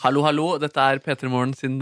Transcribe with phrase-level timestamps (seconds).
[0.00, 0.46] Hallo, hallo.
[0.56, 1.74] Dette er P3 Morgen sin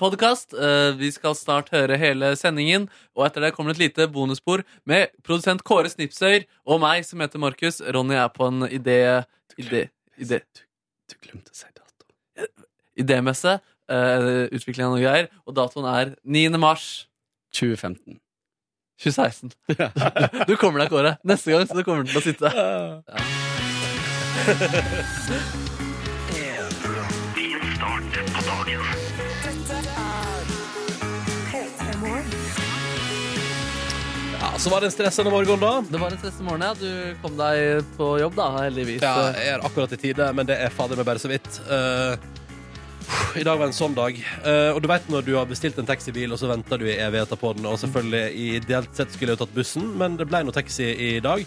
[0.00, 0.54] podkast.
[0.96, 2.86] Vi skal snart høre hele sendingen.
[3.12, 7.20] Og etter det kommer det et lite bonusspor med produsent Kåre Snipsøyr og meg, som
[7.20, 7.82] heter Markus.
[7.84, 9.24] Ronny er på en idé...
[9.60, 10.40] idé, idé.
[11.12, 12.08] Du glemte å si dato.
[12.96, 13.58] idémesse.
[13.84, 15.28] Uh, utvikling av noe greier.
[15.44, 16.56] Og datoen er 9.
[16.56, 17.08] mars
[17.52, 18.16] 2015.
[19.04, 19.52] 2016.
[20.48, 21.18] Du kommer deg, Kåre.
[21.28, 22.48] Neste gang så kommer du til å sitte.
[24.44, 25.83] Ja,
[34.64, 35.84] Så var det en stressende morgen, da.
[35.92, 36.72] Det var en stressende morgen, ja.
[36.72, 39.02] Du kom deg på jobb, da, heldigvis.
[39.04, 41.58] Ja, jeg er akkurat i tide, men det er fader meg bare så vidt.
[41.68, 42.16] Uh,
[43.36, 44.16] I dag var en sånn dag.
[44.40, 46.94] Uh, og du vet når du har bestilt en taxibil, og så venter du i
[46.96, 50.40] evigheter på den, og selvfølgelig ideelt sett skulle jeg jo tatt bussen, men det ble
[50.48, 51.44] nå taxi i dag.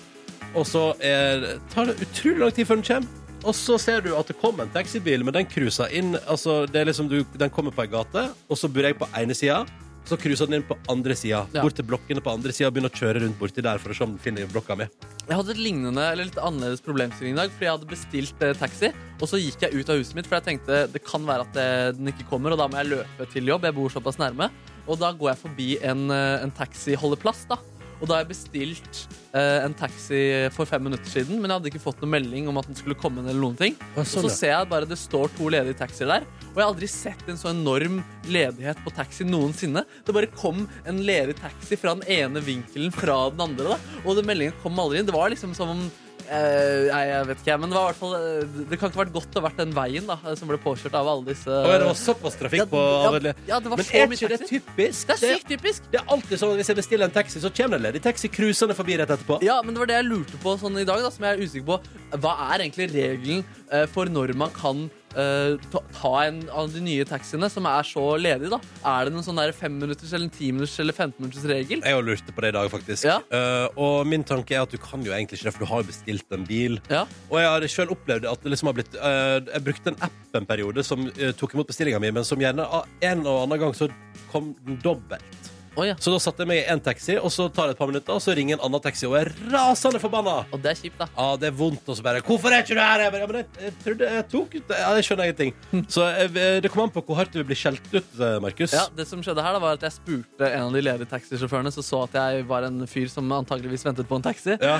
[0.54, 3.26] Og så er, tar det utrolig lang tid før den kommer.
[3.48, 6.84] Og så ser du at det kommer en taxibil, men den cruiser inn altså det
[6.84, 9.64] er liksom du, Den kommer på ei gate, og så bor jeg på ene sida.
[10.08, 11.62] Så cruiser den inn på andre sida, Ja.
[11.62, 13.96] bort til blokkene på andre sida, og begynner å kjøre rundt borti der for å
[13.98, 14.88] se om den finner blokka mi.
[15.28, 17.52] Jeg hadde et lignende, eller litt annerledes problemstilling i dag.
[17.52, 20.28] Fordi jeg hadde bestilt eh, taxi, og så gikk jeg ut av huset mitt.
[20.28, 22.94] For jeg tenkte det kan være at eh, den ikke kommer, og da må jeg
[22.96, 23.64] løpe til jobb.
[23.68, 24.50] Jeg bor såpass nærme.
[24.88, 27.58] Og da går jeg forbi en, eh, en taxiholdeplass, da.
[27.98, 29.00] Og da har jeg bestilt
[29.34, 30.20] eh, en taxi
[30.54, 32.98] for fem minutter siden, men jeg hadde ikke fått noen melding om at den skulle
[33.00, 33.24] komme.
[33.26, 36.28] eller noen ting Og sånn, så ser jeg bare det står to ledige taxier der.
[36.52, 39.86] Og jeg har aldri sett en så enorm ledighet på taxi noensinne.
[40.06, 43.76] Det bare kom en ledig taxi fra den ene vinkelen fra den andre.
[43.76, 45.10] da Og den meldingen kom aldri inn.
[45.10, 45.88] Det var liksom som om
[46.30, 49.00] eh, Nei, jeg vet ikke, men det var i hvert fall eh, Det kan ikke
[49.00, 51.50] ha vært godt å ha vært den veien da som ble påkjørt av alle disse
[51.52, 54.32] Og det var såpass trafikk på ja, ja, det var Men så er mye ikke
[54.34, 54.60] det taxi.
[54.60, 55.08] typisk?
[55.08, 55.90] Det er sykt typisk.
[55.94, 58.04] Det er alltid sånn at Hvis jeg bestiller en taxi, så kommer det en ledig
[58.06, 59.40] taxi cruisende forbi rett etterpå.
[59.46, 61.44] Ja, men det var det jeg lurte på sånn i dag, da, som jeg er
[61.44, 61.80] usikker på.
[62.24, 66.82] Hva er egentlig regelen eh, for når man kan eh, ta, ta en av de
[66.84, 68.52] nye taxiene som er så ledige?
[68.54, 68.60] da?
[68.92, 71.84] Er det noen sånn der femminutters eller timinutters eller 15-minutters regel?
[71.84, 73.08] Jeg har lurt på det i dag, faktisk.
[73.08, 73.20] Ja.
[73.32, 75.84] Uh, og min tanke er at du kan jo egentlig ikke det, for du har
[75.84, 76.80] jo bestilt en bil.
[76.92, 77.04] Ja.
[77.32, 80.38] Og jeg har selv opplevd at det liksom har blitt uh, Jeg brukte en app
[80.38, 81.08] en periode som
[81.40, 83.88] tok imot bestillinga mi, men som gjerne en og annen gang så
[84.30, 85.47] kom den dobbelt.
[85.78, 85.96] Å ja.
[86.02, 88.16] Så da satte jeg meg i én taxi, og så tar det et par minutter,
[88.18, 90.40] og så ringer en annen taxi, og er rasende forbanna.
[90.52, 91.08] Og det er kjipt, da.
[91.14, 93.28] Ja, det er vondt, og så bare 'Hvorfor er ikke du her?' Jeg bare, ja,
[93.28, 94.70] men jeg, jeg trodde jeg tok ut.
[94.74, 95.54] Ja, jeg skjønner ingenting.
[95.88, 98.74] Så eh, det kommer an på hvor hardt du vil bli skjelt ut, eh, Markus.
[98.74, 101.72] Ja, det som skjedde her da var at Jeg spurte en av de ledige taxisjåførene
[101.72, 104.80] som så at jeg var en fyr som antageligvis ventet på en taxi, Ja.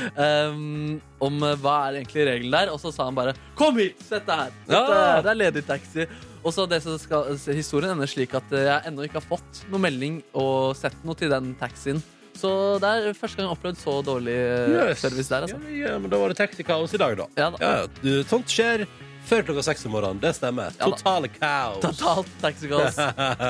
[0.50, 2.74] um, om eh, hva er egentlig regelen der.
[2.74, 4.02] Og så sa han bare 'Kom hit!
[4.02, 4.52] Sett deg her!
[4.68, 5.22] Dette, Ja.
[5.22, 6.08] Det er ledig taxi.'
[6.48, 9.66] Og så det som skal, Historien ender slik at eh, jeg ennå ikke har fått
[9.72, 12.00] noe melding og sett noe til den taxien.
[12.38, 12.50] Så
[12.80, 15.02] det er første gang jeg har opplevd så dårlig eh, Yes.
[15.02, 15.48] service der.
[15.48, 15.58] altså.
[15.68, 17.26] Ja, ja, men da var det taxikaos i dag, da.
[17.36, 17.60] Ja da.
[18.06, 18.86] Ja, sånt skjer
[19.28, 20.22] før klokka seks om morgenen.
[20.24, 20.72] Det stemmer.
[20.80, 20.88] Ja.
[20.88, 21.82] Totale kaos.
[21.84, 22.96] Totalt taxikaos.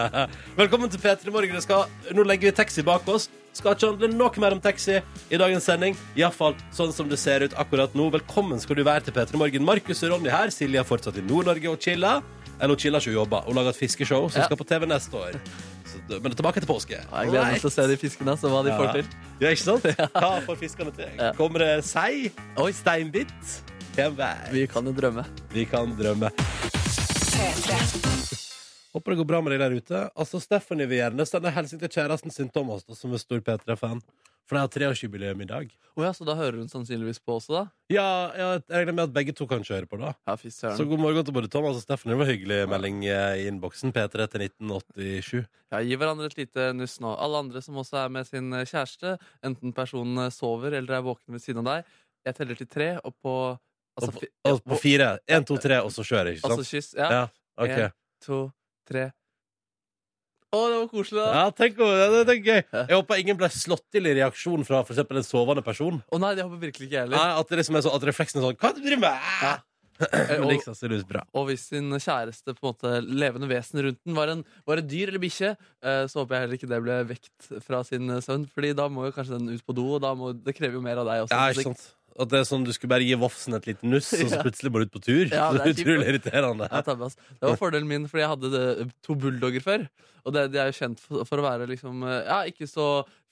[0.61, 1.59] Velkommen til P3 Morgen.
[1.61, 1.85] Skal,
[2.17, 3.27] nå legger vi taxi bak oss.
[3.57, 4.97] Skal ikke handle noe mer om taxi
[5.33, 5.93] i dagens sending.
[6.17, 8.07] Iallfall sånn som det ser ut akkurat nå.
[8.15, 9.67] Velkommen skal du være til P3 Morgen.
[9.67, 10.49] Markus og Ronny her.
[10.53, 12.25] Silje er fortsatt i Nord-Norge og chiller.
[12.57, 13.41] Eller hun chiller ikke, hun jobber.
[13.45, 15.37] Hun lager et fiskeshow som skal på TV neste år.
[15.87, 16.97] Så, men tilbake til påske.
[16.97, 19.11] Ja, Jeg gleder meg til å se de fiskene, så hva de får til.
[19.43, 19.85] Ja, ikke sant?
[20.17, 21.11] Hva får fiskene til?
[21.37, 22.31] Kommer det sei?
[22.57, 22.71] Oi.
[22.75, 23.33] Steinbit?
[23.97, 24.49] Hvem vet?
[24.53, 25.25] Vi kan jo drømme.
[25.53, 26.31] Vi kan drømme.
[28.93, 29.99] Håper det går bra med deg der ute.
[30.17, 34.01] Altså, Stephanie vil gjerne sende hilsen til kjæresten sin Thomas, da, som er stor P3-fan.
[34.47, 35.71] For de har treårsjubileum i dag.
[35.97, 37.61] Oh ja, så da hører hun sannsynligvis på også, da?
[37.89, 38.05] Ja,
[38.37, 40.11] jeg regner med at begge to kan kjøre på, da.
[40.29, 40.77] Ja, søren.
[40.77, 42.13] Så god morgen til både Thomas og Steffen.
[42.13, 43.91] Det var hyggelig melding eh, i innboksen.
[43.95, 45.47] P3 til 1987.
[45.73, 47.15] Ja, Gi hverandre et lite nuss nå.
[47.17, 49.15] Alle andre som også er med sin eh, kjæreste,
[49.49, 51.97] enten personen sover eller er våken ved siden av deg,
[52.29, 53.33] jeg teller til tre, og på
[53.97, 55.11] altså, Og på, og på fire.
[55.25, 56.59] Én, to, tre, og så kjøre, ikke sant?
[56.59, 56.93] Altså kyss.
[56.93, 57.09] Ja.
[57.09, 57.25] Ja,
[57.57, 57.77] ok.
[57.87, 58.41] En, to,
[58.87, 59.09] tre.
[60.57, 61.29] Å, det var koselig, da!
[61.37, 62.59] Ja, tenk, ja, det er gøy.
[62.79, 66.01] Jeg håper ingen ble slått til i reaksjon fra for eksempel en sovende person.
[66.09, 67.41] Å nei, det håper virkelig ikke jeg Nei, heller.
[67.43, 69.27] at, det liksom er så, at refleksen er sånn Hva er det du driver med?
[69.45, 69.55] Ja.
[70.37, 71.23] Men det gikk sannsynligvis bra.
[71.33, 74.89] og hvis sin kjæreste, på en måte levende vesen rundt den, var, en, var et
[74.89, 78.45] dyr eller bikkje, eh, så håper jeg heller ikke det ble vekt fra sin søvn.
[78.53, 80.83] Fordi da må jo kanskje den ut på do, og da må, det krever jo
[80.85, 81.33] mer av deg også.
[81.33, 81.87] Ja, ikke sant?
[82.17, 84.73] At det er sånn du skulle bare gi vofsen et lite nuss, og så plutselig
[84.73, 85.23] du ut på tur.
[85.29, 86.69] Ja, det er utrolig irriterende.
[86.71, 87.17] Ja, tabbe, ass.
[87.29, 88.65] Det var fordelen min, fordi jeg hadde det,
[89.05, 89.87] to bulldogger før.
[90.27, 92.87] Og det, de er jo kjent for, for å være liksom eh, Ja, ikke så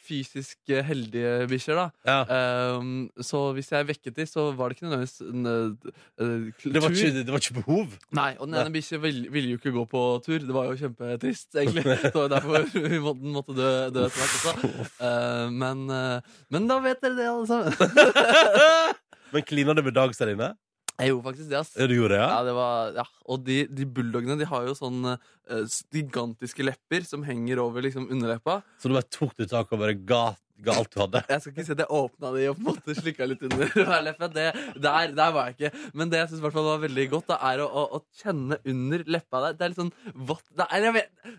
[0.06, 1.86] fysisk eh, heldige bikkjer, da.
[2.08, 2.78] Ja.
[2.78, 5.92] Um, så hvis jeg vekket de, så var det ikke nødvendigvis en eh,
[6.22, 6.98] eh, Det, var tur.
[6.98, 7.96] ikke, det var ikke behov.
[8.20, 10.40] Nei, og den ene bikkja ville vil jo ikke gå på tur.
[10.46, 11.86] Det var jo kjempetrist, egentlig.
[12.06, 14.86] Det var derfor vi måtte, den måtte dø, dø etter hvert også.
[15.02, 17.74] Uh, men, uh, men da vet dere det, alle sammen.
[19.36, 20.54] Men klina du med Dag der inne?
[20.96, 21.74] Jeg gjorde faktisk det, ass.
[21.76, 22.44] Ja, du gjorde det, Ja, ja?
[22.48, 23.04] det var, ja.
[23.28, 25.18] Og de, de bulldogene de har jo sånn uh,
[25.92, 28.62] gigantiske lepper som henger over liksom underleppa.
[28.80, 30.24] Så du bare tok det tak bare ga,
[30.64, 31.22] ga alt du hadde?
[31.30, 33.74] Jeg skal ikke si at jeg åpna de og på en måte slikka litt under
[34.08, 34.30] leppa.
[34.32, 34.46] Det,
[34.82, 35.84] der, der var jeg ikke.
[35.94, 39.42] Men det jeg syns var veldig godt, da, er å, å, å kjenne under leppa
[39.48, 39.58] der.
[39.60, 40.66] Det er litt sånn vått det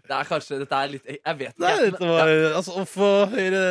[0.06, 1.62] det er kanskje Dette er litt Jeg vet ikke.
[1.64, 3.62] Nei, dette var, altså, Å få høre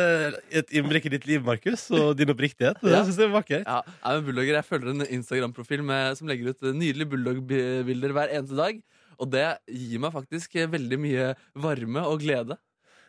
[0.50, 3.02] et innblikk i ditt liv, Markus, og din oppriktighet, det Ja.
[3.06, 3.64] syns jeg var vakkert.
[3.66, 4.58] Ja, jeg, er bulldogger.
[4.58, 5.84] jeg følger en Instagram-profil
[6.18, 8.80] som legger ut nydelige bulldog-bilder hver eneste dag.
[9.16, 12.58] Og det gir meg faktisk veldig mye varme og glede.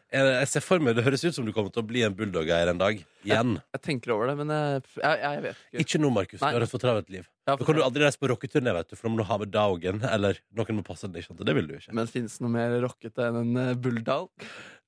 [0.07, 2.13] Jeg, jeg ser for meg, Det høres ut som du kommer til å bli en
[2.15, 3.01] bulldogeier en dag.
[3.27, 3.57] Igjen.
[3.75, 5.83] Jeg tenker over det, men jeg, jeg, jeg vet ikke.
[5.83, 6.39] Ikke nå, Markus.
[6.39, 7.25] Du har et for travelt liv.
[7.47, 9.51] Da kan du aldri reise på rocketurné, vet du, for da må du ha med
[9.51, 11.27] Daugen, eller noen må passe deg.
[11.27, 11.95] Det vil du ikke.
[11.99, 14.31] Men fins det noe mer rockete enn en eh, bulldog?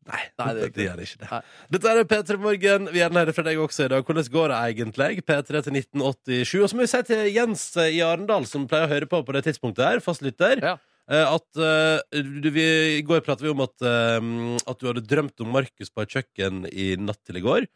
[0.10, 1.28] Nei, Nei, det det, gjør ikke det.
[1.30, 1.40] Nei.
[1.76, 2.88] Dette er P3 Morgen.
[2.94, 4.06] Vi gjerne hører fra deg også i dag.
[4.08, 5.10] Hvordan går det egentlig?
[5.28, 6.54] P3 til 1987.
[6.64, 9.36] Og så må vi si til Jens i Arendal, som pleier å høre på på
[9.36, 10.78] det tidspunktet her, fastlytter, Ja.
[11.12, 12.66] Eh, at eh, du, vi,
[13.00, 14.30] I går pratet vi om at, eh,
[14.64, 17.70] at du hadde drømt om Markus på et kjøkken i natt til i går.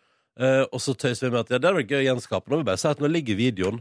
[0.73, 2.49] Og så tøyser vi med at ja, det hadde vært gøy å gjenskape.
[2.49, 3.75] Nå vil vi bare si at nå ligger videoen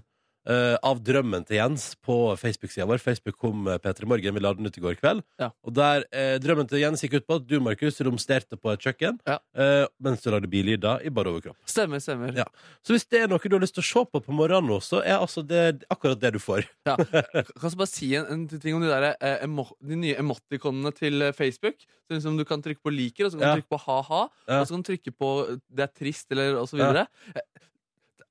[0.49, 2.99] eh, av drømmen til Jens på Facebook-sida vår.
[3.03, 4.35] Facebook kom eh, P3 Morgen.
[4.35, 5.23] Vi la den ut i går kveld.
[5.41, 5.51] Ja.
[5.67, 8.81] Og der eh, drømmen til Jens gikk ut på at du, Markus, romsterte på et
[8.87, 9.39] kjøkken Ja.
[9.55, 11.57] eh, mens du lagde billyder i bare overkropp.
[11.69, 12.35] Stemmer, stemmer.
[12.37, 12.45] Ja.
[12.83, 14.81] Så hvis det er noe du har lyst til å se på på morgenen nå,
[14.83, 16.67] så er altså det akkurat det du får.
[16.89, 16.97] Ja.
[16.99, 20.91] Kan jeg bare si en, en ting om de, der, eh, emo, de nye emoticonene
[20.97, 21.79] til eh, Facebook?
[22.09, 23.55] Så liksom Du kan trykke på 'liker', og så kan Ja.
[23.55, 24.61] du trykke på 'ha-ha', Ja.
[24.61, 27.07] og så kan du trykke på eh, 'det er trist', eller og så videre.
[27.37, 27.41] Eh,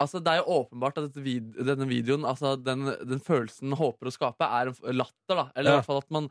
[0.02, 4.10] Altså, det er jo åpenbart at vid denne videoen, altså den, den følelsen den håper
[4.10, 5.36] å skape, er latter.
[5.38, 5.76] da Eller Ja.
[5.76, 6.30] i hvert fall at man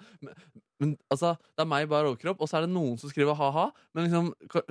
[0.80, 3.36] men, altså, Det er meg i bar overkropp, og så er det noen som skriver
[3.36, 3.66] ha-ha.
[3.94, 4.30] Men liksom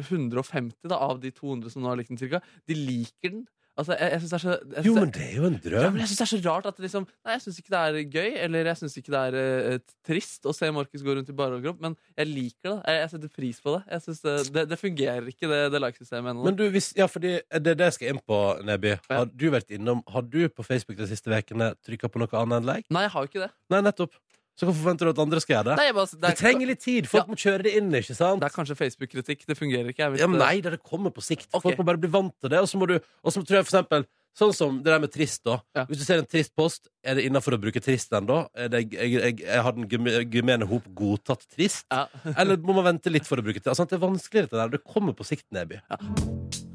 [0.10, 3.44] 150 da, av de 200 som nå har likt den, cirka, de liker den.
[3.80, 5.62] Altså, jeg, jeg synes det er så jeg Jo, men det er jo en ja,
[5.70, 5.94] drøm.
[5.94, 7.80] men jeg synes det er så rart at det liksom Nei, jeg syns ikke det
[7.80, 11.32] er gøy, eller jeg syns ikke det er uh, trist å se Markus gå rundt
[11.32, 12.78] i bare overkropp, men jeg liker det.
[12.90, 13.82] Jeg, jeg setter pris på det.
[13.94, 16.48] Jeg synes det, det, det fungerer ikke, det, det likesystemet ennå.
[16.50, 18.96] Men du, hvis, ja, fordi det er det jeg skal inn på, Neby.
[19.12, 22.60] Har du vært innom Har du på Facebook de siste ukene trykka på noe annet
[22.60, 22.90] enn like?
[22.94, 23.54] Nei, jeg har jo ikke det.
[23.72, 24.20] Nei, nettopp.
[24.60, 25.76] Så hvorfor forventer du at andre skal gjøre det?
[25.80, 27.08] Nei, jeg bare, det, Det er, trenger litt tid.
[27.08, 27.32] Folk Ja.
[27.32, 28.42] må kjøre det inn, ikke sant?
[28.44, 29.46] det er kanskje Facebook-kritikk.
[29.48, 30.10] Det fungerer ikke.
[30.20, 31.48] Ja, men nei, det, det kommer på sikt.
[31.54, 31.70] Okay.
[31.70, 32.60] Folk må bare bli vant til det.
[32.60, 34.10] Og så må du Og så tror jeg for eksempel
[34.40, 35.58] Sånn som det der med trist, da.
[35.76, 35.84] Ja.
[35.90, 38.38] Hvis du ser en trist post, er det innafor å bruke trist ennå?
[38.56, 41.88] Jeg, jeg, jeg har den gemene hop godtatt trist?
[41.92, 42.06] Ja.
[42.40, 43.68] Eller må man vente litt for å bruke det?
[43.68, 44.72] Altså, det er vanskelig, dette der.
[44.78, 45.82] Det kommer på sikt, Neby.
[45.90, 46.00] Ja.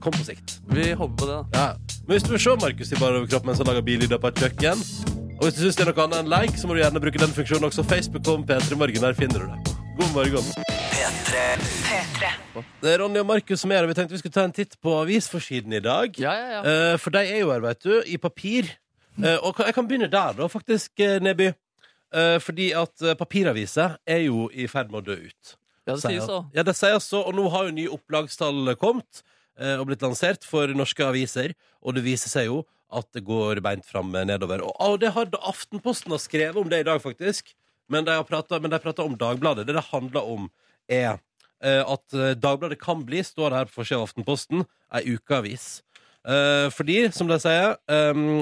[0.02, 0.58] Kom på sikt.
[0.69, 1.64] Vi håper på det, da.
[1.64, 1.98] Ja.
[2.04, 4.42] Men hvis du vil se Markus i bare overkropp mens han lager billyder på et
[4.44, 4.84] kjøkken,
[5.38, 7.20] og hvis du syns det er noe annet enn like, så må du gjerne bruke
[7.20, 7.84] den funksjonen også.
[7.90, 9.02] Facebook om P3 Morgen.
[9.02, 9.75] Der finner du det.
[9.98, 10.46] God morgen.
[12.82, 14.54] Det er Ronny og Markus som er her, og vi tenkte vi skulle ta en
[14.54, 16.16] titt på avisforsiden i dag.
[16.22, 16.62] Ja, ja, ja.
[16.70, 18.70] Eh, for de er jo her, vet du, i papir.
[19.19, 21.50] Eh, og jeg kan begynne der, da, faktisk, eh, Neby.
[22.14, 25.54] Eh, fordi at eh, papiraviser er jo i ferd med å dø ut.
[25.84, 26.40] Ja, det sier så.
[26.54, 27.25] Ja, det sier så.
[27.26, 29.25] Og nå har jo nye opplagstall kommet
[29.58, 31.56] eh, og blitt lansert for norske aviser.
[31.82, 32.62] Og det viser seg jo
[32.94, 34.64] at det går beint fram eh, nedover.
[34.64, 37.55] Og, og det har Aftenposten har skrevet om det i dag, faktisk.
[37.91, 39.67] Men de har pratet om Dagbladet.
[39.69, 40.49] Det det handler om,
[40.88, 41.19] er
[41.62, 44.64] eh, at eh, Dagbladet kan bli, står det her på forsida av Aftenposten,
[44.94, 45.82] ei ukeavis.
[46.25, 47.75] Fordi, som de sier,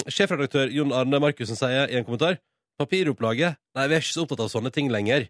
[0.06, 2.36] sjefredaktør Jon Arne Markussen sier i en kommentar
[2.78, 5.24] Papiropplaget Nei, vi er ikke så opptatt av sånne ting lenger.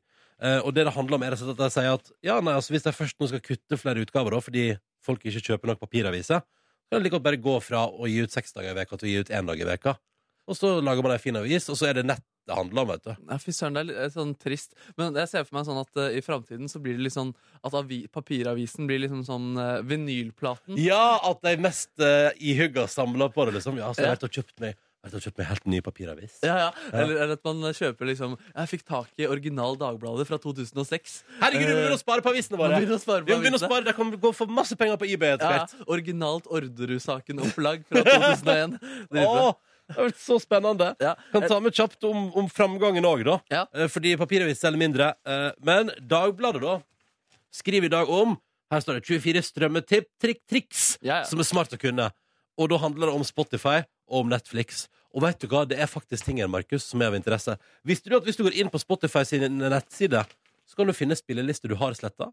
[0.66, 2.92] Og det det handler om, er at de sier at ja, nei, altså, hvis de
[2.92, 4.66] først nå skal kutte flere utgaver, da, fordi
[5.00, 6.44] folk ikke kjøper nok papiraviser,
[6.92, 9.08] kan de like godt bare gå fra å gi ut seks dager i veka til
[9.08, 9.96] å gi ut én dag i veka.
[10.50, 12.82] Og så lager man ei en fin avis, og så er det nett det handler
[12.82, 13.10] om, vet du.
[13.28, 14.72] Nei, Fy søren, det er litt, eh, sånn trist.
[14.98, 17.30] Men jeg ser for meg sånn at uh, i framtiden så blir det litt sånn
[17.62, 20.74] at avi papiravisen blir liksom sånn uh, vinylplaten.
[20.82, 23.78] Ja, at de mest uh, ihugga samler på det, liksom.
[23.78, 26.34] Ja, så jeg har vært og kjøpt meg jeg har kjøpt meg helt ny papiravis.
[26.46, 26.66] Ja, ja.
[26.92, 31.16] Eller, eller at man kjøper liksom Jeg fikk tak i original Dagbladet fra 2006.
[31.40, 32.78] Herregud, vi begynner å spare på avisene våre!
[32.78, 34.96] begynner å spare Vi på må begynne å spare, De kan gå for masse penger
[35.00, 35.74] på eBay etter Ja, hvert.
[35.80, 35.88] ja.
[35.96, 38.78] Originalt Orderud-saken-opplag fra 2001.
[39.10, 39.52] det Åh,
[39.90, 40.92] det har vært så spennende.
[41.02, 41.16] Ja.
[41.34, 43.34] Kan ta med kjapt om, om framgangen òg, da.
[43.52, 43.64] Ja.
[43.74, 45.10] Eh, Fordi papiravis selger mindre.
[45.26, 46.78] Eh, Men Dagbladet, da,
[47.52, 48.38] skriver i dag om
[48.72, 52.06] Her står det 24 strømmetipp-triks Ja, som er smart å kunne.
[52.56, 53.82] Og da handler det om Spotify
[54.12, 54.86] om Netflix.
[55.12, 57.56] Og vet du hva, det er faktisk ting her, Markus, som er av interesse.
[57.84, 60.22] Visste du at hvis du går inn på Spotify sin nettside,
[60.68, 62.30] så kan du finne spillelister du har sletta?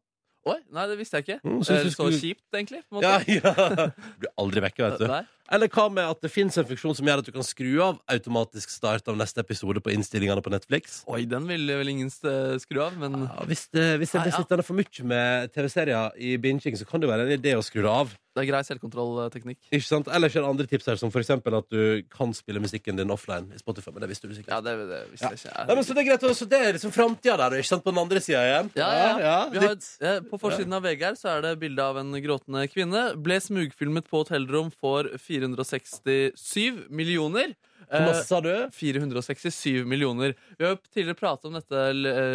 [0.48, 1.40] Oi, nei, det visste jeg ikke.
[1.44, 2.80] Mm, så Eh, så skulle- kjipt, egentlig.
[3.04, 3.52] Ja, ja.
[4.00, 5.08] Du blir aldri vekke, vet du.
[5.12, 5.24] Nei.
[5.52, 8.00] Eller hva med at det fins en funksjon som gjør at du kan skru av
[8.14, 11.02] automatisk start av neste episode på innstillingene på Netflix?
[11.10, 14.66] Oi, den vil vel ingen skru av, men Ja, hvis, det, hvis jeg blir sittende
[14.66, 17.90] for mye med TV-serier i binging, så kan det være en idé å skru det
[17.92, 18.14] av.
[18.38, 19.58] det er grei selvkontrollteknikk.
[19.74, 20.08] Ikke sant?
[20.16, 23.50] Ellers er det andre tips her, som eksempel at du kan spille musikken din offline
[23.52, 23.92] i Spotify.
[23.92, 24.54] Men det visste du sikkert.
[24.54, 25.66] Ja, det, det visste jeg ikke.
[25.68, 27.84] Nei, men så det er greit, også, det er liksom framtida der, ikke sant?
[27.84, 28.72] På den andre sida igjen.
[28.80, 29.36] Ja, ja, ja.
[29.52, 29.76] Vi har,
[30.08, 33.04] eh, på forsiden av VG her så er det bilde av en gråtende kvinne.
[33.20, 37.56] Ble smugfilmet på hotellrom for 467 millioner.
[37.90, 38.52] Hvor masse Eh, sa du?
[38.76, 40.36] 467 millioner.
[40.60, 41.80] Vi har jo tidligere pratet om dette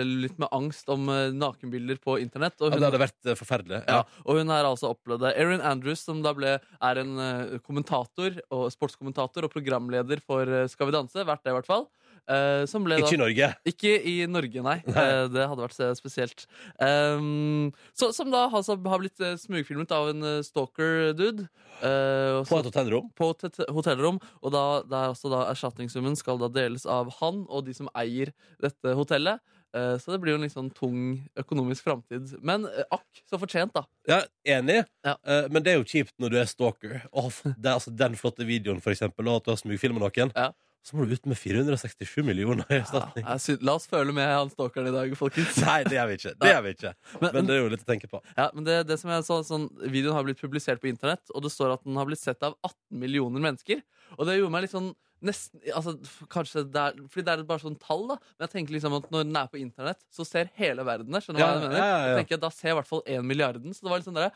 [0.04, 2.56] litt med angst om eh, nakenbilder på internett.
[2.60, 3.82] Og Ja, det hadde vært eh, forferdelig.
[3.86, 4.04] ja, Ja.
[4.24, 5.34] og hun har altså opplevd det.
[5.38, 10.66] Erin Andrews, som da ble, er en eh, kommentator og sportskommentator og programleder for eh,
[10.66, 11.86] Skal vi danse, vært det i hvert fall.
[12.30, 13.48] Eh, som ble da Ikke i Norge.
[13.68, 14.76] ikke i Norge, nei.
[14.86, 15.04] Nei.
[15.04, 16.46] Eh, det hadde vært eh, spesielt.
[16.80, 21.48] Um, så, som da altså, har blitt smugfilmet av en stalker-dude.
[21.82, 23.10] Uh, På et hotellrom.
[23.18, 24.20] på et hotellrom.
[24.42, 28.32] Og da, der også da erstatningssummen skal da deles av han og de som eier
[28.62, 29.42] dette hotellet.
[29.74, 30.98] Så det blir jo en litt sånn tung
[31.34, 32.36] økonomisk framtid.
[32.46, 32.62] Men
[32.94, 33.82] akk så fortjent, da.
[34.06, 35.16] Ja, Enig, Ja.
[35.50, 37.00] Men det er jo kjipt når du er stalker.
[37.10, 40.30] Og det er altså den flotte videoen, for eksempel, og at du har smugfilma noen.
[40.30, 40.52] Ja.
[40.84, 43.24] Så må du ut med 467 millioner i erstatning.
[43.24, 45.56] Ja, la oss føle med han stalkeren i dag, folkens.
[45.64, 46.32] Nei, det gjør vi ikke.
[46.42, 46.92] Det gjør vi ikke.
[47.22, 48.20] Men, Men det er jo litt å tenke på.
[48.36, 51.46] Ja, men det, det som jeg så, sånn, Videoen har blitt publisert på internett, og
[51.46, 53.80] det står at den har blitt sett av 18 millioner mennesker.
[54.18, 54.92] Og det gjorde meg litt sånn
[55.24, 55.94] nesten, altså,
[56.28, 58.18] kanskje det er, Fordi det er bare sånn tall, da.
[58.36, 61.22] Men jeg tenker liksom at når den er på internett, så ser hele verden det.
[61.24, 61.78] Skjønner du Ja, hva jeg mener?
[61.80, 62.10] ja, ja.
[62.12, 63.72] Jeg tenker at Da ser i hvert fall 1 milliarden.
[63.72, 64.28] Så det var litt sånn der,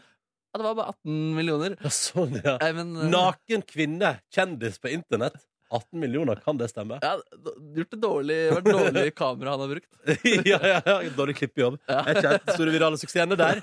[0.49, 1.77] ja, det var bare 18 millioner.
[1.85, 2.55] Ja, sånn, ja.
[2.63, 5.37] Nei, men, eh, Naken kvinne, kjendis på internett.
[5.69, 6.99] 18 millioner, kan det stemme?
[7.03, 7.15] ja,
[7.77, 9.89] gjort det dårlig, vært dårlig kamera han har brukt.
[10.49, 10.97] ja, ja, ja.
[11.17, 11.79] Dårlig klippejobb.
[11.89, 12.01] Ja.
[12.03, 13.61] Er ikke helt store virale suksessene der.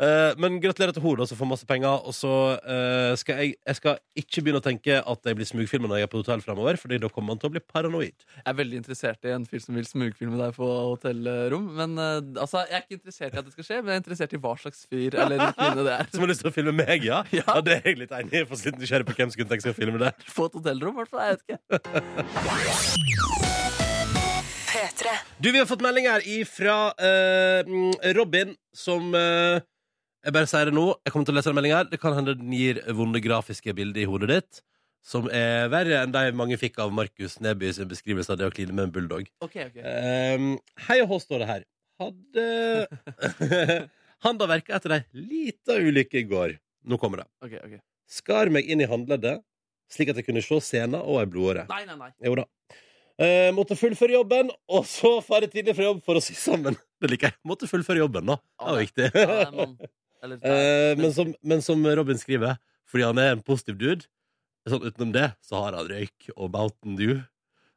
[0.00, 2.04] Uh, men gratulerer til henne, som får masse penger.
[2.08, 5.90] Og så uh, skal jeg, jeg skal ikke begynne å tenke at jeg blir smugfilma
[5.90, 8.26] når jeg er på hotell fremover, Fordi da kommer man til å bli paranoid.
[8.36, 11.70] Jeg er veldig interessert i en fyr som vil smugfilme deg på hotellrom.
[11.78, 14.04] Men uh, altså, Jeg er ikke interessert i at det skal skje, men jeg er
[14.04, 16.10] interessert i hva slags fyr eller kvinne det er.
[16.12, 17.22] Som har lyst til å filme meg, ja?
[17.34, 17.46] Ja.
[17.48, 18.44] ja det er jeg litt enig i.
[18.48, 20.12] For litt nysgjerrig på hvem som kunne tenke seg å filme det.
[20.34, 21.45] På et hotellrom, i hvert fall.
[21.46, 21.58] Ikke.
[24.66, 25.12] P3.
[25.38, 27.68] Du, Vi har fått melding her ifra eh,
[28.16, 29.62] Robin, som eh,
[30.26, 30.88] Jeg bare sier det nå.
[31.06, 31.90] Jeg kommer til å lese den meldinga her.
[31.92, 34.62] Det kan hende den gir vonde grafiske bilder i hodet ditt.
[35.06, 38.54] Som er verre enn de mange fikk av Markus Neby sin beskrivelse av det å
[38.54, 39.28] kline med en bulldog.
[39.46, 39.84] Okay, okay.
[40.34, 40.56] Um,
[40.88, 41.66] hei og hå, står det her.
[42.02, 42.46] Hadde
[44.26, 46.56] Han da verka etter ei lita ulykke i går.
[46.90, 47.28] Nå kommer det.
[47.46, 47.80] Okay, okay.
[48.10, 49.46] Skar meg inn i håndleddet,
[49.92, 51.66] slik at jeg kunne se scenen og ei blodåre.
[51.70, 52.10] Nei, nei, nei.
[52.26, 52.46] Jo da.
[53.16, 56.76] Eh, måtte fullføre jobben, og så fare tidlig fra jobb for å sy sammen.
[57.00, 57.36] Det liker jeg.
[57.48, 58.36] Måtte fullføre jobben, da.
[58.60, 59.06] Det var viktig.
[59.14, 59.88] Ja, er.
[60.26, 60.50] Eller, nei.
[60.50, 64.08] Eh, men, som, men som Robin skriver, fordi han er en positiv dude,
[64.66, 67.18] sånn utenom det, så har han røyk og Mountain Dew.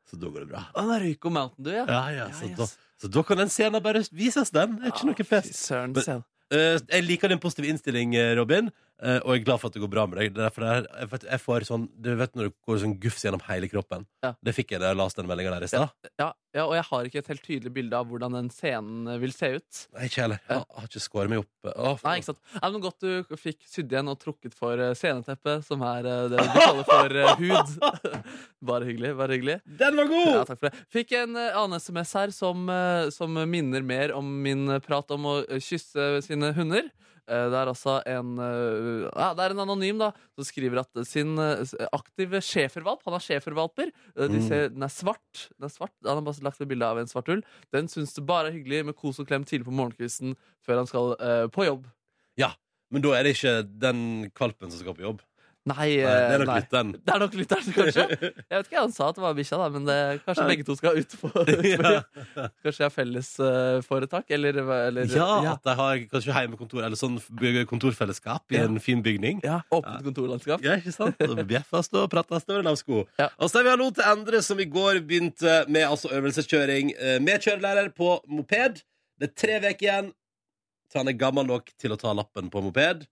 [0.10, 0.64] Så da går det bra.
[0.74, 1.86] Han er Røyk og Mountain Dew, ja.
[1.86, 2.58] Ja, ja, så, yes.
[2.58, 4.80] da, så da kan den scenen bare vises, den.
[4.80, 6.10] Det er ikke Ah, noe fest pes.
[6.10, 9.70] Men- Eh, jeg liker din positive innstilling, eh, Robin, eh, og jeg er glad for
[9.70, 10.34] at det går bra med deg.
[10.34, 12.82] Det er derfor det er, jeg, vet, jeg får sånn Du vet når det går
[12.84, 14.06] sånn gufs gjennom hele kroppen?
[14.26, 14.34] Ja.
[14.44, 16.10] Det fikk jeg da jeg leste den meldinga der i stad.
[16.20, 19.20] Ja, ja, og jeg har ikke et helt tydelig bilde av hvordan den scenen eh,
[19.22, 19.82] vil se ut.
[19.96, 20.42] Nei, ikke heller.
[20.50, 21.70] Jeg har ikke skåret meg opp.
[21.70, 22.42] Å, Nei, ikke sant?
[22.56, 26.40] Nei, men Godt du fikk sydd igjen og trukket for eh, sceneteppet, som er det
[26.42, 27.76] vi kaller for hud.
[28.72, 29.14] bare hyggelig.
[29.20, 30.32] bare hyggelig Den var god!
[30.32, 30.86] Ja, takk for det.
[30.94, 32.66] Fikk en annen SMS her som,
[33.14, 36.90] som minner mer om min prat om å kysse sine hunder.
[37.30, 41.02] Eh, Det er altså en eh, ja, Det er en anonym da som skriver at
[41.08, 41.62] sin eh,
[41.94, 43.92] aktive schæfervalp Han har schæfervalper.
[44.18, 44.48] De Mm.
[44.48, 45.48] ser- Den er svart.
[45.60, 45.94] Den er svart.
[46.06, 47.44] Han har bare lagt et bilde av en svart ull.
[47.72, 50.88] Den syns det bare er hyggelig med kos og klem tidlig på morgenkvisten før han
[50.88, 51.86] skal uh, på jobb.
[52.38, 52.54] Ja,
[52.92, 55.22] Men da er det ikke den kvalpen som skal på jobb.
[55.68, 56.60] Nei, Nei, det er nok nei.
[56.62, 57.02] litt.
[57.06, 58.04] Det er nok lytteren, kanskje.
[58.50, 60.76] Jeg vet ikke, Han sa at det var bikkja, da, men det, kanskje begge to
[60.80, 61.30] skal ut på
[61.68, 62.00] ja.
[62.64, 64.32] Kanskje jeg har fellesforetak?
[64.38, 67.20] Eller, eller ja, at de har kanskje heimekontor eller sånn
[67.70, 68.64] kontorfellesskap i Ja.
[68.70, 69.44] en fin bygning.
[69.46, 70.64] Ja, Åpent kontorlandskap.
[70.66, 71.20] Ja, ikke sant?
[71.28, 73.04] Og Bjeffast og prates over en sko.
[73.20, 73.30] Ja.
[73.38, 77.20] Og så er vi hallo til Endre, som i går begynte med altså, øvelseskjøring eh,
[77.22, 78.82] med kjørelærer på moped.
[79.20, 80.12] Det er tre uker igjen
[80.90, 83.04] til han er gammel nok til å ta lappen på moped.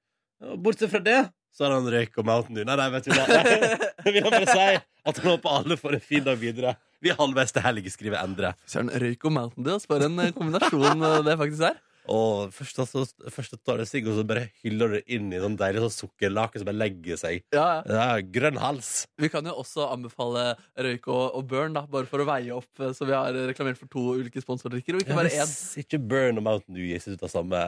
[0.63, 1.19] Bortsett fra det
[1.57, 2.67] så har han røyk og Mountain Dew.
[2.69, 3.25] Nei, nei, vet du hva.
[4.07, 4.67] Jeg vil bare si
[5.07, 6.75] at han håper alle får en fin dag videre.
[7.01, 8.53] Vi er halvveis til helg, skriver Endre.
[8.69, 9.81] Søren, røyk og Mountain Dew.
[9.89, 11.83] Bare For en eh, kombinasjon eh, det faktisk er.
[12.07, 13.01] Og først, altså,
[13.35, 16.61] først tar det sigg, og så bare hyller det inn i sånn deilig sånn sukkerlake
[16.61, 17.41] som bare legger seg.
[17.51, 18.05] Ja, ja.
[18.31, 18.91] Grønn hals.
[19.19, 22.69] Vi kan jo også anbefale røyk og, og burn, da, bare for å veie opp.
[22.79, 25.43] eh, Så vi har reklamert for to ulike sponsordrikker, og ikke bare én.
[25.51, 27.65] Hvis ikke Burn og Mountain Dew gis ut av samme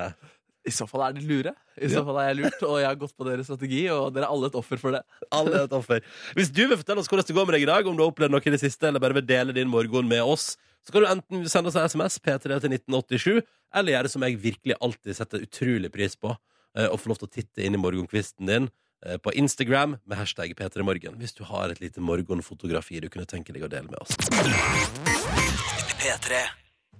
[0.69, 1.51] I så fall er det lure.
[1.79, 2.05] I så Ja.
[2.07, 4.49] fall er jeg lurt, og jeg har gått på deres strategi, og dere er alle
[4.51, 5.01] et offer for det.
[5.33, 6.01] Alle er et offer.
[6.38, 8.11] Hvis du vil fortelle oss hvordan det går med deg i dag, om du har
[8.13, 10.51] opplevd noe i det siste, eller bare vil dele din morgen med oss,
[10.85, 13.41] så kan du enten sende oss en SMS P3 til 1987,
[13.75, 16.31] eller gjøre det som jeg virkelig alltid setter utrolig pris på,
[16.77, 18.69] eh, og få lov til å titte inn i morgenkvisten din
[19.05, 23.53] eh, på Instagram med hashtag P3morgen, hvis du har et lite morgenfotografi du kunne tenke
[23.53, 24.15] deg å dele med oss.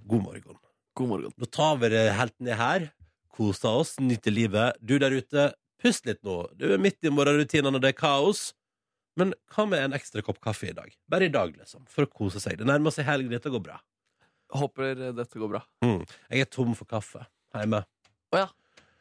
[0.06, 0.56] God morgen.
[0.94, 1.32] God morgen.
[1.38, 2.88] Nå tar vi det helt ned her.
[3.40, 4.76] Koser oss, nytte livet.
[4.84, 5.46] Du der ute,
[5.80, 6.42] pust litt nå.
[6.60, 8.50] Du er midt i morgenrutinene, det er kaos.
[9.16, 10.92] Men hva med en ekstra kopp kaffe i dag?
[11.08, 11.86] Bare i dag, liksom.
[11.88, 12.58] For å kose seg.
[12.60, 13.30] Det nærmer seg helg.
[13.32, 13.78] Dette går bra.
[14.52, 15.62] Håper dette går bra.
[15.80, 17.24] Jeg er tom for kaffe
[17.56, 17.80] hjemme.
[18.34, 18.48] Å ja.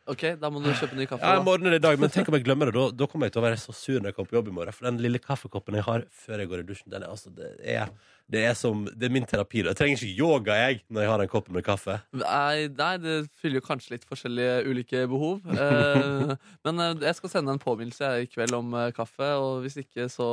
[0.09, 1.21] Ok, da må du kjøpe ny kaffe.
[1.21, 2.79] Ja, jeg må ordne det i dag, men tenk om jeg glemmer det.
[2.79, 4.55] Da, da kommer jeg til å være så sur når jeg kommer på jobb i
[4.55, 4.77] morgen.
[4.77, 7.51] For den lille kaffekoppen jeg har før jeg går i dusjen, den er, altså, det,
[7.59, 7.91] er,
[8.29, 9.63] det, er som, det er min terapi.
[9.65, 11.99] Jeg trenger ikke yoga jeg når jeg har den koppen med kaffe.
[12.13, 15.41] Nei, nei, det fyller jo kanskje litt forskjellige ulike behov.
[15.59, 16.31] Eh,
[16.65, 20.07] men eh, jeg skal sende en påminnelse i kveld om eh, kaffe, og hvis ikke,
[20.11, 20.27] så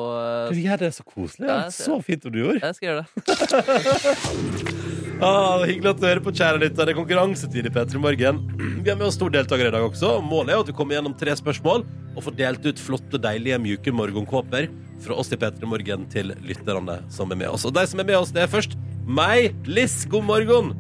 [0.53, 1.49] Du eh, gjør det så koselig.
[1.49, 2.63] Ja, så fint om du gjorde.
[2.63, 4.93] Jeg skal gjøre det.
[5.17, 6.85] Ah, hyggelig at du hører på, kjære lytter.
[6.85, 8.41] Det er konkurransetid i P3 Morgen.
[8.85, 10.11] Vi har med oss stor deltaker i dag også.
[10.21, 13.95] Målet er at du kommer gjennom tre spørsmål og får delt ut flotte, deilige, mjuke
[13.97, 14.67] morgenkåper
[15.01, 17.65] fra oss i P3 Morgen til lytterne som er med oss.
[17.65, 18.77] Og de som er med oss, det er først
[19.09, 20.03] meg, Liss.
[20.13, 20.75] God morgen.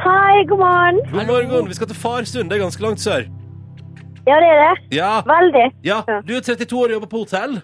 [0.00, 1.00] Hei, god morgen.
[1.12, 1.68] God morgen.
[1.68, 2.48] Vi skal til Farsund.
[2.48, 3.26] Det er ganske langt sør.
[4.24, 4.96] Ja, det er det.
[4.96, 5.10] Ja.
[5.28, 5.66] Veldig.
[5.84, 5.98] ja.
[6.24, 7.60] Du er 32 år og jobber på hotell.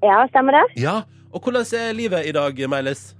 [0.00, 0.64] Ja, stemmer det?
[0.80, 1.02] Ja.
[1.34, 3.10] Og hvordan er livet i dag, Meilis?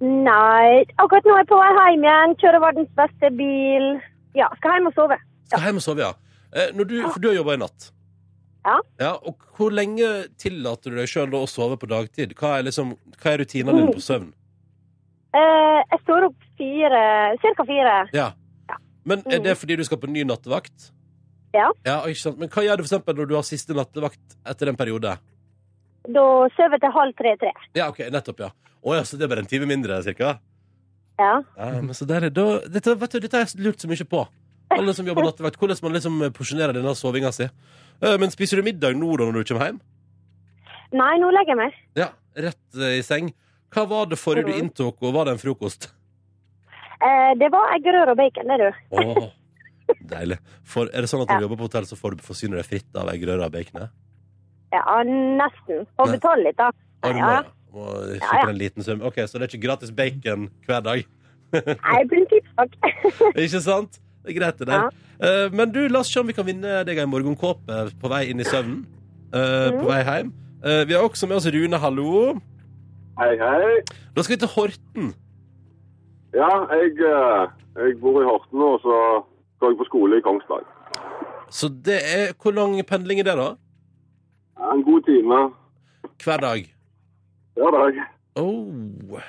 [0.00, 2.34] Nei, akkurat nå er jeg på vei hjem igjen.
[2.40, 3.88] Kjører verdens beste bil.
[4.38, 5.18] Ja, skal hjem og sove.
[5.50, 6.12] Skal hjem og sove, ja.
[6.56, 7.90] Eh, du, for du har jobba i natt.
[8.64, 8.76] Ja.
[9.00, 9.10] ja.
[9.28, 10.08] Og hvor lenge
[10.40, 12.32] tillater du deg sjøl å sove på dagtid?
[12.38, 14.30] Hva er, liksom, hva er rutinene dine på søvn?
[15.36, 17.02] Uh, jeg står opp fire,
[17.44, 17.98] cirka fire.
[18.16, 18.30] Ja.
[18.70, 18.78] Ja.
[19.06, 20.90] Men er det fordi du skal på ny nattevakt?
[21.54, 21.68] Ja.
[21.86, 22.40] ja ikke sant?
[22.40, 25.14] Men hva gjør du for når du har siste nattevakt etter en periode?
[26.08, 26.26] Da
[26.56, 27.52] sover jeg til halv tre-tre.
[27.76, 28.50] Ja, ok, nettopp, ja.
[28.82, 30.38] Å ja, så det er bare en time mindre, cirka?
[31.20, 31.34] Ja.
[31.58, 34.06] Ja, men så der, er- da, dette, vet du, dette har jeg lurt så mye
[34.08, 34.22] på.
[34.72, 37.44] Alle som jobber nattevakt, hvordan man liksom porsjonerer denne sovinga si.
[38.00, 39.80] Eh, Men spiser du middag nå da når du kommer hjem?
[40.92, 41.74] Nei, nå legger jeg meg.
[41.98, 43.32] Ja, rett eh, i seng.
[43.70, 44.62] Hva var det forrige du Mhm.
[44.70, 45.90] inntok, og var det en frokost?
[47.02, 48.96] Eh, det var eggerøre og bacon, det, du.
[48.96, 49.30] Åh,
[50.10, 50.38] deilig.
[50.64, 52.64] For, er det sånn at når du jobber på hotell, så får du forsyne deg
[52.66, 53.88] fritt av eggerøre og bacon?
[54.72, 55.86] Ja, nesten.
[55.98, 56.70] Og betale litt, da.
[57.04, 58.18] Ja, du må, Ja.
[58.20, 58.48] Ja, ja.
[58.50, 59.02] en liten sum.
[59.02, 61.04] Ok, Så det er ikke gratis bacon hver dag?
[61.54, 62.76] Nei, prinsippsak.
[63.44, 64.00] ikke sant?
[64.24, 64.90] Det er greit, det der.
[65.20, 68.26] Eh, men du, la oss se om vi kan vinne deg en morgenkåpe på vei
[68.30, 68.84] inn i søvnen.
[69.32, 69.88] eh, På Mhm.
[69.88, 70.32] vei hjem.
[70.64, 72.34] Eh, vi har også med oss Rune, hallo.
[73.18, 73.80] Hei, hei.
[74.14, 75.14] Da skal vi til Horten.
[76.34, 76.94] Ja, jeg,
[77.76, 79.24] jeg bor i Horten, og så
[79.60, 80.64] går jeg på skole i Kongsberg.
[81.50, 83.48] Så det er Hvor lang pendling er det, da?
[84.60, 85.50] Ja, En god time
[86.22, 86.68] Hver dag?
[87.58, 88.00] Hver dag.
[88.40, 89.20] Oh.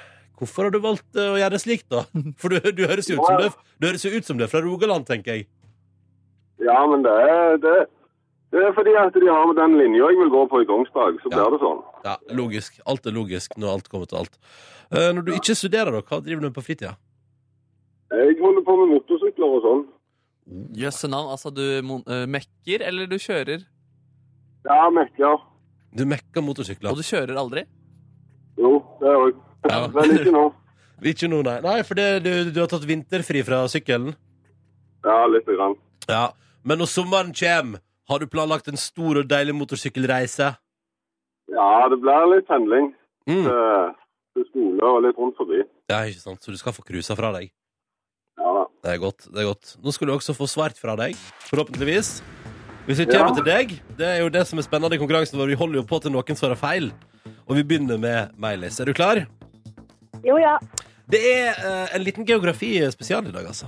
[0.41, 2.03] Hvorfor har du valgt eh, å gjøre det slik, da?
[2.41, 3.49] For du, du, høres jo ut som du,
[3.81, 5.47] du høres jo ut som du er fra Rogaland, tenker jeg.
[6.62, 7.75] Ja, men det er, det,
[8.53, 11.17] det er fordi at de har med den linja jeg vil gå på i Kongsberg,
[11.23, 11.38] så Ja.
[11.45, 11.79] blir det sånn.
[12.05, 12.77] Ja, logisk.
[12.89, 14.38] Alt er logisk når alt kommer til alt.
[14.93, 16.95] Eh, når du ikke studerer, da, hva driver du med på fritida?
[18.12, 19.84] Jeg holder på med motorsykler og sånn.
[20.75, 21.29] Jøsse navn.
[21.31, 23.62] Altså, du mon- eh, mekker, eller du kjører?
[24.67, 25.38] Ja, mekker.
[25.95, 26.91] Du mekker motorsykler.
[26.91, 27.63] Og du kjører aldri?
[28.57, 29.39] Jo, det òg.
[29.69, 29.87] Ja.
[29.95, 30.43] Men ikke nå.
[31.11, 31.55] Ikke nå, nei.
[31.65, 34.11] Nei, for det, du, du har tatt vinterfri fra sykkelen?
[35.05, 35.73] Ja, lite grann.
[36.09, 36.27] Ja.
[36.63, 40.51] Men når sommeren kommer, har du planlagt en stor og deilig motorsykkelreise?
[41.49, 42.91] Ja, det blir litt pendling
[43.29, 43.43] Mm.
[43.45, 43.89] til,
[44.33, 45.59] til skole og litt rundt forbi.
[45.91, 46.41] Ja, ikke sant?
[46.41, 47.51] Så du skal få cruisa fra deg?
[48.41, 48.63] Ja da.
[48.81, 49.27] Det er godt.
[49.29, 51.13] det er godt Nå skal du også få svart fra deg,
[51.51, 52.09] forhåpentligvis.
[52.87, 53.11] Hvis vi Ja.
[53.19, 55.51] kommer til deg, det er jo det som er spennende i konkurransen vår.
[55.53, 56.89] Vi holder jo på til noen svarer feil.
[57.51, 58.77] Og vi begynner med Meilis.
[58.79, 59.19] Er du klar?
[60.23, 60.53] Jo, ja.
[61.11, 63.67] Det er eh, en liten geografi-spesial i dag, altså.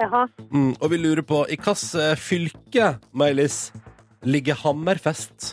[0.00, 0.22] Jaha.
[0.48, 3.58] Mm, og vi lurer på i hvilket fylke, Meilis,
[4.24, 5.50] ligger Hammerfest?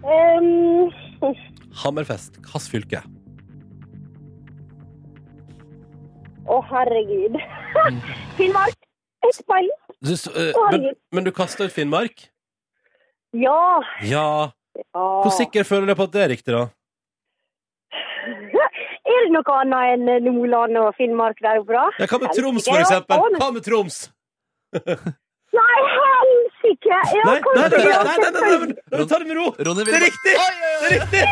[0.00, 0.88] Um,
[1.82, 3.02] Hammerfest, hvilket fylke?
[6.48, 7.36] Å, herregud.
[8.40, 8.80] Finnmark.
[9.28, 9.76] Ikke peiling.
[10.00, 10.98] Du eh, men, herregud.
[11.12, 12.30] men du kasta ut Finnmark?
[13.36, 13.60] Ja.
[14.08, 14.26] Ja.
[14.92, 16.64] Hvor sikker føler du på at det er riktig, da?
[19.12, 21.88] Er det noe annet enn Nordland og Finnmark der oppe, da?
[21.98, 23.24] Ja, hva med Troms, for eksempel?
[23.40, 23.96] Hva med Troms?
[25.52, 26.98] Nei, helsike!
[27.12, 29.50] Ja, Nei, nei, nei, nei, nei, nei, nei, nei, nei, ta det med ro!
[29.68, 30.32] Ronny Det er riktig!
[30.32, 31.24] Det er riktig!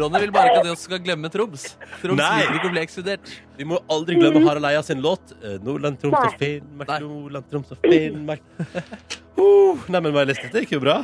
[0.00, 1.66] Ronny vil bare ikke at vi skal glemme Troms.
[2.00, 3.34] Troms liker ikke å bli ekskludert.
[3.60, 5.34] Vi må aldri glemme Harald Eia sin låt.
[5.42, 8.46] eh, Nordland, Troms og Finnmark, Nordland, Troms og Finnmark.
[9.40, 10.98] Uh, nei, men May-Lis, gikk jo bra.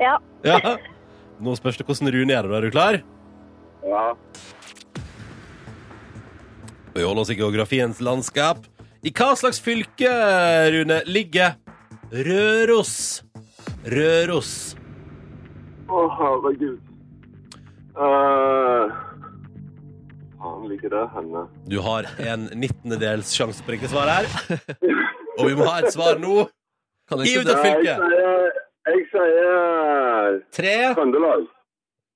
[0.00, 0.18] Ja.
[0.44, 0.76] Ja.
[1.42, 2.56] Nå spørs det hvordan Rune gjør det.
[2.56, 3.00] Er du klar?
[3.84, 4.04] Ja.
[6.94, 8.64] Vi holder oss i geografiens landskap.
[9.04, 10.10] I hva slags fylke,
[10.72, 11.58] Rune, ligger
[12.14, 12.94] Røros?
[13.84, 14.52] Røros.
[15.90, 16.78] Å, herregud.
[17.94, 18.88] Uh,
[20.40, 21.44] faen ligger det henne?
[21.70, 24.30] Du har en nittendedels sjanse på riktig svar her.
[25.36, 26.46] Og vi må ha et svar nå.
[27.26, 27.98] Gi ut et fylke.
[28.00, 30.74] Nei, jeg sier, Tre.
[30.94, 31.46] Trøndelag.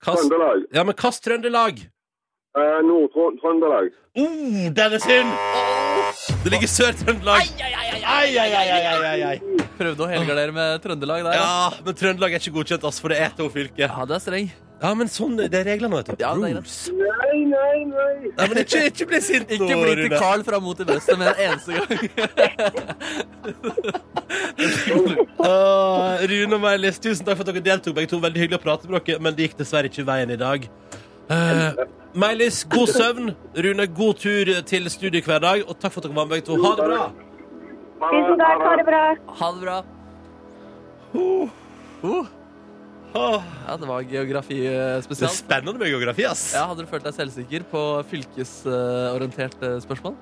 [0.05, 0.21] Kast.
[0.23, 0.67] Trøndelag.
[0.75, 1.81] Ja, men kast Trøndelag.
[2.57, 3.91] Uh, Nord-Trøndelag.
[4.19, 5.29] Oh, den er synd!
[6.45, 7.45] Det ligger Sør-Trøndelag.
[7.45, 7.67] Ai,
[8.41, 9.67] ai, ai, ai, ai, ai.
[9.77, 11.37] Prøvde å helgardere med Trøndelag der.
[11.37, 13.85] Ja, men Trøndelag er ikke godkjent, ass, for det er to fylker.
[13.85, 14.49] Ja, det er streng.
[14.79, 16.17] Ja, men sånn, det er reglene, vet du.
[16.23, 16.57] Ja, det er.
[16.57, 16.79] Rules.
[16.95, 18.33] Nei, nei, nei.
[18.39, 20.21] Nei, men ikke, ikke bli sint nå, Ikke bli til Rune.
[20.23, 21.89] Carl fra Mot i brøstet med en eneste gang.
[25.49, 27.99] Åh, Rune og Meilis, tusen takk for at dere deltok.
[27.99, 30.39] Begge to veldig hyggelig å prate med dere, men det gikk dessverre ikke veien i
[30.39, 30.71] dag.
[31.29, 31.85] Uh,
[32.19, 33.35] Meilis, god søvn.
[33.57, 35.65] Rune, god tur til studiet hver dag.
[35.69, 36.57] Og takk for at dere var med, begge to.
[36.63, 37.05] Ha det bra.
[38.09, 39.05] Tusen takk, ha det bra.
[39.43, 39.79] Ha det bra.
[41.15, 42.27] Uh,
[43.09, 44.59] Uh, ja, det var geografi
[45.03, 45.23] spesielt.
[45.23, 46.43] Det er spennende med geografi, ass.
[46.55, 50.15] Ja, Hadde du følt deg selvsikker på fylkesorienterte spørsmål?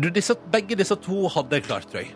[0.00, 2.14] Du, disse, begge disse to hadde jeg klart, tror jeg.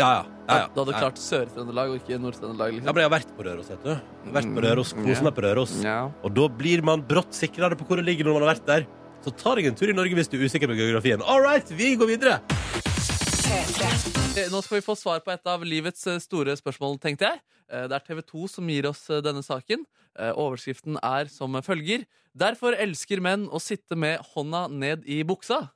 [0.00, 0.22] Ja, ja.
[0.48, 0.68] ja, ja.
[0.74, 1.00] Du hadde ja.
[1.04, 2.72] klart Sør-Trøndelag og ikke Nord-Trøndelag?
[2.72, 2.94] Ja, liksom?
[2.96, 3.92] men jeg har vært på Røros, vet du.
[4.32, 5.26] Vært på Røros, Mm, Kosen ja.
[5.28, 5.74] meg på Røros.
[5.84, 5.98] Ja.
[6.24, 8.86] Og da blir man brått sikrere på hvor det ligger når man har vært der.
[9.22, 11.22] Så ta deg en tur i Norge hvis du er usikker på geografien.
[11.22, 12.40] All right, vi går videre.
[14.32, 17.42] Eh, Nå skal vi få svar på et av livets eh, store spørsmål, tenkte jeg.
[17.68, 19.84] Eh, Det er TV 2 som gir oss denne saken.
[20.36, 22.02] Overskriften er som følger.
[22.36, 25.70] Derfor elsker menn å sitte med hånda ned i buksa.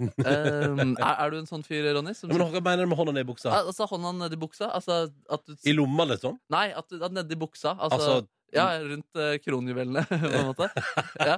[0.00, 2.14] Eh, er, er du en sånn fyr, Ronny?
[2.16, 3.52] Som, Ja, men Hva mener du med hånda ned i buksa?
[3.52, 4.70] Al- altså hånda ned i buksa?
[4.76, 6.38] Altså at du I lomma, liksom?
[6.52, 7.76] Nei, at, du- at nedi buksa.
[7.78, 10.70] Altså, Altså, ja, rundt eh, kronjuvelene, på en måte.
[11.30, 11.36] Ja,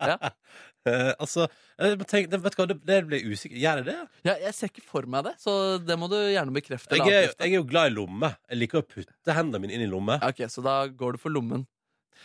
[0.00, 0.16] ja.
[0.88, 3.58] eh, altså eh, men tenk, det, Vet du hva, det, det blir usikker.
[3.60, 3.96] Gjør jeg det?
[4.30, 6.96] ja, jeg ser ikke for meg det, så det må du gjerne bekrefte.
[6.96, 7.44] Jeg eller er, avkrefte.
[7.44, 8.30] jeg er jo glad i lomme.
[8.48, 10.16] Jeg liker å putte hendene mine inn i lomme.
[10.24, 11.66] Ok, Så da går du for lommen.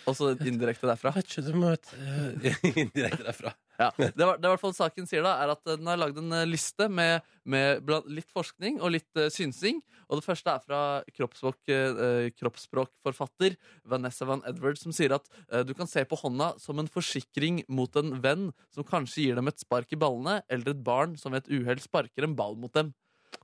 [0.10, 1.14] Og så indirekte derfra.
[1.22, 3.54] Ikke, du må eh, Indirekte derfra.
[3.80, 5.88] Ja, det, var, det er i hvert fall saken sier da Er at eh, den
[5.88, 9.80] har lagd en eh, liste med, med litt forskning og litt uh, synsing.
[10.10, 10.82] Og det første er fra
[11.16, 13.56] kroppsspråk, uh, kroppsspråkforfatter
[13.90, 17.64] Vanessa Van Edward, som sier at uh, du kan se på hånda som en forsikring
[17.72, 21.36] mot en venn som kanskje gir dem et spark i ballene, eller et barn som
[21.36, 22.92] ved et uhell sparker en ball mot dem.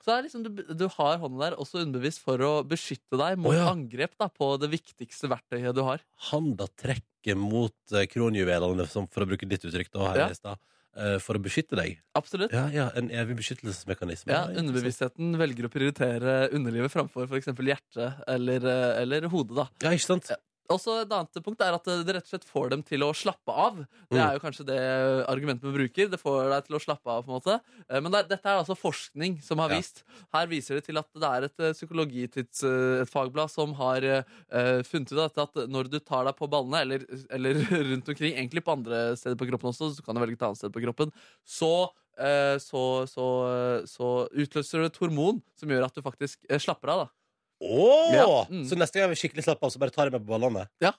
[0.06, 3.54] Så det liksom, du, du har hånden der også underbevisst for å beskytte deg mot
[3.54, 3.66] oh, ja.
[3.72, 6.04] angrep da, på det viktigste verktøyet du har.
[6.30, 10.28] Handa trekker mot eh, kronjuvelene, for å bruke ditt uttrykk, da, her Ja.
[10.30, 10.62] i stad,
[10.94, 11.98] eh, for å beskytte deg.
[12.18, 12.54] Absolutt.
[12.54, 14.30] Ja, ja, En evig beskyttelsesmekanisme.
[14.30, 14.46] Ja.
[14.62, 17.50] Underbevisstheten velger å prioritere underlivet framfor f.eks.
[17.58, 19.56] hjertet eller, eh, eller hodet.
[19.64, 19.70] da.
[19.88, 20.30] Ja, ikke sant?
[20.74, 23.54] Også Et annet punkt er at det rett og slett får dem til å slappe
[23.54, 23.76] av.
[24.10, 24.24] Det Mm.
[24.26, 24.80] er jo kanskje det
[25.30, 26.10] argumentet vi bruker.
[26.10, 27.24] Det får deg til å slappe av.
[27.26, 27.62] på en måte.
[27.90, 30.04] Eh, Men det er, dette er altså forskning som har vist.
[30.34, 34.02] Her viser det til at det er et eh, psykologitids, eh, et fagblad som har
[34.02, 37.54] uh, funnet ut at, at når du tar deg på ballene, eller, eller
[37.92, 40.58] rundt omkring, egentlig på andre steder på kroppen også, så kan du velge et annet
[40.58, 41.12] sted på kroppen,
[41.46, 43.26] så uh, så, så,
[43.86, 47.06] så utløser du et hormon som gjør at du faktisk uh, slapper av.
[47.06, 47.12] da
[47.64, 48.14] Åh!
[48.16, 48.66] Ja, mm.
[48.68, 50.66] Så neste gang jeg vil skikkelig slappe av, så bare tar jeg meg på ballene?
[50.84, 50.92] Ja.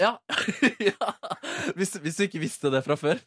[0.00, 0.12] ja.
[1.76, 3.18] Hvis, hvis du ikke visste det fra før.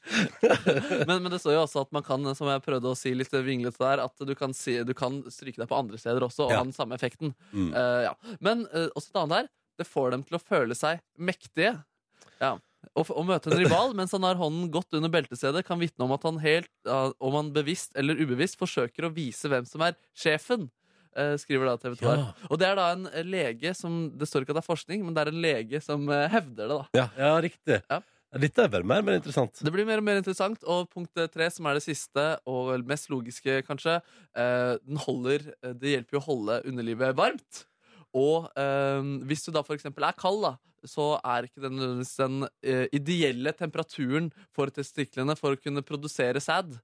[1.07, 3.33] men, men det står jo også at man kan, som jeg prøvde å si litt
[3.43, 6.55] vinglete der, at du kan, si, du kan stryke deg på andre steder også og
[6.55, 6.61] Ja.
[6.61, 7.35] ha den samme effekten.
[7.51, 7.69] Mm.
[7.75, 8.37] Uh, ja.
[8.39, 9.51] Men uh, også et annet her.
[9.81, 11.75] Det får dem til å føle seg mektige.
[12.41, 12.55] Ja.
[12.97, 16.25] Å, møte en rival mens han har hånden godt under beltestedet, kan vitne om at
[16.27, 20.69] han helt, om han bevisst eller ubevisst forsøker å vise hvem som er sjefen.
[21.17, 22.23] Eh, skriver da TV 2 her.
[22.23, 22.47] Ja.
[22.49, 25.03] Og det er da en eh, lege som Det står ikke at det er forskning,
[25.05, 26.77] men det er en lege som eh, hevder det.
[26.77, 27.79] da Ja, ja riktig.
[27.89, 28.01] Ja.
[28.41, 29.59] Dette er vel mer, mer interessant.
[29.59, 30.61] Det blir mer og mer interessant.
[30.63, 33.97] Og punkt tre, som er det siste og mest logiske, kanskje,
[34.39, 37.65] eh, den holder Det hjelper jo å holde underlivet varmt.
[38.15, 40.55] Og eh, hvis du da eksempel er kald, da,
[40.87, 46.77] så er ikke den den eh, ideelle temperaturen for testiklene for å kunne produsere sæd.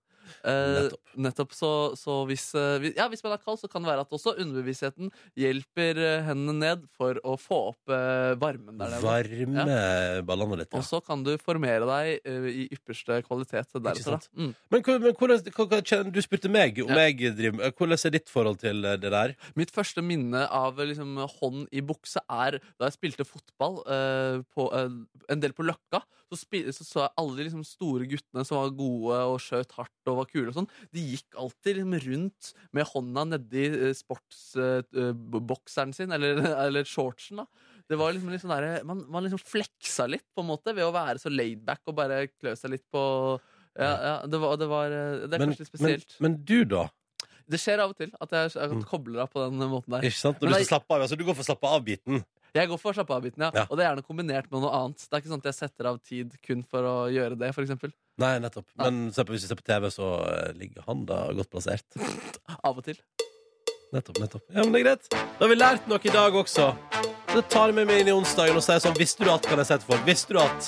[0.44, 1.02] Eh, Nettopp.
[1.28, 1.56] nettopp.
[1.58, 4.36] Så, så hvis, eh, ja, hvis man er kald, så kan det være at også
[4.38, 7.94] underbevisstheten hjelper eh, hendene ned for å få opp
[8.42, 9.04] varmen der nede.
[9.06, 10.74] Varme ballene litt.
[10.78, 14.18] Og så kan du formere deg i ypperste kvalitet deretter.
[14.18, 14.20] da.
[14.38, 14.54] Mm.
[14.74, 17.08] Men, men hvordan, du spurte meg om Ja.
[17.08, 19.36] jeg driver Hvordan er ditt forhold til det der?
[19.60, 24.68] Mitt første minne av liksom, hånd i bukse er da jeg spilte fotball eh, på,
[24.76, 24.96] eh,
[25.34, 26.04] en del på Løkka.
[26.28, 26.44] Så,
[26.76, 30.18] så så jeg alle de liksom, store guttene som var gode og skjøt hardt og
[30.20, 30.50] var kule.
[30.52, 36.88] og sånn De gikk alltid liksom, rundt med hånda nedi uh, sportsbokseren sin, eller, eller
[36.88, 37.44] shortsen.
[37.44, 37.48] da
[37.88, 40.84] det var liksom litt sånn der, man, man liksom fleksa litt på en måte ved
[40.84, 43.02] å være så laidback og bare klø seg litt på
[43.78, 46.16] ja, ja, det var, det var eh, Det er Men, kanskje litt spesielt.
[46.26, 46.88] men du, da?
[47.48, 48.82] det skjer av og til at jeg, jeg Mm.
[48.90, 50.04] kobler av på den måten der.
[50.10, 50.42] Ikke sant?
[50.42, 52.24] Når du skal slappe av, altså du går for slappe av-biten.
[52.58, 53.52] Jeg går for slappe av-biten, ja.
[53.54, 53.66] Ja.
[53.68, 55.04] Og det er gjerne kombinert med noe annet.
[55.06, 57.66] Det er ikke sånn at jeg setter av tid kun for å gjøre det, for
[57.66, 57.94] eksempel.
[58.22, 58.68] Nei, nettopp.
[58.82, 61.88] Men se på, hvis du ser på TV, så eh, ligger han da godt plassert.
[62.66, 62.98] Av og til.
[63.94, 64.44] Nettopp, nettopp.
[64.52, 65.06] Ja, men det er greit.
[65.14, 66.66] Da har vi lært noe i dag også.
[67.32, 69.62] Så tar jeg med meg inn i onsdagen og sier sånn Visste du at, kan
[69.62, 70.04] jeg si til folk.
[70.08, 70.64] Visste du at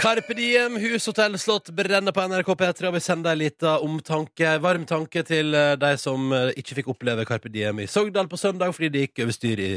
[0.00, 4.54] Carpe Diem, hus, hotell, slott brenner på NRK P3, og vi sender en liten omtanke,
[4.64, 8.38] varm tanke til eh, de som eh, ikke fikk oppleve Carpe Diem i Sogndal på
[8.40, 9.72] søndag fordi det gikk over styr i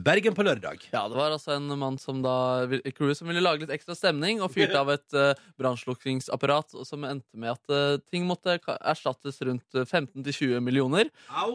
[0.00, 0.86] Bergen på lørdag.
[0.94, 2.64] Ja, det var altså en mann som da
[2.96, 7.40] crew som ville lage litt ekstra stemning, og fyrte av et uh, brannslukkingsapparat, som endte
[7.40, 11.08] med at uh, ting måtte erstattes rundt eh, 15-20 millioner.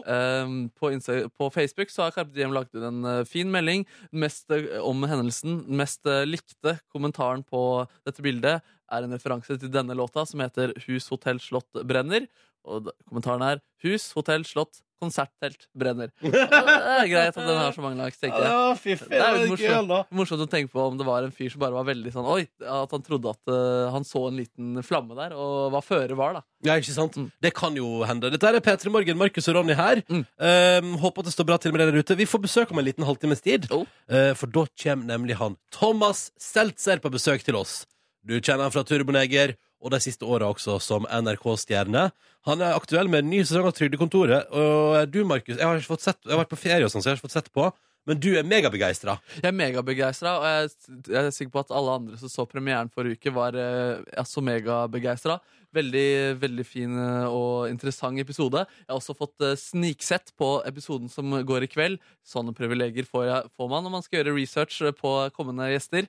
[0.06, 3.86] Um, på, Insta på Facebook så har Carpe Diem lagt ut en uh, fin melding
[4.10, 4.50] mest,
[4.82, 5.60] om hendelsen.
[5.66, 7.62] Den mest likte kommentaren på
[8.06, 12.28] dette bildet er en referanse til denne låta, som heter Hus, hotell, slott brenner.
[12.66, 16.12] Og kommentaren er Hus, hotell, slott, konserttelt brenner.
[16.24, 18.52] Det er greit at den har så mange likes, tenker jeg.
[18.52, 19.10] Ja, fiffig.
[19.12, 20.02] Det er jo da.
[20.16, 22.42] Morsomt å tenke på om det var en fyr som bare var veldig sånn Oi,
[22.60, 26.38] at han trodde at eh, han så en liten flamme der, og hva føre var,
[26.38, 26.44] da.
[26.66, 27.18] Ja, ikke sant?
[27.20, 27.28] Mm.
[27.42, 28.30] Det kan jo hende.
[28.32, 30.02] Dette er P3 Morgen, Markus og Ronny her.
[30.08, 30.24] Mm.
[30.24, 32.18] Um, håper at det står bra til med dere der ute.
[32.18, 33.68] Vi får besøk om en liten halvtimes tid.
[33.74, 33.84] Oh.
[34.10, 37.84] uh, for da kommer nemlig han Thomas Seltzer på besøk til oss.
[38.26, 42.08] Du kjenner han fra Turboneger, og de siste åra også som NRK-stjerne.
[42.48, 44.48] Han er aktuell med en ny sesong av Trygdekontoret.
[44.54, 47.02] Og du, Markus, jeg har ikke fått sett Jeg har vært på ferie og sånn,
[47.04, 47.68] så jeg har ikke fått sett på.
[48.06, 49.16] Men du er megabegeistra.
[49.40, 53.18] Jeg er megabegeistra, og jeg, er sikker på at alle andre som så premieren forrige
[53.18, 55.40] uke, var eh, så megabegeistra.
[55.74, 56.06] Veldig,
[56.38, 58.62] veldig fin eh, og interessant episode.
[58.62, 61.98] Jeg har også fått eh, sniksett på episoden som går i kveld.
[62.26, 66.06] Sånne privilegier får, jeg, får man når man skal gjøre research på kommende gjester.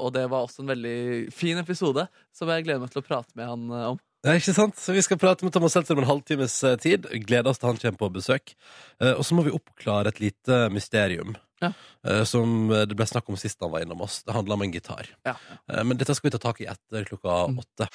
[0.00, 0.98] Og det var også en veldig
[1.32, 2.04] fin episode,
[2.36, 4.02] som jeg gleder meg til å prate med han om.
[4.24, 4.76] Ja, ikke sant?
[4.80, 7.04] Så Vi skal prate med Thomas Seltzer om en halvtimes eh, tid.
[7.28, 8.54] Gleder oss til han kommer på besøk.
[9.02, 11.34] Eh, og så må vi oppklare et lite mysterium.
[11.62, 11.68] Ja.
[12.08, 14.22] eh, Som eh, det ble snakk om sist han var innom oss.
[14.24, 15.10] Det handler om en gitar.
[15.28, 15.36] Ja.
[15.68, 17.60] Eh, Men dette skal vi ta tak i etter klokka Mm.
[17.60, 17.88] åtte.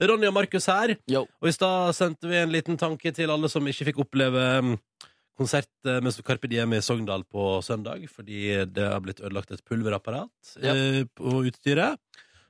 [0.00, 0.96] Ronny og Markus her.
[1.10, 1.26] Yo.
[1.42, 4.74] Og i stad sendte vi en liten tanke til alle som ikke fikk oppleve mm,
[5.36, 9.64] konsert eh, med Carpe Diem i Sogndal på søndag, fordi det har blitt ødelagt et
[9.68, 12.00] pulverapparat eh, på utstyret.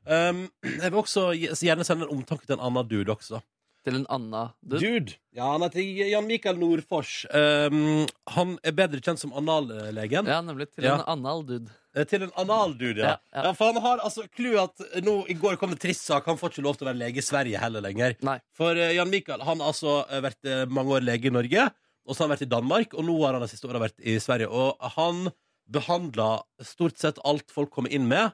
[0.07, 3.41] Um, jeg vil også gjerne sende en omtanke til en annen dude også.
[3.87, 4.81] Til en annen dude.
[4.83, 5.15] Dude.
[5.35, 7.25] Ja, han heter Jan Mikael Nordfors.
[7.31, 10.27] Um, han er bedre kjent som anallegen.
[10.31, 10.69] Ja, nemlig.
[10.75, 10.97] Til Ja.
[11.01, 11.71] en annen dude.
[11.97, 13.15] Eh, Til en analdude, ja.
[13.33, 13.53] Ja, ja.
[13.57, 16.27] For han har altså clouet at nå i går kom det trist sak.
[16.29, 18.17] Han får ikke lov til å være lege i Sverige heller lenger.
[18.27, 18.37] Nei.
[18.53, 21.71] For uh, Jan Mikael han har altså eh, vært mange år lege i Norge,
[22.07, 23.97] og så har han vært i Danmark, og nå har han de siste åra vært
[24.05, 24.51] i Sverige.
[24.53, 25.31] Og han
[25.73, 28.31] behandler stort sett alt folk kommer inn med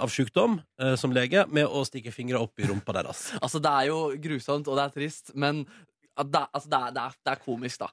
[0.00, 3.26] av sykdom eh, som lege, med å stikke fingra opp i rumpa deres.
[3.44, 5.64] Altså, det er jo grusomt, og det er trist, men
[6.14, 7.88] det, altså, det, er, det, er, det er komisk, da.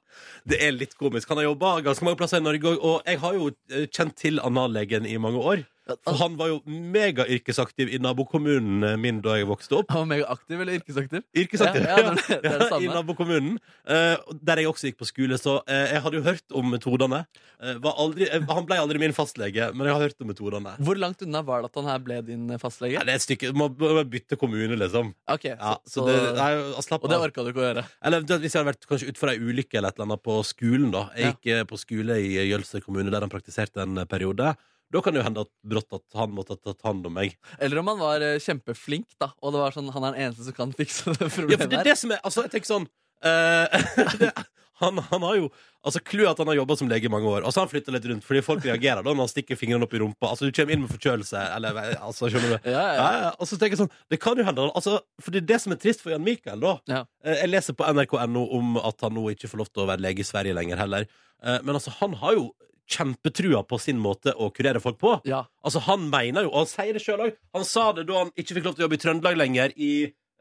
[0.46, 1.28] Det er litt komisk.
[1.32, 4.14] Han har jobba ganske mange plasser i Norge, og- og jeg har jo eh, kjent
[4.16, 5.64] til anallegen i mange år.
[6.06, 9.92] For han var jo megayrkesaktiv i nabokommunen eh, min da jeg vokste opp.
[9.94, 11.24] Han var megaaktiv eller yrkesaktiv?
[11.36, 15.38] Yrkesaktiv, Ja, ja, det, det det I nabokommunen, eh, der jeg også gikk på skole.
[15.40, 17.24] Så eh, jeg hadde jo hørt om metodene.
[17.62, 20.72] Aldri, han ble aldri min fastlege, men jeg har hørt om metodene.
[20.82, 22.98] Hvor langt unna var det at han her ble din fastlege?
[22.98, 25.12] Nei, det er et stykke, må, må bytte kommune, liksom.
[25.30, 26.50] Ok, Ja, så, så det, nei,
[26.82, 27.86] slapp Og det orka du ikke å gjøre?
[28.02, 30.90] Eller hvis jeg hadde vært kanskje utfor ei ulykke eller et eller annet på skolen.
[30.94, 34.54] da Jeg gikk på skole i Jølster kommune, der han praktiserte en periode.
[34.92, 37.36] Da kan det jo hende at brått at han måtte ha tatt hånd om meg.
[37.58, 40.48] Eller om han var eh, kjempeflink, da, og det var sånn han er den eneste
[40.50, 42.74] som kan fikse det Ja, for problemet det er det som er Altså, jeg tenker
[42.74, 42.88] sånn
[43.24, 43.84] eh,
[44.20, 44.32] det,
[44.82, 45.46] han, han har jo
[45.82, 47.70] Altså, Clouet at han har jobba som lege i mange år, og så har han
[47.72, 48.22] flytta litt rundt.
[48.22, 50.28] Fordi folk reagerer da når han stikker fingrene opp i rumpa.
[50.28, 52.68] Altså, Du kommer inn med forkjølelse, eller altså, skjønner du?
[52.70, 53.08] Ja, Ja, ja.
[53.24, 53.32] ja.
[53.42, 55.74] Og så tenker jeg sånn Det kan jo hende altså, For det er det som
[55.74, 56.76] er trist for Jan Mikael, da.
[56.92, 57.00] Ja.
[57.26, 60.04] Eh, Jeg leser på nrk.no om at han nå ikke får lov til å være
[60.06, 61.08] lege i Sverige lenger heller.
[61.42, 62.46] Eh, Men altså, han har jo
[62.92, 65.14] kjempetrua på sin måte å kurere folk på.
[65.28, 65.42] Ja.
[65.64, 68.32] Altså Han mener jo, og han sier det sjøl òg Han sa det da han
[68.36, 69.92] ikke fikk lov til å jobbe i Trøndelag lenger, i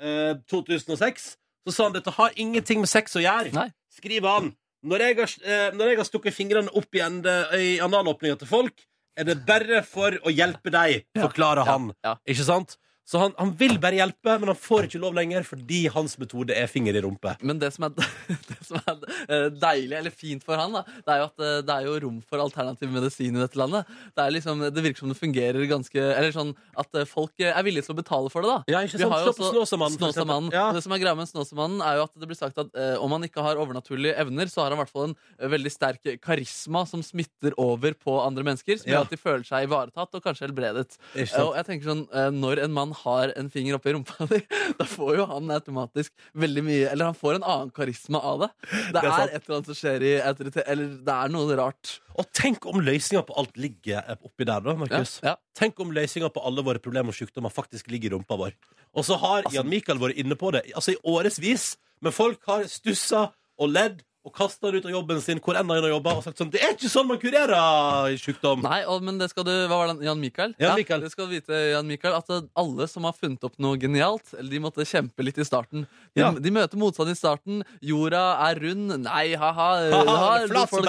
[0.02, 1.36] eh, 2006.
[1.68, 3.52] Så sa han dette har ingenting med sex å gjøre.
[3.54, 3.68] Nei.
[3.94, 4.54] Skriver han.
[4.84, 8.50] Når jeg har, eh, når jeg har stukket fingrene opp i, ende, i analåpninga til
[8.50, 8.82] folk,
[9.20, 11.28] er det bare for å hjelpe deg, Ja.
[11.28, 11.92] forklarer han.
[12.04, 12.16] Ja.
[12.26, 12.78] Ikke sant?
[13.12, 16.56] Så han, han vil bare hjelpe, men han får ikke lov lenger fordi hans metode
[16.56, 17.34] er finger i rumpe.
[17.44, 17.96] Men det som er,
[18.48, 21.58] det som er eh, deilig, eller fint for han, da, det er jo at eh,
[21.68, 23.90] det er jo rom for alternativ medisin i dette landet.
[24.16, 27.84] Det, liksom, det virker som det fungerer ganske Eller sånn at eh, folk er villige
[27.90, 28.78] til å betale for det, da.
[28.78, 29.12] Ja, ikke Vi sant?
[29.18, 30.48] har jo på også Snåsamannen.
[30.56, 30.70] Ja.
[30.72, 33.12] Det som er greia med Snåsamannen, er jo at det blir sagt at eh, om
[33.18, 36.86] han ikke har overnaturlige evner, så har han i hvert fall en veldig sterk karisma
[36.88, 39.02] som smitter over på andre mennesker, som Ja.
[39.02, 40.96] gjør at de føler seg ivaretatt og kanskje helbredet.
[41.44, 42.08] Og jeg tenker sånn,
[42.40, 44.40] Når en mann har en finger oppi rumpa di,
[44.80, 48.50] da får jo han automatisk veldig mye Eller han får en annen karisma av det.
[48.94, 51.96] Det, er er, et eller annet som skjer i autoritet Eller det er noe rart.
[52.20, 55.16] Og tenk om løsninga på alt ligger oppi der, da, Ja, Markus.
[55.26, 55.36] ja.
[55.58, 58.56] Tenk om løsninga på alle våre problemer og sykdommer faktisk ligger i rumpa vår.
[58.96, 62.40] Og så har Altså- Jan Mikael vært inne på det altså i årevis, men folk
[62.50, 63.30] har stussa
[63.62, 66.38] og ledd og kasta han ut av jobben sin hvor enn han jobba, og sagt
[66.38, 68.62] sånn Det er ikke sånn man kurerer sykdom!
[68.62, 70.06] Nei, og, men det skal du Hva var det?
[70.06, 70.54] Jan Mikael?
[70.62, 71.02] Jan Mikael.
[71.02, 74.34] det skal du vite, Jan Mikael, at eh, alle som har funnet opp noe genialt,
[74.38, 75.88] eller de måtte kjempe litt i starten.
[76.14, 76.30] De, Ja.
[76.38, 77.64] de møter motstand i starten.
[77.82, 78.94] Jorda er rund.
[79.08, 79.70] Nei, ha-ha.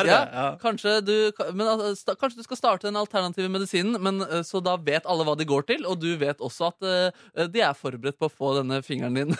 [0.02, 0.20] Ja.
[0.32, 0.46] Ja.
[0.60, 1.14] Kanskje, du,
[1.54, 5.24] men, altså, kanskje du skal starte den alternative medisinen, men eh, så da vet alle
[5.26, 8.32] hva de går til, og du vet også at uh, de er forberedt på å
[8.32, 9.36] få denne fingeren din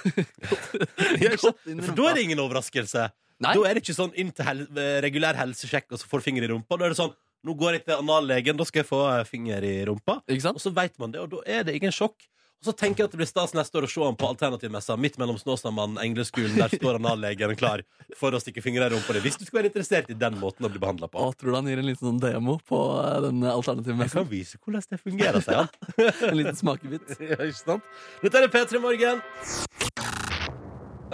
[1.22, 3.11] Ja, godt inn i For da er det ingen overraskelse.
[3.42, 3.57] Nei.
[3.59, 6.28] Da er det ikke sånn inn til hel eh, regulær helsesjekk, og så får du
[6.31, 6.78] finger i rumpa.
[6.78, 9.64] Da er det sånn Nå går jeg til anallegen, da skal jeg få eh, finger
[9.66, 10.20] i rumpa.
[10.31, 12.28] Og så vet man det, og da er det ingen sjokk.
[12.62, 14.94] Og så tenker jeg at det blir stas neste år å se han på alternativmessa
[14.94, 16.55] midt mellom Snåsamannen og Engleskolen.
[16.55, 17.83] Der står anallegen klar
[18.14, 19.24] for å stikke fingre i rumpa di.
[19.24, 21.18] Hvis du skulle være interessert i den måten å bli behandla på.
[21.26, 24.07] Og tror du han gir en liten sånn demo på eh, den alternativmessen?
[24.07, 25.74] Jeg kan vise hvordan det fungerer, sier han.
[26.31, 27.16] En liten smakebit.
[27.33, 27.92] Ja, ikke sant?
[28.22, 29.26] Dette er P3 Morgen.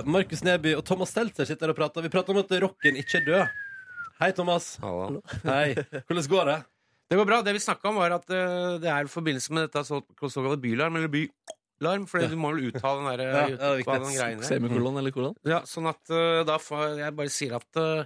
[0.06, 2.04] Markus Neby og Thomas Seltzer sitter her og prater.
[2.04, 3.56] Vi prater om at rocken ikke er død.
[4.20, 4.76] Hei, Thomas.
[4.82, 5.22] Hallo.
[5.44, 5.74] Hei.
[6.06, 6.58] Hvordan går det?
[7.08, 7.38] Det går bra.
[7.46, 10.58] Det vi snakka om, var at uh, det er i forbindelse med dette så, såkalte
[10.60, 13.98] bylarm, eller bylarm, for du må vel uttale den der, Ja, ja, hva viktig.
[14.04, 14.48] den greien der.
[14.50, 15.36] Semikolon eller kolon?
[15.48, 18.02] Ja, sånn at uh, da får jeg bare sier at uh,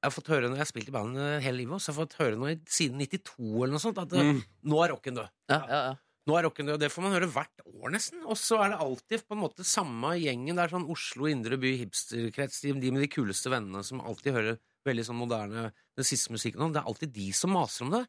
[0.00, 1.96] jeg har fått høre når jeg har spilt i band eh, hele livet, så jeg
[1.98, 4.38] har fått høre noe siden 92 eller noe sånt, at eh, Mm.
[4.72, 5.26] nå er rocken død.
[5.52, 5.96] Ja, ja, ja.
[6.30, 8.22] Nå er rocken død, og Det får man høre hvert år, nesten.
[8.30, 10.54] Og så er det alltid på en måte samme gjengen.
[10.54, 14.36] Det er sånn Oslo indre by hipsterkrets, de, de med de kuleste vennene som alltid
[14.38, 15.66] hører veldig sånn moderne
[15.98, 16.70] den siste musikken.
[16.72, 18.04] Det er alltid de som maser om det.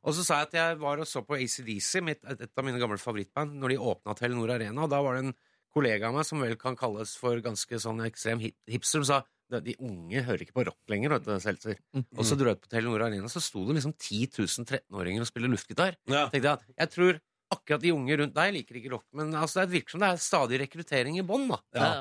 [0.00, 2.64] Og så sa jeg at jeg var og så på ACDC, mitt, et, et av
[2.64, 4.86] mine gamle favorittband, når de åpna Telenor Arena.
[4.86, 5.34] Og da var det en
[5.76, 9.20] kollega av meg som vel kan kalles for ganske sånn ekstrem hip hipster, som sa
[9.50, 11.18] "De- de unge hører ikke på rock lenger.
[11.42, 11.76] Seltzer.
[12.16, 15.20] Og så dro jeg ut på Telenor Arena, så sto det liksom 10 000 13-åringer
[15.20, 16.28] og spilte luftgitar Ja.
[16.30, 17.20] tenkte jeg at jeg tror
[17.54, 20.22] akkurat de unge rundt deg liker ikke rock, men altså, det virker som det er
[20.22, 21.60] stadig rekruttering i bånn, da.
[21.76, 21.92] ja.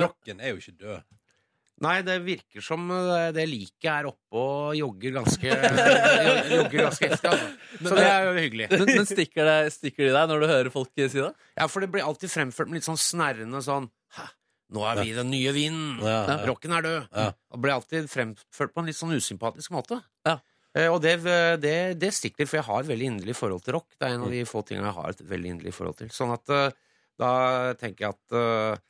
[0.00, 1.20] Rocken er jo ikke død.
[1.84, 5.56] Nei, det virker som eh, det liket er oppe og jogger ganske
[6.54, 7.48] Jogger ganske heftig, altså.
[7.80, 8.68] Så det er jo hyggelig.
[8.70, 11.32] Men, men stikker, det, stikker de deg når du hører folk si det?
[11.58, 13.90] Ja, for det blir alltid fremført med litt sånn snerrende sånn
[14.74, 15.98] nå er vi den nye vinden.
[16.02, 16.36] Ja, ja.
[16.48, 17.08] Rocken er død.
[17.12, 17.28] Ja.
[17.52, 20.00] Og blir alltid fremført på en litt sånn usympatisk måte.
[20.74, 21.18] Eh, Og det,
[21.62, 23.88] det, det stikker, for jeg har et veldig inderlig forhold til rock.
[23.98, 26.10] Det er en av de få tingene jeg har et veldig inderlig forhold til.
[26.14, 26.74] Sånn at eh,
[27.22, 27.30] da
[27.80, 28.82] tenker jeg at eh,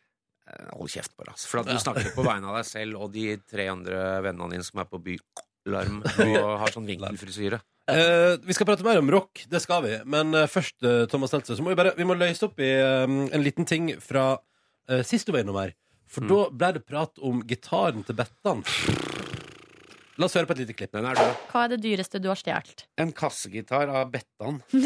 [0.77, 1.33] Hold kjeft, bare.
[1.33, 1.47] Altså.
[1.49, 4.66] For at du snakker på vegne av deg selv og de tre andre vennene dine
[4.66, 7.62] som er på bylarm og har sånn vinkelfrisyre.
[7.85, 9.90] Eh, vi skal prate mer om rock, det skal vi.
[10.09, 12.70] Men eh, først, eh, Thomas Seltzer, så må vi bare Vi må løse opp i
[12.81, 15.75] eh, en liten ting fra uh, sist du var innom her.
[16.09, 18.64] For da ble det prat om gitaren til Bettan.
[20.18, 20.92] La oss høre på et lite klipp.
[20.94, 21.33] Den er død.
[21.50, 22.85] Hva er det dyreste du har stjålet?
[23.03, 24.61] En kassegitar av Bettan.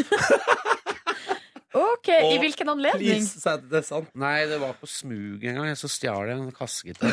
[1.79, 3.21] Ok, I hvilken anledning?
[3.21, 4.09] Please, si det er sant.
[4.19, 5.75] Nei, det var på Smug en gang.
[5.79, 7.13] Så stjal jeg en kassegitar.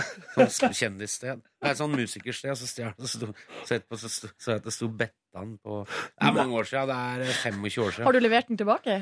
[0.56, 1.42] Sånn kjendissted.
[1.66, 2.56] Nei, sånn musikersted.
[2.58, 3.30] Så stjal jeg, så,
[3.76, 6.88] etterpå så, sto- så det sto Bettan på Det er mange år siden.
[6.90, 8.08] Det er eh, 25 år siden.
[8.08, 8.98] Har du levert den tilbake?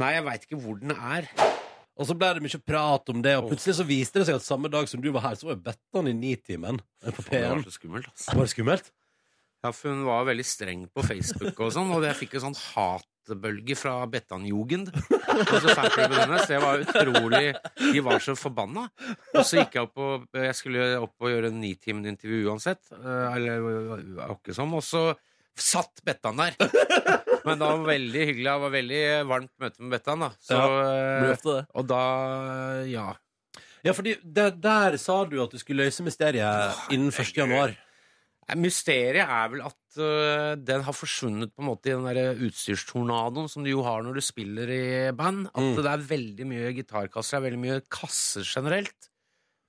[0.00, 1.28] Nei, jeg veit ikke hvor den er.
[2.02, 4.46] Og så ble det mye prat om det, og plutselig så viste det seg at
[4.46, 7.48] samme dag som du var her, så var jo Bettan i Nitimen på Det P1.
[7.52, 8.34] var så skummelt, altså.
[8.34, 8.90] Var det skummelt?
[9.62, 12.56] Ja, for hun var veldig streng på Facebook og sånn, og jeg fikk en sånn
[12.72, 14.90] hatbølge fra Bettan-jugend.
[15.22, 16.48] Hennes.
[16.50, 18.88] Det var utrolig De var så forbanna.
[19.36, 22.82] Og så gikk jeg opp og Jeg skulle opp og gjøre en nitimen-intervju uansett.
[22.90, 24.74] eh, Eller akkurat sånn.
[24.74, 25.04] Og så
[25.54, 26.58] satt Bettan der.
[27.44, 28.48] Men det var veldig hyggelig.
[28.48, 30.30] Det var veldig varmt møte med Bettan, da.
[30.40, 30.80] Så, ja,
[31.28, 31.58] eh, det.
[31.74, 32.02] og da
[32.88, 33.08] Ja.
[33.82, 37.32] Ja, fordi der, der sa du at du skulle løse mysteriet innen 1.
[37.36, 37.72] januar.
[38.58, 43.48] Mysteriet er vel at øh, den har forsvunnet på en måte i den der utstyrstornadoen
[43.50, 44.82] som du jo har når du spiller i
[45.16, 45.46] band.
[45.54, 45.76] At Mm.
[45.78, 49.08] det er veldig mye gitarkasser, det er veldig mye kasser generelt.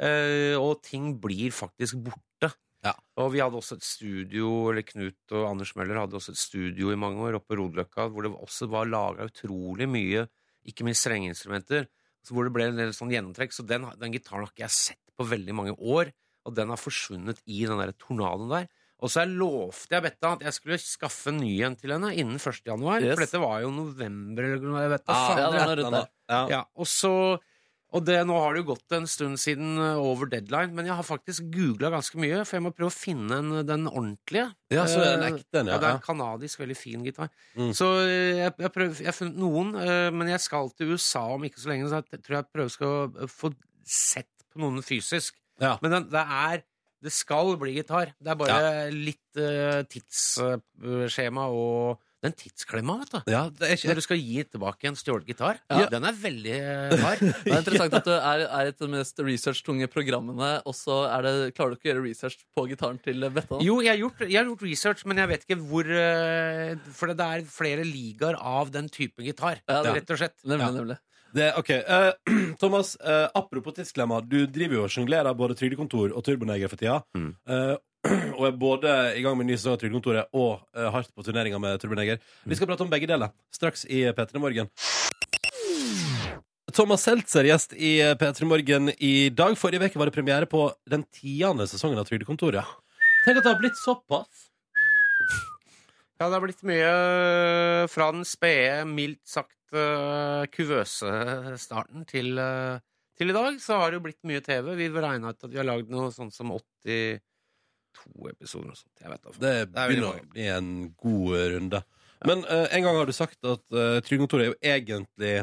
[0.01, 2.19] Uh, og ting blir faktisk borte.
[2.84, 2.94] Ja.
[3.21, 6.92] Og vi hadde også et studio, eller Knut og Anders Møller hadde også et studio
[6.92, 10.25] i mange år oppe på Rodeløkka, hvor det også var laga utrolig mye,
[10.67, 11.88] ikke minst strengeinstrumenter,
[12.31, 13.56] hvor det ble en del sånn gjennomtrekk.
[13.56, 16.12] Så den, den gitaren har ikke jeg sett på veldig mange år,
[16.44, 18.67] og den har forsvunnet i den der tornadoen der.
[19.04, 22.40] Og så lovte jeg Betta at jeg skulle skaffe en ny en til henne innen
[22.40, 22.62] 1.
[22.67, 23.04] januar.
[23.04, 23.17] Yes.
[23.17, 24.84] For dette var jo november eller noe.
[24.86, 26.06] Jeg vet Ah, ja.
[26.31, 26.44] Ja.
[26.54, 27.12] Ja, og så
[27.94, 30.98] og det, nå har det jo gått en stund siden uh, over deadline, men jeg
[31.00, 34.50] har faktisk googla ganske mye, for jeg må prøve å finne en, den ordentlige.
[34.73, 35.73] Ja, så den Eh, ekte ja.
[35.73, 35.79] ja.
[35.79, 37.31] Det er en kanadisk, veldig fin gitar.
[37.58, 37.71] Mm.
[37.77, 41.25] Så eh, jeg, jeg, prøver, jeg har funnet noen, eh, men jeg skal til USA
[41.35, 43.54] om ikke så lenge, så jeg tror jeg prøver skal eh, få
[43.87, 45.37] sett på noen fysisk.
[45.62, 45.75] Ja.
[45.83, 46.63] Men den, det er
[47.04, 48.13] Det skal bli gitar.
[48.15, 48.60] Det er bare
[48.96, 53.32] litt uh, tidsskjema og den tidsklemma, vet du.
[53.34, 55.86] Ja, det er ikke Når du skal gi tilbake en stjålet gitar, Ja.
[55.92, 56.56] den er veldig
[57.04, 57.19] hard.
[57.44, 61.02] Det er interessant at du er, er et av de mest research-tunge programmene, og så
[61.12, 63.62] er klarer du ikke å gjøre research på gitaren til Bettan.
[63.65, 67.12] Jo, jeg har, gjort, jeg har gjort research, men jeg vet ikke hvor eh, For
[67.13, 70.38] det er flere ligaer av den typen gitar, Ja, det- rett og slett.
[70.46, 70.71] Nemlig, Ja.
[70.80, 70.98] nemlig.
[71.34, 72.12] Det, ok, uh,
[72.62, 74.19] Thomas, uh, apropos tidsklemma.
[74.21, 77.00] Du driver jo og sjonglerer både trygdekontor og turboneger for tida.
[77.17, 77.32] Mm.
[77.50, 81.23] Eh, og er både i gang med ny sesong av Trygdekontoret og uh, hardt på
[81.23, 82.19] turneringa med turboneger.
[82.43, 84.71] Vi skal prate om begge deler straks i P3 Morgen.
[86.73, 89.54] Thomas Seltzer, gjest i eh, P3 Morgen i dag.
[89.62, 92.65] Forrige uke var det premiere på den tiende sesongen av Trygdekontoret.
[93.23, 94.47] Tenk at det har blitt såpass.
[96.17, 99.54] Ja, det har blitt mye øh, fra den spede, mildt sagt
[100.54, 101.10] kuvøse
[101.58, 102.37] starten til,
[103.17, 104.67] til i dag, så har det jo blitt mye TV.
[104.77, 106.51] Vi regna ut at vi har lagd noe sånt som
[107.94, 108.94] 82 episoder og sånt.
[109.02, 109.35] Jeg vet da.
[109.44, 110.71] Det er begynner å bli en
[111.04, 111.83] god runde.
[112.27, 115.33] Men eh, en gang har du sagt at uh, Trygdekontoret er jo egentlig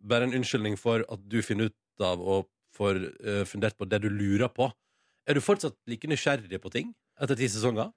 [0.00, 4.00] bare en unnskyldning for at du finner ut av og får eh, fundert på det
[4.04, 4.70] du lurer på.
[5.28, 7.90] Er du fortsatt like nysgjerrig på ting etter ti sesonger?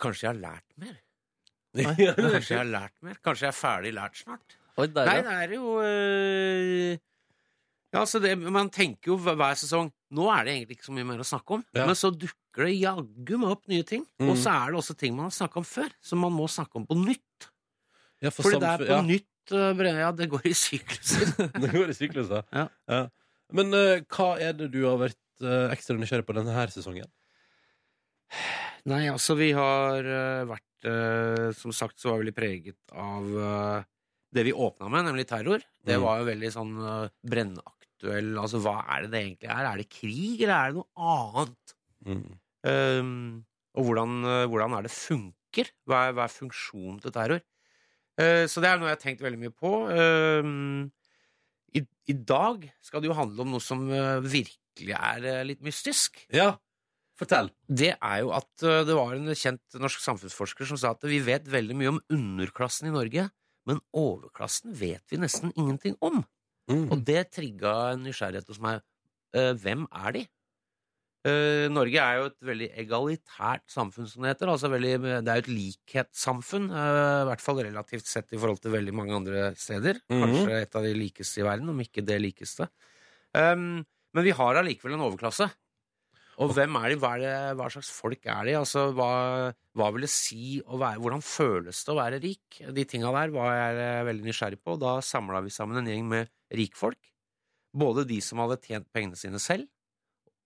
[0.00, 0.94] Kanskje jeg har lært mer?
[2.16, 3.18] Kanskje jeg har lært mer?
[3.24, 4.56] Kanskje jeg er ferdig lært snart?
[4.76, 6.96] Oi, Nei, det er jo øh,
[7.96, 11.06] Ja, så det, Man tenker jo hver sesong Nå er det egentlig ikke så mye
[11.08, 11.62] mer å snakke om.
[11.74, 11.86] Ja.
[11.88, 14.04] Men så dukker det jaggu meg opp nye ting.
[14.22, 14.28] Mm.
[14.30, 16.78] Og så er det også ting man har snakka om før, som man må snakke
[16.78, 17.48] om på nytt.
[18.22, 21.34] Ja, for Fordi det er på ja, nytt øh, Ja, det går i sykluser.
[21.64, 22.46] det går i sykluser.
[22.54, 23.02] Ja.
[23.56, 27.10] Men uh, hva er det du har vært uh, ekstra nysgjerrig på denne her sesongen?
[28.86, 30.64] Nei, altså, vi har uh, vært
[31.58, 33.26] Som sagt så var vi litt preget av
[34.36, 35.62] det vi åpna med, nemlig terror.
[35.84, 36.02] Det Mm.
[36.02, 37.08] var jo veldig sånn øh,
[38.02, 39.66] brennaktuell Altså, hva er det det egentlig er?
[39.66, 41.76] Er det krig, eller er det noe annet?
[42.06, 42.38] Mm.
[42.66, 43.44] Um,
[43.76, 45.70] og hvordan, uh, hvordan er det funker?
[45.86, 47.42] Hva er, hva er funksjonen til terror?
[48.20, 49.72] Uh, så det er noe jeg har tenkt veldig mye på.
[49.92, 50.90] Um,
[51.76, 56.20] i, I dag skal det jo handle om noe som uh, virkelig er litt mystisk.
[56.34, 56.54] Ja,
[57.16, 57.50] fortell.
[57.64, 61.48] Det er jo at det var en kjent norsk samfunnsforsker som sa at vi vet
[61.48, 63.24] veldig mye om underklassen i Norge,
[63.66, 66.20] men overklassen vet vi nesten ingenting om.
[66.70, 66.86] Mm.
[66.90, 68.82] Og det trigga en nysgjerrighet hos meg.
[69.36, 70.24] Uh, hvem er de?
[71.26, 74.52] Uh, Norge er jo et veldig egalitært samfunn, som det heter.
[74.52, 74.94] Altså veldig,
[75.26, 78.94] det er jo et likhetssamfunn, uh, i hvert fall relativt sett i forhold til veldig
[78.94, 80.00] mange andre steder.
[80.12, 80.22] Mm.
[80.22, 82.68] Kanskje et av de likeste i verden, om ikke det likeste.
[83.34, 83.84] Um,
[84.16, 85.48] men vi har allikevel en overklasse.
[86.44, 86.96] Og hvem er de?
[87.00, 88.56] Hva, er det, hva slags folk er de?
[88.58, 89.10] Altså, hva,
[89.76, 92.58] hva vil det si å være Hvordan føles det å være rik?
[92.76, 94.74] De tinga der var jeg veldig nysgjerrig på.
[94.76, 97.00] og Da samla vi sammen en gjeng med rikfolk.
[97.76, 99.66] Både de som hadde tjent pengene sine selv,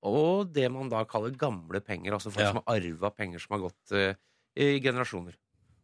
[0.06, 2.14] og det man da kaller gamle penger.
[2.16, 2.52] Altså folk Ja.
[2.54, 4.14] som har arva penger som har gått uh,
[4.56, 5.36] i generasjoner.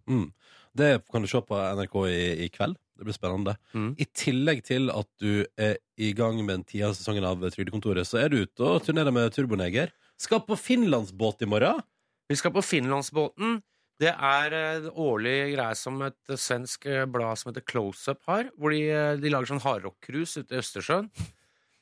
[0.08, 0.30] Mm.
[0.76, 2.76] Det kan du se på NRK i, i kveld.
[2.96, 3.56] Det blir spennende.
[3.74, 3.90] Mm.
[4.00, 8.22] I tillegg til at du er i gang med den tiende sesongen av Trygdekontoret, så
[8.22, 9.92] er du ute og turnerer med Turboneger.
[10.16, 11.82] Skal på finlandsbåt i morgen.
[12.28, 13.60] Vi skal på Finlandsbåten.
[14.02, 18.12] Det er eh, en årlig greie som et eh, svensk eh, blad som heter Close
[18.12, 18.50] Up har.
[18.60, 21.08] Hvor de, eh, de lager sånn hardrock-cruise ute i Østersjøen.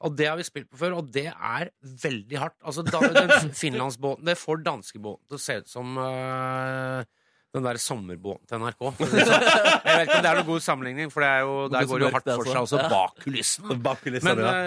[0.05, 2.57] Og det har vi spilt på før, og det er veldig hardt.
[2.63, 7.01] Altså, den Finlandsbåten Det får danskebåten til å se ut som uh,
[7.55, 8.83] den der sommerbåten til NRK.
[9.01, 12.07] Jeg vet ikke om det er noen god sammenligning, for det jo, der går det
[12.09, 12.53] jo hardt for altså.
[12.53, 13.79] seg også bak kulissene.
[14.29, 14.59] Men ja.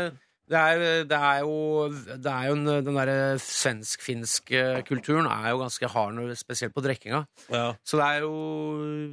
[0.47, 1.55] Det er, det er jo
[1.91, 7.25] Det er jo en, Den derre svensk-finske kulturen er jo ganske hard, spesielt på drikkinga.
[7.51, 7.73] ja.
[7.83, 8.35] Så det er jo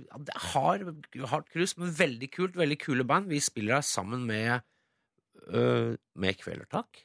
[0.04, 0.86] ja, Det er hard,
[1.32, 2.56] hardt krus, men veldig kult.
[2.56, 3.28] Veldig kule band.
[3.32, 4.60] Vi spiller her sammen med
[5.48, 7.02] øh, Med Kvelertak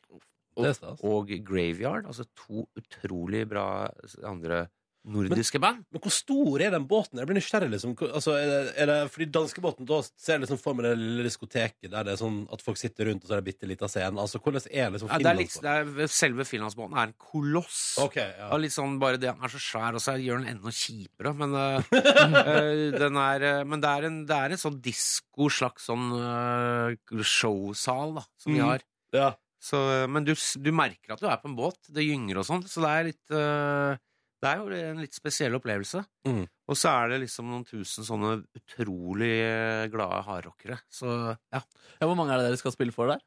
[0.59, 2.05] er og Graveyard.
[2.05, 3.89] Altså to utrolig bra
[4.23, 4.67] andre
[5.07, 5.85] nordiske band.
[5.93, 7.19] Men hvor stor er den båten?
[7.21, 7.69] Jeg blir nysgjerrig.
[7.71, 10.91] liksom altså, er det, er det, Fordi danskebåten, da ser jeg liksom for meg det
[10.99, 13.69] lille diskoteket der det er sånn at folk sitter rundt, og så er det bitte
[13.69, 14.19] lita scene.
[14.19, 17.79] Altså, hvordan er liksom Ja, det er litt, det er, selve finlandsbåten er en koloss.
[18.03, 18.51] Okay, ja.
[18.53, 21.33] Og litt sånn bare det han er så svær, og så gjør den enda kjipere.
[21.39, 25.87] Men, øh, den er, øh, men det, er en, det er en sånn disko, slags
[25.89, 28.65] sånn uh, showsal, da, som vi Mm.
[28.67, 28.83] har.
[29.15, 29.29] ja.
[29.59, 29.75] Så,
[30.07, 30.31] men du,
[30.63, 31.75] du merker at du er på en båt.
[31.91, 32.61] Det gynger og sånn.
[32.63, 33.97] Så det er litt øh,
[34.39, 36.03] Det er jo en litt spesiell opplevelse.
[36.27, 36.45] Mm.
[36.69, 40.79] Og så er det liksom noen tusen sånne utrolig øh, glade hardrockere.
[40.91, 41.59] Så ja.
[41.59, 43.23] Ja, hvor mange er det dere skal spille for der?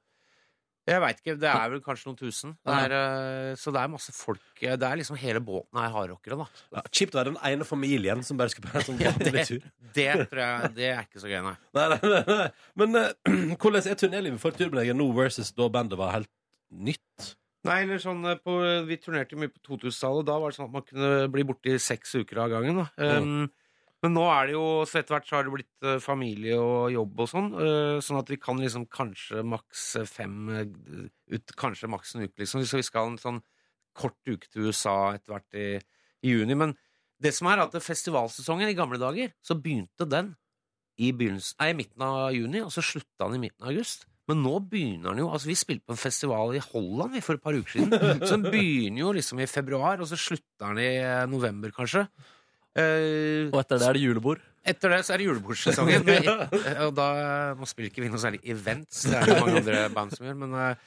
[0.88, 1.34] Jeg veit ikke.
[1.38, 2.54] Det er vel kanskje noen tusen.
[2.66, 4.42] Det er, øh, så det er masse folk.
[4.58, 6.64] Det er liksom hele båten er hardrockere, da.
[6.74, 9.60] Ja, Kjipt å være den ene familien som bare skal på en sånn Ja, det-.
[9.94, 11.38] Det tror jeg Det er ikke så gøy.
[11.44, 12.48] Nei, nei, nei, nei.
[12.82, 13.12] Men uh,
[13.60, 16.30] hvordan er turnélivet for Turboneger nå versus da bandet var helt
[16.72, 17.04] nytt?
[17.68, 18.56] Nei, eller sånn eh, på,
[18.88, 20.26] Vi turnerte mye på 2000-tallet.
[20.28, 22.80] Da var det sånn at man kunne bli borte i seks uker av gangen.
[22.82, 22.86] Da.
[23.22, 23.44] Um,
[24.02, 26.90] men nå er det jo Så etter hvert så har det blitt eh, familie og
[26.90, 27.50] jobb og sånn.
[27.54, 32.66] eh, sånn at vi kan liksom kanskje maks fem ut, Kanskje maks en uke, liksom.
[32.66, 33.42] Så vi skal en sånn
[33.94, 35.68] kort uke til USA etter hvert i,
[36.26, 36.58] i juni.
[36.58, 36.74] Men
[37.22, 40.32] det som er at festivalsesongen i gamle dager, så begynte den
[40.98, 44.08] i, begynnelsen, nei, i midten av juni, og så slutta den i midten av august.
[44.32, 47.44] Men nå begynner den jo Altså, vi spilte på en festival i Holland for et
[47.44, 47.92] par uker siden.
[48.26, 52.06] Så den begynner jo liksom i februar, og så slutter den i eh, november, kanskje.
[52.72, 54.40] Eh, Og etter det er det julebord.
[54.64, 56.06] etter det så er det julebordsesongen.
[56.62, 57.06] Eh, og da
[57.58, 60.38] Nå spiller ikke vi noe særlig events, det er det mange andre band som gjør,
[60.46, 60.86] men eh,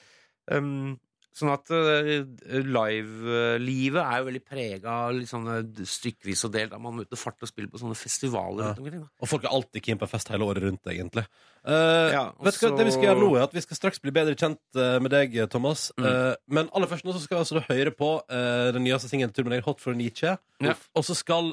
[0.58, 0.96] um,
[1.36, 2.24] Sånn at uh,
[2.64, 5.58] live-livet er jo veldig prega av litt sånne
[5.90, 6.72] stykkevis og delt.
[6.72, 8.76] Da Man er ute og farter og spille på sånne festivaler Ja.
[8.80, 9.02] omkring.
[9.04, 11.26] Og folk er alltid keen på fest hele året rundt, egentlig.
[11.68, 12.70] Uh, Ja, vet så...
[12.70, 15.00] hva, Det vi skal gjøre nå, er at vi skal straks bli bedre kjent uh,
[15.04, 15.90] med deg, Thomas.
[16.00, 16.06] Mm.
[16.08, 19.52] Uh, men aller først nå så skal vi altså høre på den nyeste singelen til
[19.66, 20.38] Hot for Nietzsche.
[20.64, 20.74] Ja.
[20.96, 21.52] Og så skal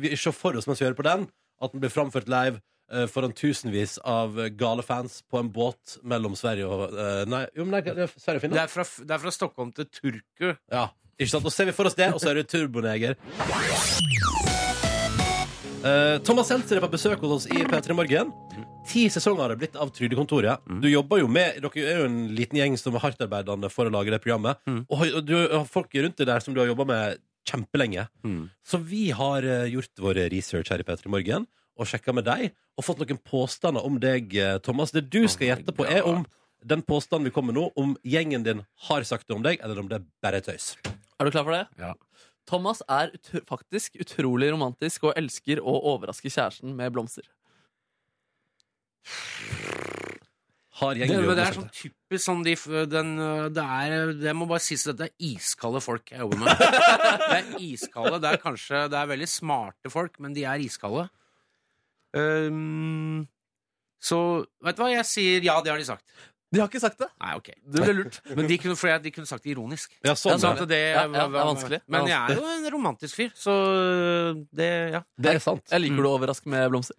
[0.00, 1.26] vi se for oss mens vi hører på den,
[1.62, 2.60] at den blir framført live
[3.10, 7.66] foran tusenvis av eh, gale fans på en båt mellom Sverige og eh, Nei, jo,
[7.66, 10.52] men det er Sverige og Det er, fra, det er fra Stockholm til Turku.
[10.70, 11.48] Ja, ikke sant?
[11.48, 13.18] Og så ser vi for oss det, og så er det Turboneger.
[15.86, 18.32] Eh, Thomas Seltzer er på besøk hos oss i P3 Morgen.
[18.86, 20.62] Ti sesonger har det blitt av Trygdekontoret.
[20.82, 23.94] Du jobber jo med, Dere er jo en liten gjeng som er hardtarbeidende for å
[23.94, 24.62] lage det programmet.
[24.70, 24.84] Mm.
[24.86, 28.06] Og du har folk rundt deg der som du har jobba med kjempelenge.
[28.66, 31.46] Så vi har eh, gjort vår research her i P3 Morgen
[31.76, 34.92] og sjekka med deg og fått noen påstander om deg, eh, Thomas.
[34.94, 36.24] Det du skal gjette på, er om
[36.66, 39.78] den påstanden vi kommer med nå, om gjengen din har sagt det om deg, eller
[39.80, 40.74] om det er bare tøys.
[41.16, 41.66] Er du klar for det?
[41.80, 41.94] Ja.
[42.46, 47.26] Thomas er ut faktisk utrolig romantisk og elsker å overraske kjæresten med blomster.
[50.76, 52.54] Har Det, gjengen men din det er sånn typisk sånn de,
[52.92, 56.42] den, øh, det er Det må bare sies at det er iskalde folk jeg jobber
[56.42, 56.64] med.
[57.30, 58.18] Det er iskalde.
[58.20, 61.06] Det er kanskje Det er veldig smarte folk, men de er iskalde.
[62.16, 63.26] Um,
[64.02, 64.18] så
[64.64, 64.90] vet du hva?
[64.94, 66.04] Jeg sier ja, det har de sagt.
[66.54, 67.08] De har ikke sagt det.
[67.20, 67.48] Nei, ok.
[67.66, 68.20] Det ble lurt.
[68.38, 69.96] Men de kunne, for jeg- de kunne sagt det ironisk.
[70.06, 70.68] Ja, sånn Så er det.
[70.70, 71.80] det, Ja, ja, det er vanskelig.
[71.88, 73.56] Men jeg er jo en romantisk fyr, så
[74.54, 75.02] det Ja.
[75.18, 75.64] Det er sant.
[75.70, 76.94] Jeg liker du å overraske med blomster.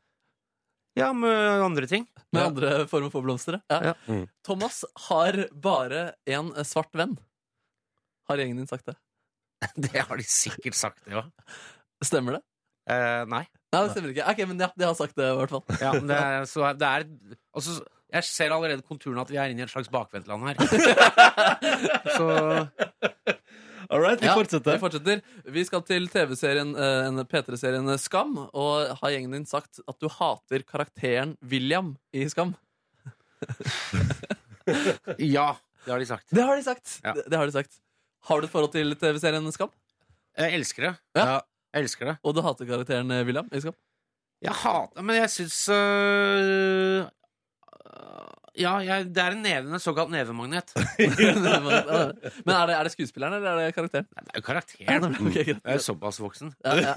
[0.98, 2.08] Ja, med andre ting.
[2.34, 2.48] Med Ja.
[2.50, 3.62] andre former for blomster.
[3.70, 3.82] Ja.
[3.82, 3.94] Ja.
[4.08, 4.28] Mm.
[4.44, 7.18] Thomas har bare en svart venn.
[8.28, 8.96] Har gjengen din sagt det?
[9.78, 11.24] Det har de sikkert sagt, ja.
[12.04, 12.42] Stemmer det?
[12.90, 13.48] Eh, nei.
[13.68, 14.24] Nei, det stemmer ikke.
[14.32, 15.64] Ok, men ja, de har sagt det i hvert fall.
[15.84, 17.04] Ja, men det er, så det er
[17.52, 17.72] altså,
[18.16, 20.56] Jeg ser allerede konturene at vi er inne i et slags bakvendtland her.
[22.18, 22.26] Så
[23.88, 24.76] All right, vi Ja, fortsetter.
[24.76, 25.18] Vi fortsetter.
[25.56, 28.34] Vi skal til TV-serien uh, P3-serien Skam.
[28.52, 32.52] Og har gjengen din sagt at du hater karakteren William i Skam?
[35.38, 35.48] ja,
[35.86, 36.28] det har de sagt.
[36.36, 36.98] Det har de sagt.
[37.04, 37.14] Ja.
[37.16, 37.80] Det, det har de sagt.
[38.28, 39.72] Har du et forhold til TV-serien Skam?
[40.38, 40.94] Jeg elsker det.
[41.16, 41.40] Ja.
[41.78, 42.18] Jeg elsker det.
[42.26, 43.76] Og du hater karakteren eh, William i Skam?
[44.44, 47.08] Jeg hater Men jeg syns øh,
[48.58, 50.72] Ja, jeg, det er en neve, en såkalt nevemagnet.
[50.98, 54.08] Men er det, er det skuespilleren, eller er det karakteren?
[54.18, 55.06] Nei, Det er jo karakteren.
[55.22, 55.52] Ok, greit.
[55.62, 56.54] Jeg er såpass voksen.
[56.66, 56.94] Ja, ja.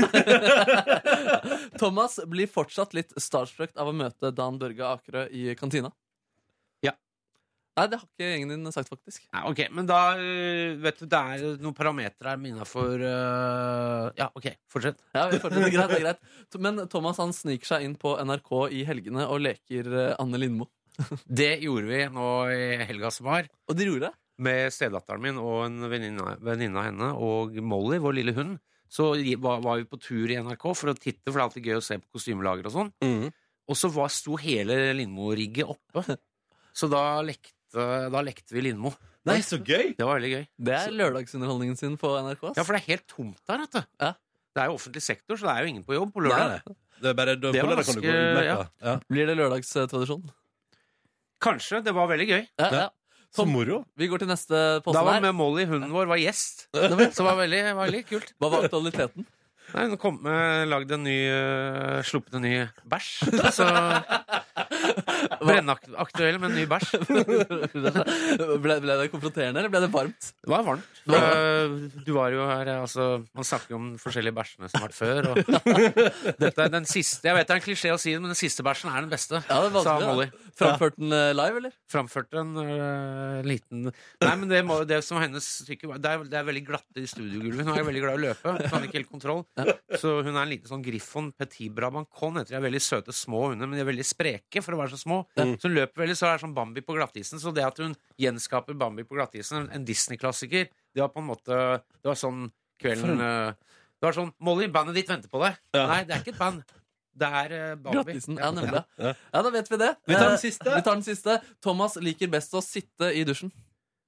[1.81, 5.93] Thomas blir fortsatt litt starstruck av å møte Dan Børge Akerø i kantina.
[7.79, 9.23] Nei, det har ikke gjengen din sagt, faktisk.
[9.31, 14.27] Nei, ok, Men da øh, Vet du, det er noen parametere her innafor uh, Ja,
[14.35, 14.99] ok, fortsett.
[15.15, 16.59] Ja, vi fortsetter, greit, det er greit.
[16.61, 20.69] Men Thomas han sniker seg inn på NRK i helgene og leker eh, Anne Lindmo.
[21.41, 23.49] Det gjorde vi nå i helga som var.
[23.71, 24.17] Og de gjorde det?
[24.41, 28.57] med stedatteren min og en venninne av henne og Molly, vår lille hund,
[28.91, 31.69] så var, var vi på tur i NRK for å titte, for det er alltid
[31.69, 32.93] gøy å se på kostymelager og sånn.
[33.05, 33.29] Mm.
[33.71, 36.03] Og så var, sto hele Lindmo-rigget oppe.
[36.81, 38.93] Så da lekte, da lekte vi Lindmo.
[39.29, 39.95] Nei, så gøy!
[39.99, 40.45] Det var veldig gøy.
[40.59, 42.45] Det er lørdagsunderholdningen sin på NRK.
[42.51, 42.57] ass.
[42.57, 43.83] Ja, for det er helt tomt der, vet du.
[44.01, 44.13] Ja.
[44.57, 46.63] Det er jo offentlig sektor, så det er jo ingen på jobb på lørdag.
[46.67, 46.77] nei.
[47.01, 48.87] Det er bare, da, Det på var lørdag kan du gå ganske-.
[48.89, 48.95] Ja.
[49.09, 50.25] Blir det lørdagstradisjon?
[51.41, 51.83] Kanskje.
[51.85, 52.43] Det var veldig gøy.
[52.59, 52.89] Ja, Ja.
[53.31, 53.85] Så moro.
[53.95, 55.21] Vi går til neste Da påstand var her.
[55.23, 56.65] med Molly, hunden vår, var gjest.
[56.75, 58.33] Så det var veldig, var veldig kult.
[58.43, 59.27] Hva var aktualiteten?
[59.71, 62.57] Nei, Hun kom med, lagd en ny øh, Sluppet en ny
[62.91, 63.13] bæsj.
[63.55, 63.69] Så
[65.41, 66.91] Brennaktuell med en ny bæsj.
[68.65, 70.31] ble, ble det konfronterende, eller ble det varmt?
[70.45, 70.87] Det var varmt.
[71.11, 73.07] Øh, Du var jo her, altså
[73.37, 75.31] Man snakker jo om forskjellige bæsjene som har vært før.
[75.33, 75.41] Og
[76.45, 78.39] dette er den siste Jeg vet det er en klisjé å si det, men den
[78.39, 79.41] siste bæsjen er den beste.
[79.49, 80.29] Ja, det var sa Molly.
[80.31, 80.53] da.
[80.61, 81.75] Framført den eh, live, eller?
[81.91, 86.11] Framførte en uh, liten Nei, men det, må, det som var hennes stykke var- det
[86.13, 87.65] er, det er veldig glatte i studiogulvet.
[87.67, 88.53] Hun er veldig glad i å løpe.
[88.61, 89.43] Hun har ikke helt kontroll.
[89.99, 91.31] Så hun er en liten sånn griffon.
[91.41, 92.59] Petit Brabancon heter de.
[92.61, 95.10] er Veldig søte, små hunder, men de er veldig spreke for å være så små.
[95.37, 97.41] Så hun løper veldig, så er det sånn Bambi på glattisen.
[97.43, 101.57] Så det at hun gjenskaper Bambi på glattisen, en- Disney-klassiker, det var på en måte
[102.03, 102.47] Det var sånn
[102.83, 103.53] kvelden øh,
[104.01, 105.59] Det var sånn Molly, bandet ditt venter på deg.
[105.77, 105.87] Ja.
[105.91, 106.63] Nei, det er ikke et band.
[107.21, 107.97] Det er øh, Bambi.
[108.01, 108.39] Glattisen.
[108.41, 108.81] Ja, nemlig.
[108.99, 109.13] Ja.
[109.35, 109.91] Ja, da vet vi det.
[110.09, 110.71] Vi tar den Eh, siste.
[110.77, 111.39] Vi tar den siste.
[111.61, 113.51] Thomas liker best å sitte i dusjen.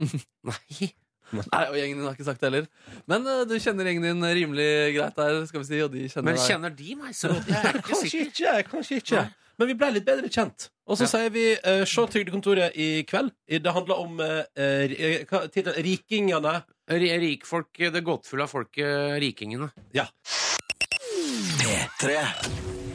[0.49, 0.93] Nei.
[1.33, 2.67] Nei, og gjengen din har ikke sagt det heller.
[3.09, 4.67] Men uh, du kjenner gjengen din rimelig
[4.99, 7.49] greit der, skal vi si, og de kjenner Men kjenner de meg så godt?
[7.49, 8.53] Ikke Kanskje ikke.
[8.69, 9.23] kanskje ikke
[9.59, 10.71] Men vi ble litt bedre kjent.
[10.89, 11.11] Og så Ja.
[11.13, 13.31] sier vi uh, Se Trygdekontoret i kveld.
[13.47, 14.43] Det handler om uh,
[15.29, 15.43] hva.
[15.85, 16.63] Rikingene.
[16.93, 19.71] Ri- Rikfolk, det gåtefulle av folket, rikingene.
[19.95, 20.09] Ja.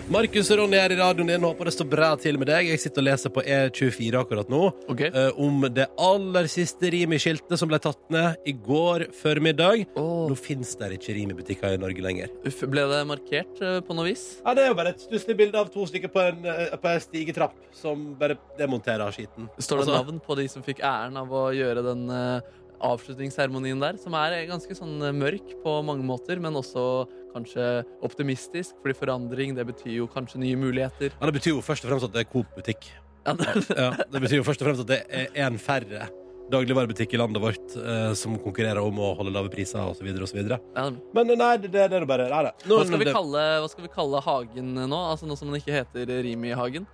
[0.08, 1.44] Markus og Ronny er i radioen din.
[1.44, 2.70] Håper det står bra til med deg.
[2.72, 5.10] Jeg sitter og leser på E24 akkurat nå okay.
[5.12, 9.84] uh, om det aller siste Rimi-skiltet som ble tatt ned i går formiddag.
[10.00, 10.30] Oh.
[10.32, 12.32] Nå fins det ikke Rimi-butikker i Norge lenger.
[12.48, 14.24] uff, ble det markert uh, på noe vis?
[14.46, 16.94] Ja, Det er jo bare et stusslig bilde av to stykker på en, uh, på
[16.94, 19.52] en stigetrapp som bare demonterer skiten.
[19.60, 22.48] Står det Altså- navn på de som fikk æren av å gjøre den eh,
[22.84, 23.98] avslutningsseremonien der?
[24.02, 28.78] Som er eh, ganske sånn eh, mørk på mange måter, men også kanskje optimistisk.
[28.84, 31.12] Fordi forandring, det betyr jo kanskje nye muligheter.
[31.18, 32.90] Ja, Det betyr jo først og fremst at det er Coop-butikk.
[33.28, 36.08] Ja, det- Ja, det betyr jo først og fremst at det er en færre
[36.48, 40.08] dagligvarebutikk i landet vårt eh, som konkurrerer om å holde lave priser osv.
[40.24, 40.38] osv.
[40.48, 40.86] ja.
[41.14, 42.30] Men nei, det, det er det bare.
[42.32, 42.54] Nei, det.
[42.70, 45.00] Nå, Hva skal, vi det- kalle, hva skal vi kalle hagen nå?
[45.12, 46.88] Altså Nå som den ikke heter Rimi-hagen?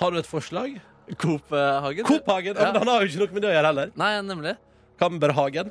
[0.00, 0.80] Har du et forslag?
[1.18, 2.04] Coop-hagen?
[2.06, 2.54] Coop-hagen?
[2.58, 2.72] Ja.
[2.78, 3.90] han har jo ikke noe med det å gjøre heller.
[3.98, 4.56] Nei, nemlig.
[5.00, 5.70] Kamberhagen.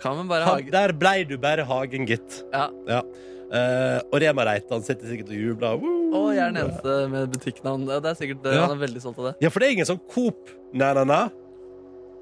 [0.00, 2.42] Kan vi bare Ha, der blei du bare Hagen, gitt.
[2.52, 3.02] Ja.
[3.54, 5.78] Eh, og Rema Reitan sitter sikkert og jubler.
[5.82, 6.30] Woo!
[6.34, 7.86] Jeg er den eneste med butikknavn.
[7.86, 8.66] Det er sikkert, Ja.
[8.66, 9.34] Han er veldig stolt av det.
[9.42, 11.30] Ja, for det er ingen sånn Coop na-na-na.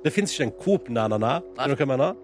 [0.03, 1.43] Det fins ikke en Coop na-na-na.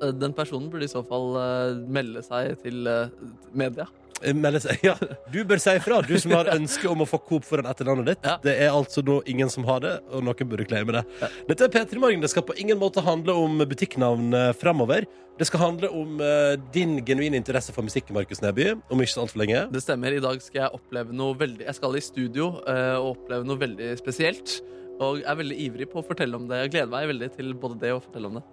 [0.03, 3.09] Eh, Den personen burde i så fall uh, melde seg til uh,
[3.55, 3.87] media.
[4.23, 4.95] Eh, melde seg- Ja,
[5.33, 8.27] du bør si ifra, du som har ønske om å få Coop foran etternavnet ditt.
[8.27, 8.37] Ja.
[8.43, 11.05] Det er altså nå ingen som har det, og noen burde claime det.
[11.49, 12.23] Dette er P3 Morgen.
[12.25, 15.07] Det skal på ingen måte handle om butikknavn uh, framover.
[15.39, 19.23] Det skal handle om uh, din genuine interesse for musikk, Markus Neby, om ikke så
[19.27, 19.61] altfor lenge.
[19.75, 20.17] Det stemmer.
[20.17, 23.61] I dag skal jeg oppleve noe veldig Jeg skal i studio uh, og oppleve noe
[23.61, 24.59] veldig spesielt.
[24.99, 26.65] Og er veldig ivrig på å fortelle om det.
[26.65, 28.45] Jeg gleder meg veldig til både det og å fortelle om det.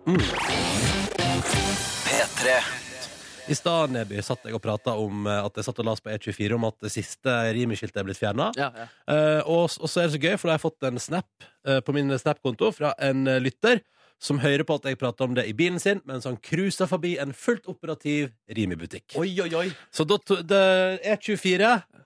[3.48, 6.10] I stad Neby, satt jeg og prata om eh, at jeg satt og las på
[6.10, 8.48] E24 om at det siste Rimi-skiltet er blitt fjerna.
[8.58, 8.88] Ja, ja.
[9.06, 11.46] uh, og, og så er det så gøy, for da har jeg fått en snap
[11.70, 13.84] uh, på min Snap-konto fra en lytter
[14.22, 17.18] som hører på at jeg prater om det i bilen sin, mens han cruiser forbi
[17.22, 19.18] en fullt operativ Rimi-butikk.
[19.20, 19.68] Oi, oi, oi.
[19.94, 20.42] Så da to-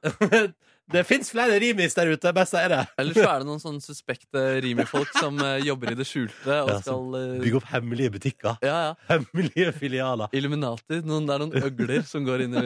[0.89, 2.81] det er 24 Det fins flere Rimis der ute, bare sier det.
[3.01, 6.71] Eller så er det noen sånne suspekte Rimi-folk som uh, jobber i det skjulte og
[6.71, 8.57] Ja, skal uh, Bygge opp hemmelige butikker.
[8.65, 8.93] Ja, ja.
[9.09, 10.33] Hemmelige filialer.
[10.35, 11.01] Illuminati.
[11.05, 12.65] Noen, det er noen øgler som går inn i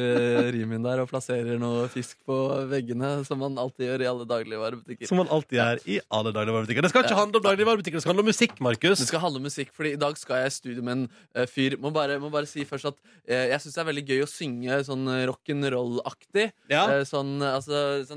[0.56, 2.38] rimien der og plasserer noe fisk på
[2.72, 5.10] veggene, som man alltid gjør i alle dagligvarebutikker.
[5.10, 6.88] Som man alltid gjør i alle dagligvarebutikker.
[6.88, 9.04] Det skal ikke handle om dagligvarebutikker, det skal handle om musikk, Markus.
[9.04, 11.46] Det skal handle om musikk, fordi i dag skal jeg i studio med en uh,
[11.50, 11.78] fyr.
[11.82, 14.30] Må bare, må bare si først at eh, jeg syns det er veldig gøy å
[14.30, 16.46] synge sånn eh, rock'n'roll-aktig.
[16.72, 16.84] Ja.
[16.94, 18.13] Eh, sånn altså sånn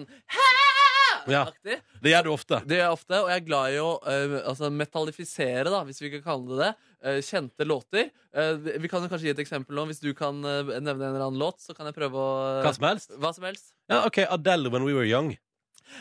[1.27, 1.41] Ja.
[1.49, 1.81] aktig.
[2.03, 2.61] Det gjør du ofte.
[2.71, 5.99] Det gjør jeg ofte, og jeg er glad i å uh, altså metallifisere, da, hvis
[6.05, 6.69] vi kan kalle det det,
[7.03, 8.13] uh, kjente låter.
[8.31, 9.89] Uh, vi- kan jo kanskje gi et eksempel nå.
[9.91, 12.29] Hvis du kan nevne en eller annen låt, så kan jeg prøve å
[12.63, 13.17] Hva som helst.
[13.19, 13.73] Hva som helst.
[13.91, 14.23] Ja, OK.
[14.23, 15.35] Adele, 'When We Were Young'.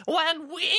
[0.05, 0.69] When we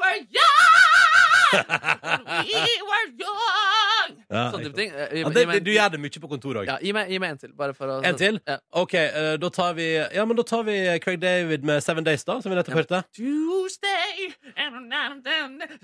[0.00, 1.54] were young,
[2.04, 3.83] when we were young
[4.30, 4.90] Ja, Sånne type ting.
[4.90, 6.66] Eh, gi- Ja, gi det, meg du gjør det mye på kontoret òg.
[6.66, 8.40] Ja, gi meg, gi meg en til, bare for å En til?
[8.48, 8.56] Ja.
[8.72, 12.24] OK, uh, da tar vi Ja, men da tar vi Craig David med Seven Days,
[12.24, 13.02] da, som vi nettopp hørte.
[13.14, 14.90] Tuesday and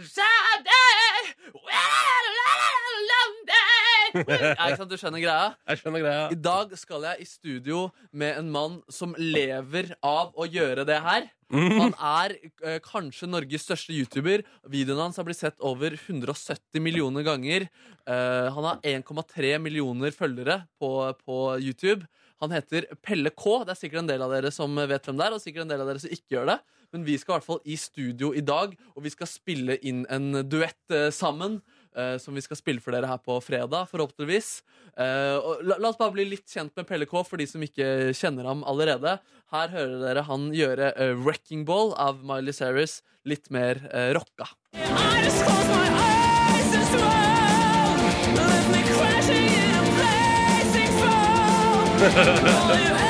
[0.01, 1.35] Saturday
[4.11, 5.51] Ja, ikke sant, du skjønner greia?
[5.71, 6.25] Jeg skjønner greia.
[6.35, 10.99] I dag skal jeg i studio med en mann som lever av å gjøre det
[11.05, 11.29] her.
[11.51, 14.45] Han er eh, kanskje Norges største YouTuber.
[14.71, 17.67] Videoen hans har blitt sett over 170 millioner ganger.
[18.07, 20.91] Eh, han har 1,3 millioner følgere på,
[21.25, 22.07] på YouTube.
[22.41, 23.65] Han heter Pelle K.
[23.67, 25.75] Det er sikkert en del av dere som vet hvem det er, og sikkert en
[25.75, 26.61] del av dere som ikke gjør det.
[26.95, 30.05] Men vi skal i hvert fall i studio i dag, og vi skal spille inn
[30.11, 31.61] en duett eh, sammen.
[31.97, 34.63] Eh, som vi skal spille for dere her på fredag, forhåpentligvis.
[34.97, 37.63] Eh, og la, la oss bare bli litt kjent med Pelle K, for de som
[37.65, 39.19] ikke kjenner ham allerede.
[39.55, 44.47] Her hører dere han gjøre uh, 'Wrecking Ball' av Miley Cyrus litt mer uh, rocka.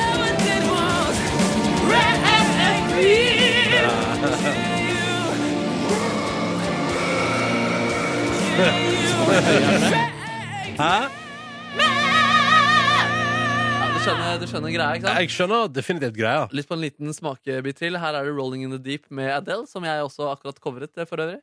[10.81, 10.97] Hæ?
[13.81, 15.17] Ja, du, skjønner, du skjønner greia, ikke sant?
[15.17, 16.43] Jeg skjønner definitivt greia.
[16.53, 17.97] Litt på en liten smakebit til.
[18.01, 21.05] Her er det 'Rolling in the Deep' med Adele, som jeg også akkurat covret eh,
[21.09, 21.41] for øvrig.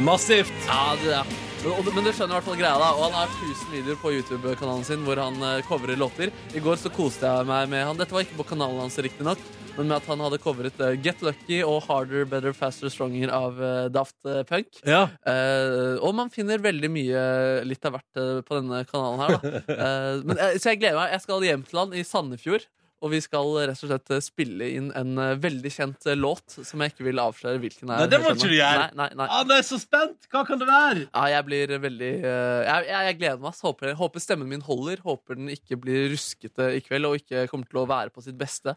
[0.00, 0.52] Massivt.
[0.66, 1.47] Ja, det, ja.
[1.58, 4.84] Men du skjønner i hvert fall greia da Og han har 1000 videoer på YouTube-kanalen
[4.86, 6.30] sin hvor han uh, coverer låter.
[6.54, 7.98] I går så koste jeg meg med han.
[7.98, 9.42] Dette var ikke på kanalen hans, riktignok,
[9.74, 13.58] men med at han hadde covret eh, Get Lucky og Harder, Better, Faster, Stronger av
[13.62, 14.16] eh, Daft
[14.48, 14.80] Punk.
[14.86, 15.04] Ja.
[15.26, 17.22] Eh, og man finner veldig mye
[17.66, 19.38] litt av hvert på denne kanalen her.
[19.38, 19.62] Da.
[19.88, 21.12] Eh, men, så jeg gleder meg.
[21.14, 22.66] Jeg skal hjem til han i Sandefjord.
[22.98, 26.56] Og vi skal rett og slett eh, spille inn en eh, veldig kjent eh, låt
[26.66, 28.02] som jeg ikke vil avsløre hvilken er.
[28.02, 28.88] Nei, det må ikke du gjøre.
[28.90, 29.28] Nei, nei, nei.
[29.30, 30.26] Han er så spent!
[30.32, 31.04] Hva kan det være?
[31.06, 33.62] Ja, jeg blir veldig uh, jeg, jeg, jeg gleder meg.
[33.68, 34.98] Håper, håper stemmen min holder.
[35.06, 38.38] Håper den ikke blir ruskete i kveld og ikke kommer til å være på sitt
[38.40, 38.74] beste.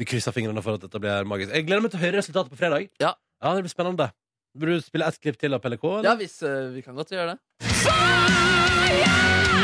[0.00, 1.52] Vi krysser fingrene for at dette blir magisk.
[1.52, 2.88] Jeg gleder meg til å høre resultatet på fredag.
[3.02, 3.12] Ja.
[3.44, 4.08] ja det blir spennende.
[4.56, 5.84] Vil du spille ett klipp til av PLK?
[6.08, 7.40] Ja, hvis uh, vi kan godt gjøre det.
[7.84, 9.59] Ja,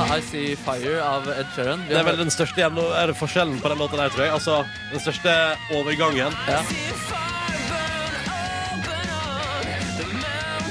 [0.00, 1.82] altså I See Fire av Ed Sheeran.
[1.86, 4.24] Vi Det er vel den største gjennom, er det forskjellen på den låta der, tror
[4.24, 4.32] jeg.
[4.32, 5.34] Altså, den største
[5.76, 6.32] overgangen.
[6.48, 6.62] Ja.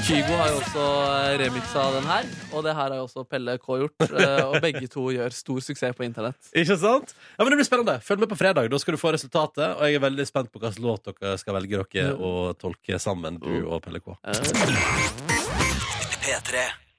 [0.09, 2.25] Kygo har jo også eh, remixa den her,
[2.57, 3.93] og det her har jo også Pelle K gjort.
[4.07, 6.49] eh, Og begge to gjør stor suksess på internett.
[6.57, 7.13] Ikke sant?
[7.37, 7.99] Ja, men Det blir spennende.
[8.01, 8.71] Følg med på fredag.
[8.73, 9.67] Da skal du få resultatet.
[9.77, 13.37] Og jeg er veldig spent på hvilken låt dere skal velge dere å tolke sammen,
[13.37, 14.17] du og Pelle K.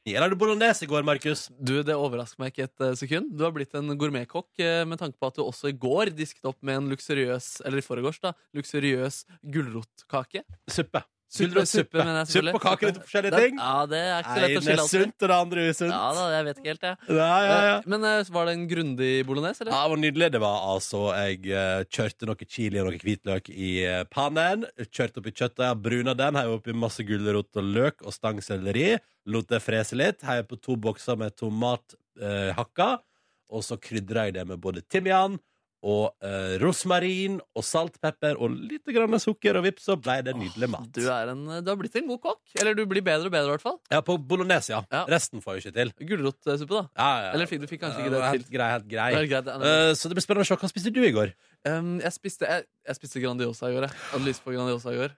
[0.09, 1.49] Eller er det bolognese i går, Markus?
[1.61, 3.35] Du, Det overrasker meg ikke et eh, sekund.
[3.37, 6.49] Du har blitt en gourmetkokk eh, med tanke på at du også i går disket
[6.49, 10.47] opp med en luksuriøs eller i forgårs da, luksuriøs gulrotkake.
[10.73, 11.05] Suppe.
[11.31, 13.59] Suppe, suppe, mener jeg Suppe og kake er to forskjellige ting.
[13.61, 15.03] Ja, det er ikke så lett å skille er alltid.
[15.05, 15.93] sunt, og det andre usunt.
[15.95, 16.97] Ja da, jeg vet ikke helt, jeg.
[17.07, 17.76] Ja, ja, ja.
[17.76, 19.76] Eh, Men eh, var det en grundig bolognese, eller?
[19.76, 20.31] Ja, det var nydelig.
[20.35, 23.70] Det var altså Jeg eh, kjørte noe chili og noe hvitløk i
[24.11, 24.66] pannen.
[24.89, 26.41] Kjørte oppi kjøttet, jeg bruna den.
[26.41, 28.89] Heiv oppi masse gulrot og løk og stangselleri.
[29.31, 30.26] Lot det frese litt.
[30.26, 32.91] Heiv på to bokser med tomathakka.
[32.97, 33.07] Eh,
[33.51, 35.39] og så krydra jeg det med både timian
[35.83, 40.68] og eh, rosmarin og saltpepper og litt grann sukker, og vips, så ble det nydelig
[40.68, 40.89] mat.
[40.93, 42.41] Du, er en, du har blitt en god kokk.
[42.61, 43.78] Eller du blir bedre og bedre, i hvert fall.
[43.93, 44.83] Ja, på bolognese, ja.
[44.93, 45.05] Ja.
[45.09, 45.95] Resten får jeg jo ikke til.
[46.12, 46.85] Gulrotsuppe, da.
[47.01, 47.31] Ja, ja.
[47.35, 48.55] Eller fikk- du fikk kanskje ikke det det Helt til.
[48.59, 49.09] grei, helt grei.
[49.14, 50.61] Det er greit, det er Eh, så det blir spennende å se.
[50.61, 51.33] Hva spiste du i går?
[51.64, 53.89] Um, jeg, spiste, jeg, jeg spiste Grandiosa i går.
[53.89, 55.16] Jeg hadde lyst på Grandiosa i går.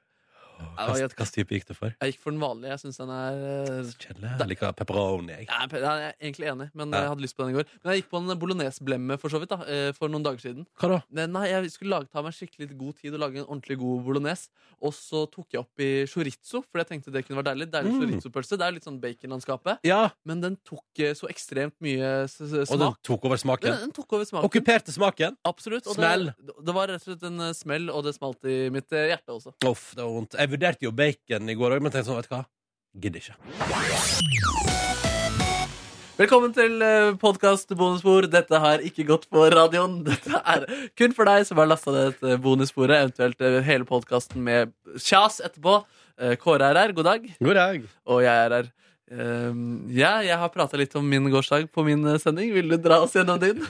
[0.76, 1.94] Hva jeg- type gikk det for?
[2.00, 2.70] Jeg gikk for den vanlige.
[2.70, 4.38] Jeg syns den er eh, Kjedelig.
[4.38, 5.28] Jeg liker pepperoni.
[5.32, 5.48] Jeg.
[5.48, 7.00] er, jeg er egentlig enig, men Ja.
[7.02, 7.66] jeg hadde lyst på den i går.
[7.84, 10.66] Men jeg gikk på en bolognese-blemme for så vidt da, eh, for noen dager siden.
[10.78, 11.26] Hva da?
[11.26, 14.48] Nei, Jeg skulle lage, ta meg skikkelig god tid og lage en ordentlig god bolognese.
[14.82, 17.70] Og så tok jeg opp i chorizo, for jeg tenkte det kunne være deilig.
[17.70, 18.00] Deilig Mm.
[18.02, 18.58] chorizo-pølse.
[18.58, 19.78] Det er litt sånn baconlandskapet.
[19.84, 23.78] Ja, Men den tok eh, så ekstremt mye s s og den tok over smaken.
[23.80, 24.48] den tok over smaken.
[24.50, 25.36] Okkuperte smaken.
[25.44, 25.84] Absolutt.
[25.86, 26.34] Smell.
[26.40, 29.08] Det, det var rett og slett en eh, smell, og det smalt i mitt eh,
[29.14, 29.54] hjerte også.
[29.68, 30.36] Uff, det var vondt.
[30.38, 32.44] Jeg vurderte jo bacon i går òg, men tenkte sånn, vet du hva?
[33.02, 34.42] Gidder ikke.
[36.18, 36.74] Velkommen til
[37.18, 38.26] podkast bonusspor.
[38.30, 40.02] Dette har ikke gått på radioen.
[40.08, 40.66] Dette er
[40.98, 45.40] kun for deg som har lasta ned et bonussporet, eventuelt eh, hele podkasten med kjas
[45.42, 45.78] etterpå.
[46.20, 47.26] Eh, Kåre er her, god dag.
[47.42, 47.88] God dag.
[48.12, 48.68] Og jeg er her.
[49.12, 52.52] Ehm, ja, jeg har prata litt om min gårsdag på min eh, sending.
[52.54, 53.64] Vil du dra oss gjennom din?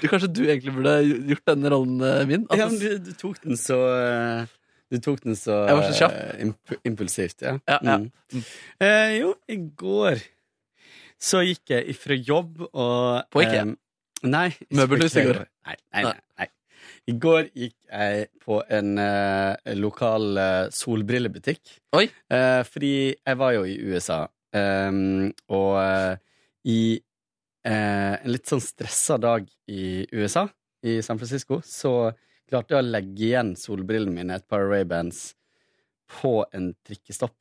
[0.00, 0.92] Du- Kanskje du egentlig burde
[1.28, 2.28] gjort denne rollen min?
[2.30, 2.44] min?
[2.56, 4.48] Ja, men du, du tok den så eh,
[4.92, 6.16] Du tok den så Jeg var så kjapp.
[6.20, 7.54] eh, imp impulsivt, ja.
[7.68, 7.98] Ja, ja.
[7.98, 8.42] Mm.
[8.84, 10.20] Eh, jo, i går
[11.22, 13.62] så gikk jeg ifra jobb og På IKEA?
[13.62, 14.48] eh, nei.
[14.52, 15.38] ikke Møbelhus i går?
[15.68, 16.48] Nei, nei, nei, nei.
[17.08, 21.60] I går gikk jeg på en eh, lokal eh, solbrillebutikk.
[21.98, 22.04] Oi.
[22.30, 24.20] Eh, fordi jeg var jo i USA,
[24.54, 24.90] eh,
[25.48, 26.16] og eh,
[26.70, 26.78] i
[27.64, 30.44] eh, en litt sånn stressa dag i USA,
[30.86, 32.12] i San Francisco, så
[32.52, 35.32] klarte jeg å legge igjen solbrillene mine, et par Ray-Bans,
[36.20, 37.36] på en trikkestopp.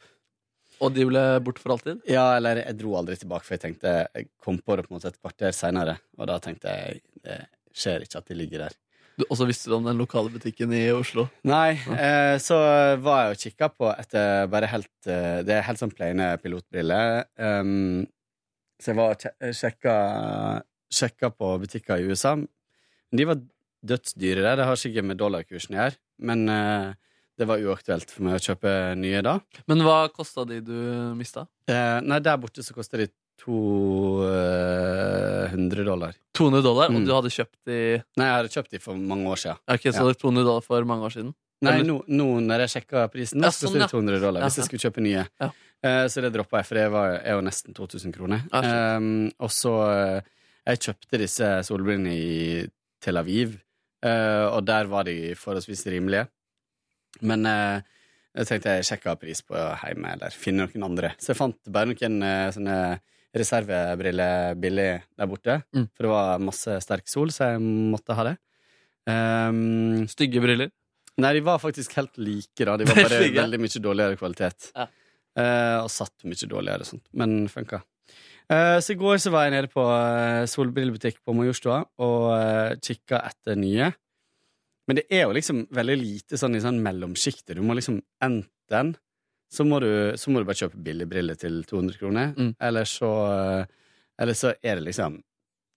[0.82, 2.00] Og de ble borte for alltid?
[2.10, 4.98] Ja, eller jeg dro aldri tilbake, for jeg tenkte Jeg kom på det på en
[4.98, 7.44] måte et kvarter seinere, og da tenkte jeg det
[7.78, 8.78] skjer ikke at de ligger der.
[9.28, 11.28] Og så visste du om den lokale butikken i Oslo?
[11.46, 12.58] Nei, eh, så
[13.04, 17.28] var jeg og kikka på etter bare helt eh, Det er helt sånn plaine pilotbriller.
[17.38, 18.08] Um,
[18.82, 19.96] så jeg var og sjekka,
[20.90, 22.34] sjekka på butikker i USA.
[23.12, 23.44] De var
[23.86, 24.56] dødsdyre der.
[24.62, 26.94] Det har sikkert med dollarkursen å gjøre, men eh,
[27.38, 29.36] det var uaktuelt for meg å kjøpe nye da.
[29.68, 30.76] Men hva kosta de du
[31.18, 31.48] mista?
[31.68, 33.08] Eh, nei, der borte så kosta de
[33.42, 36.14] 200 dollar.
[36.38, 36.96] 200 dollar, Mm.
[36.98, 39.58] og du hadde kjøpt de Nei, jeg hadde kjøpt de for mange år siden.
[39.68, 40.04] Ok, Så Ja.
[40.04, 41.34] det er 200 dollar for mange år siden?
[41.64, 43.86] Nei, Eller- nå, nå når jeg sjekka prisen, Ja, så sånn, koster ja.
[43.88, 45.28] det 200 dollar hvis Ja, jeg skulle kjøpe nye.
[45.40, 45.52] Ja.
[45.84, 48.42] Eh, så det droppa jeg, for det var, er jo nesten 2000 kroner.
[48.54, 48.98] Ja, skjønt.
[48.98, 49.72] Um, og så
[50.18, 50.22] eh,
[50.68, 52.68] Jeg kjøpte disse solbrillene i
[53.02, 53.60] Tel Aviv, eh,
[54.02, 56.26] og der var de forholdsvis rimelige.
[57.28, 57.82] Men eh,
[58.40, 61.14] jeg tenkte jeg sjekka pris på hjemme, eller finne noen andre.
[61.20, 62.78] Så jeg fant bare noen eh, sånne
[63.36, 64.90] reservebriller billig
[65.20, 65.58] der borte.
[65.76, 65.88] Mm.
[65.96, 68.38] For det var masse sterk sol, så jeg måtte ha det.
[69.08, 70.72] Um, Stygge briller?
[71.22, 72.76] Nei, de var faktisk helt like, da.
[72.80, 74.72] De var bare veldig mye dårligere kvalitet.
[74.76, 74.88] Ja.
[75.32, 77.80] Uh, og satt mye dårligere og sånt, men funka.
[78.50, 82.74] Eh, så i går så var jeg nede på uh, solbrillebutikk på Majorstua og uh,
[82.84, 83.92] kikka etter nye.
[84.90, 87.56] Men det er jo liksom veldig lite sånn i sånn mellomsjiktet.
[87.56, 88.96] Du må liksom enten
[89.52, 92.54] så må, du, så må du bare kjøpe billigbriller til 200 kroner, Mm.
[92.60, 93.66] eller så eh,
[94.22, 95.24] Eller så er det liksom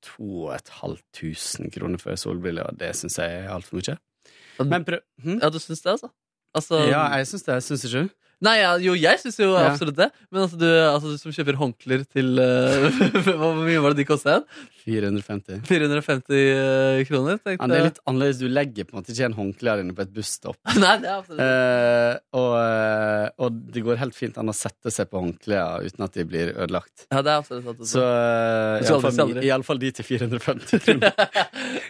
[0.04, 3.94] 2500 kroner for solbriller, og det syns jeg er altfor mye.
[4.60, 5.38] Men prøv hm?
[5.40, 6.10] Ja, du syns det, altså?
[6.54, 7.56] altså Ja, jeg syns det.
[7.64, 8.10] Syns ikke du?
[8.42, 9.70] Nei, ja, jo, jeg syns jo Ja.
[9.70, 10.08] absolutt det.
[10.34, 12.98] Men altså, du, altså, du som kjøper håndklær til eh,
[13.38, 14.48] Hvor mye var det de kosta igjen?
[14.84, 15.62] 450.
[15.64, 17.38] 450 eh, kroner?
[17.38, 17.86] Ja, Tenkte det er jeg.
[17.92, 18.40] litt annerledes.
[18.42, 20.58] Du legger på en måte ikke en håndkle inne på et busstopp.
[20.82, 24.92] Nei, det er absolutt Eh, og, eh, og det går helt fint an å sette
[24.92, 27.06] seg på håndklærne uten at de blir ødelagt.
[27.10, 31.16] Ja, det er absolutt sant, Så uh, Jeg skal aldri iallfall de til 450 kroner.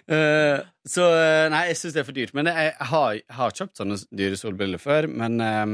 [0.05, 2.35] Eh, så eh, nei, jeg syns det er for dyrt.
[2.37, 5.65] Men jeg, jeg, har, jeg har kjøpt sånne dyre solbriller før, men, eh,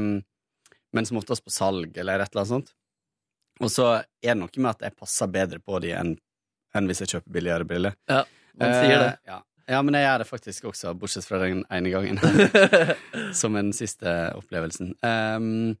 [0.93, 2.73] men som oftest på salg eller et eller annet sånt.
[3.61, 6.15] Og så er det noe med at jeg passer bedre på de enn
[6.75, 7.95] enn hvis jeg kjøper billigere briller.
[8.07, 8.23] Ja,
[8.55, 9.07] Man sier det.
[9.09, 9.39] Eh, ja.
[9.73, 12.19] ja, men jeg gjør det faktisk også, bortsett fra den ene gangen.
[13.39, 14.93] som den siste opplevelsen.
[15.03, 15.75] Um,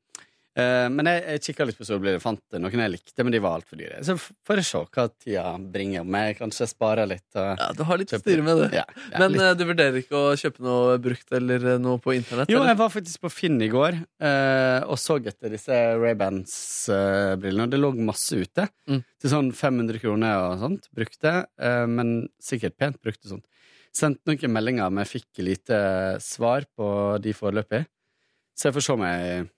[0.59, 3.59] eh, men jeg, jeg kikka litt på solbriller, fant noen jeg likte, men de var
[3.59, 3.99] altfor dyre.
[4.07, 5.43] Så får jeg se hva tida
[5.73, 6.07] bringer.
[6.25, 7.27] Jeg kanskje sparer litt.
[7.35, 8.69] Og, Ja, du har litt å styre med det.
[8.79, 9.41] ja, ja, Men litt.
[9.45, 12.51] eh, du vurderer ikke å kjøpe noe brukt eller eh, noe på internett?
[12.51, 12.73] Jo, eller?
[12.73, 14.01] jeg var faktisk på Finn i går
[14.91, 18.67] og så etter disse Ray-Bans-brillene, og det lå masse ute.
[18.89, 19.01] Mm.
[19.21, 20.89] Til sånn 500 kroner og sånt.
[20.95, 21.33] Brukte,
[21.89, 23.45] men sikkert pent brukte sånt.
[23.95, 25.79] Sendte noen meldinger, men jeg fikk lite
[26.23, 26.87] svar på
[27.23, 27.83] de foreløpig.
[28.55, 29.49] Så jeg får se om jeg.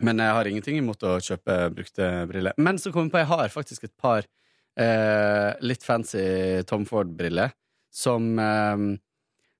[0.00, 2.54] Men jeg har ingenting imot å kjøpe brukte briller.
[2.58, 4.24] Men så kom jeg på jeg har faktisk et par
[4.80, 7.52] eh, litt fancy Tom Ford-briller
[7.92, 8.86] som eh,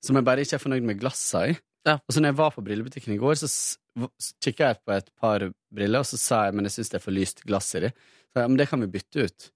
[0.03, 1.53] som jeg bare ikke er fornøyd med glassa i.
[1.87, 1.99] Ja.
[2.01, 3.79] Og så når jeg var på brillebutikken i går, så s-
[4.43, 7.05] kikka jeg på et par briller, og så sa jeg men jeg syns det er
[7.05, 7.91] for lyst glass i de.
[8.33, 9.47] Så jeg, men det kan vi bytte ut.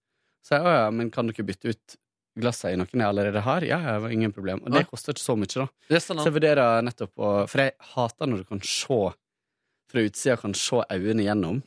[0.46, 1.96] Så jeg, å ja, men kan dere bytte ut
[2.38, 3.64] glassa i noen jeg allerede har?
[3.66, 4.60] Ja, ja, har ingen problem.
[4.66, 5.66] Og det koster ikke så mye, da.
[5.98, 9.00] Sånn, Så jeg vurderer nettopp å For jeg hater når du kan se
[9.90, 11.62] fra utsida, kan se øynene gjennom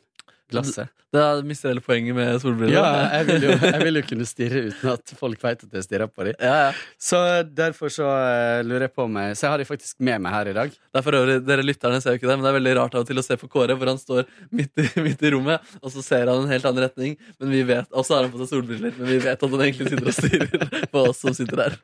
[0.52, 0.90] glasset.
[1.10, 2.76] Da mister hele poenget med solbriller.
[2.76, 5.86] Ja, jeg vil, jo, jeg vil jo kunne stirre uten at folk vet at jeg
[5.88, 6.36] stirrer på dem.
[6.38, 6.74] ja, ja.
[7.02, 7.18] Så
[7.58, 10.52] derfor så eh, lurer jeg på meg Så jeg har de faktisk med meg her
[10.52, 10.70] i dag.
[10.70, 12.98] Det er for øvrig, Dere lytterne ser jo ikke det, men det er veldig rart
[13.00, 15.72] av og til å se på Kåre, hvor han står midt i, midt i rommet,
[15.82, 18.34] og så ser han en helt annen retning, men vi vet, og så har han
[18.36, 21.34] på seg solbriller, men vi vet at han egentlig sitter og stirrer på oss som
[21.38, 21.80] sitter der.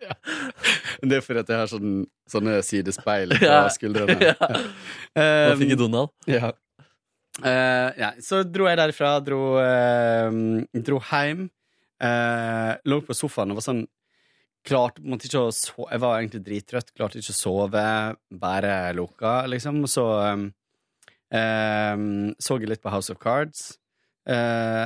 [1.01, 1.97] Det er fordi at jeg har sånn,
[2.29, 3.63] sånne sidespeil på Ja.
[3.73, 4.19] skuldrene.
[4.29, 4.37] Ja.
[5.15, 6.13] Eh, Man fikk i Donald.
[6.29, 6.53] ja.
[7.43, 8.13] Eh, ja.
[8.23, 11.49] Så dro jeg derifra, dro, uh, dro hjem,
[11.95, 13.85] Uh, lå på sofaen og var sånn
[14.65, 17.85] klart, måtte ikke sove Jeg var egentlig drittrøtt, klarte ikke å sove,
[18.41, 19.83] bare lukka, liksom.
[19.85, 20.45] Og så um,
[21.29, 22.05] eh,
[22.41, 23.75] så jeg litt på House of Cards,
[24.27, 24.85] eh,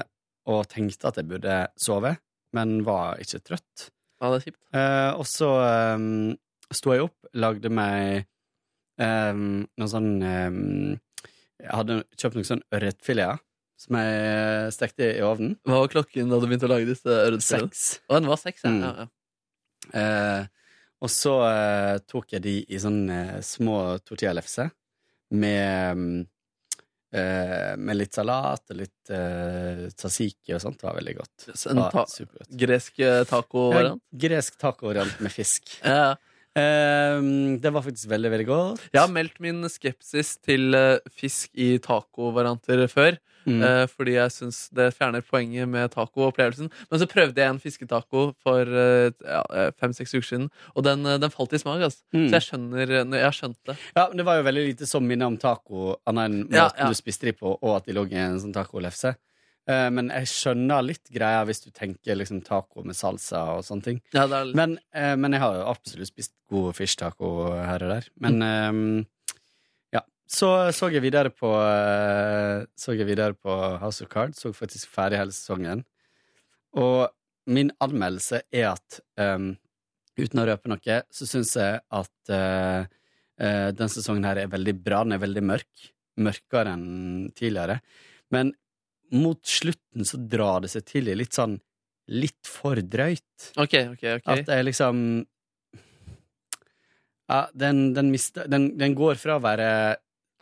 [0.50, 2.16] og tenkte at jeg burde sove,
[2.56, 3.90] men var ikke trøtt.
[4.20, 4.62] Ja, det er kjipt.
[4.76, 5.50] Eh, og så
[5.96, 6.36] um,
[6.76, 8.26] sto jeg opp, lagde meg
[9.00, 10.98] um, noe sånn um,
[11.60, 13.42] Jeg hadde kjøpt noen sånn ørretfileter
[13.80, 15.54] som jeg stekte i ovnen.
[15.68, 17.72] Hva var klokken da du begynte å lage disse ørretfiletene?
[17.72, 18.02] Seks.
[18.10, 18.72] Å, den var seks, ja.
[18.74, 18.82] Mm.
[18.84, 19.12] ja, ja.
[20.00, 20.42] Eh,
[21.00, 24.68] og så eh, tok jeg de i sånne små tortillalefser
[25.40, 26.26] med
[27.16, 30.80] eh, med litt salat og litt uh, tzatziki og sånt.
[30.82, 31.48] Det var veldig godt.
[31.72, 32.52] En ta supergodt.
[32.66, 34.04] gresk eh, Ja, taco-variant?
[34.26, 35.72] gresk tacovariant med fisk.
[35.84, 36.12] Ja, ja.
[37.62, 38.86] Det var faktisk veldig, veldig godt.
[38.94, 43.20] Jeg har meldt min skepsis til eh, fisk i tacovarianter før.
[43.46, 43.62] Mm.
[43.64, 46.70] eh, fordi jeg syns det fjerner poenget med tacoopplevelsen.
[46.92, 51.34] Men så prøvde jeg en fisketaco for eh, ja, fem-seks uker siden, og den, den
[51.34, 51.82] falt i smak.
[51.88, 52.04] Altså.
[52.14, 52.28] Mm.
[52.28, 53.78] Så jeg skjønner Jeg har skjønt det.
[53.96, 56.70] Ja, men Det var jo veldig lite som minner om taco, annet enn måten Ja,
[56.78, 56.92] ja.
[56.92, 59.16] du spiste de på, og at de lå i en sånn tacolefse.
[59.70, 63.86] Eh, men jeg skjønner litt greia hvis du tenker liksom taco med salsa og sånne
[63.86, 64.02] ting.
[64.16, 67.94] Ja, det er, Men, uh, men jeg har jo absolutt spist god fish-taco her og
[67.94, 68.10] der.
[68.24, 68.80] Men eh,
[69.98, 70.04] ja.
[70.30, 74.42] Så så jeg videre på uh, Så jeg videre på House of Cards.
[74.42, 75.86] Så faktisk ferdig hele sesongen.
[76.78, 77.10] Og
[77.50, 79.52] min anmeldelse er at um,
[80.20, 82.86] uten å røpe noe, så syns jeg at uh,
[83.42, 85.04] uh, den sesongen her er veldig bra.
[85.06, 85.86] Den er veldig mørk.
[86.20, 87.80] Mørkere enn tidligere.
[88.34, 88.54] Men
[89.16, 91.58] mot slutten så drar det seg til i litt sånn
[92.10, 93.52] litt for drøyt.
[93.56, 94.30] ok, ok, ok.
[94.34, 95.02] At det er liksom
[97.30, 99.70] Ja, den, den mister den, den går fra å være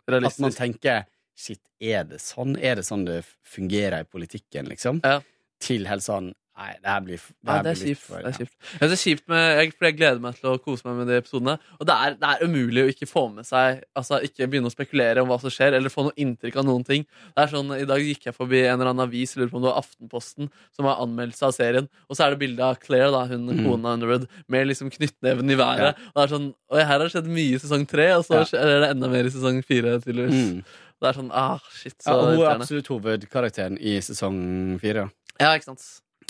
[0.08, 1.04] at man tenker
[1.38, 2.56] Shit, er det sånn?
[2.58, 4.98] Er det sånn det fungerer i politikken, liksom?
[5.04, 5.20] Ja.
[5.62, 8.00] Til helt sånn Nei, det her blir, det her Nei, det er blir kjipt.
[8.02, 8.54] for Det er kjipt.
[8.80, 11.06] Ja, det er kjipt med, jeg, for jeg gleder meg til å kose meg med
[11.06, 11.52] de episodene.
[11.78, 14.74] Og det er, det er umulig å ikke få med seg Altså ikke begynne å
[14.74, 17.06] spekulere om hva som skjer, eller få noe inntrykk av noen ting.
[17.36, 19.60] Det er sånn, I dag gikk jeg forbi en eller annen avis, jeg lurer på
[19.60, 22.80] om det var Aftenposten, som har anmeldelse av serien, og så er det bilde av
[22.82, 23.62] Claire, da, hun Mm.
[23.64, 25.94] kona Underwood, med liksom knyttneven i været.
[26.10, 28.42] Og det er sånn Og her har det skjedd mye i sesong tre, og så
[28.42, 28.58] Ja.
[28.60, 30.50] er det enda mer i sesong fire, tydeligvis.
[30.58, 30.64] Mm.
[31.00, 32.66] Det er sånn ah, shit, så Ja, og hun er irriterende.
[32.66, 35.10] absolutt hovedkarakteren i sesong fire.
[35.40, 35.84] Ja, ikke sant.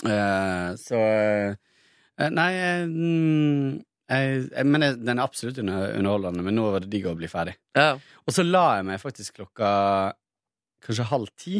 [0.07, 3.79] Eh, så eh, Nei eh, mm,
[4.09, 7.55] jeg, Men den er absolutt under, underholdende, men nå var det digg å bli ferdig.
[7.77, 7.93] Ja.
[8.25, 9.69] Og så la jeg meg faktisk klokka
[10.85, 11.59] kanskje halv ti,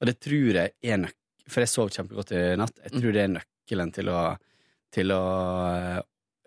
[0.00, 2.76] og det tror jeg er nøkkelen For jeg sov kjempegodt i natt.
[2.86, 4.20] Jeg tror det er nøkkelen til å,
[4.94, 5.22] til å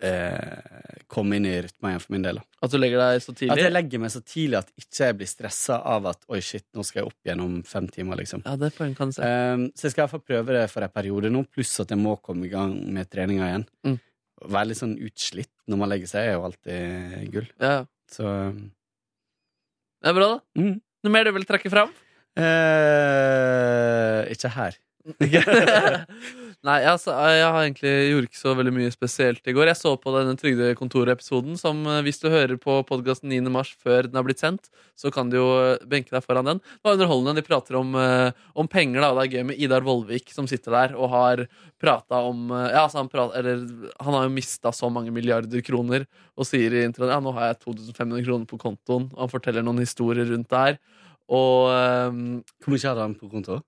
[0.04, 2.40] eh, komme inn i rytma igjen for min del.
[2.42, 2.44] da.
[2.66, 3.54] At du legger deg så tidlig?
[3.56, 6.66] At jeg legger meg så tidlig at ikke jeg blir stressa av at oi, shit,
[6.76, 8.44] nå skal jeg opp igjen om fem timer, liksom.
[8.48, 9.24] Ja, det poenget kan se.
[9.26, 11.92] Um, så jeg skal i hvert fall prøve det for en periode nå, pluss at
[11.96, 13.66] jeg må komme i gang med treninga igjen.
[13.88, 13.98] Mm.
[14.54, 17.50] Være litt sånn utslitt når man legger seg, er jo alltid gull.
[17.64, 17.76] Ja.
[18.12, 18.64] Så um,
[20.04, 20.42] Det er bra, da.
[20.60, 20.74] mm.
[21.04, 21.92] Noe mer du vil trekke fram?
[22.40, 24.74] eh, Ikke her.
[26.64, 29.68] Nei, altså, jeg har egentlig gjorde ikke så veldig mye spesielt i går.
[29.68, 33.42] Jeg så på denne Trygdekontoret-episoden, som eh, hvis du hører på podkasten 9.
[33.52, 36.62] mars før den har blitt sendt, så kan du jo eh, benke deg foran den.
[36.64, 37.42] Det var underholdende.
[37.42, 39.10] De prater om, eh, om penger, da.
[39.18, 41.44] Det er gøy med Idar Vollvik som sitter der og har
[41.84, 43.68] prata om Ja, altså han, prat, eller,
[44.00, 46.08] han har jo mista så mange milliarder kroner
[46.40, 49.12] og sier i introen ja, nå har jeg 2500 kroner på kontoen.
[49.12, 50.82] Og han forteller noen historier rundt det her.
[51.28, 52.10] Og eh,
[52.64, 53.60] Hvor mye hadde han på konto?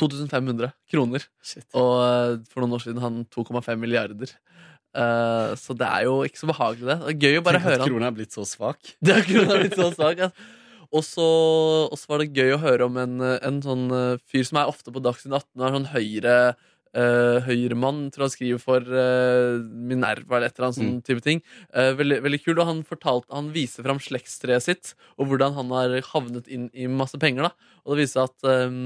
[0.00, 1.26] 2500 kroner.
[1.44, 1.66] Shit.
[1.78, 4.34] Og eh, for noen år siden han 2,5 milliarder.
[4.92, 6.98] Uh, så det er jo ikke så behagelig, det.
[7.00, 7.92] Det er gøy å bare Tenk høre at han.
[7.94, 8.90] krona er blitt så svak.
[9.04, 10.20] Det er krona blitt så svak.
[10.26, 10.50] altså.
[10.92, 14.68] Og så var det gøy å høre om en, en sånn eh, fyr som er
[14.68, 15.46] ofte på Dagsnytt 18.
[15.56, 16.34] og er sånn høyre
[16.96, 21.42] uh, Høyremann, tror han skriver for uh, Minerva eller et eller annet sånn type ting.
[21.72, 22.58] Uh, veldig, veldig kul.
[22.58, 26.88] Og han, fortalt, han viser fram slektstreet sitt, og hvordan han har havnet inn i
[26.90, 27.48] masse penger.
[27.48, 28.78] da Og det viser at eh,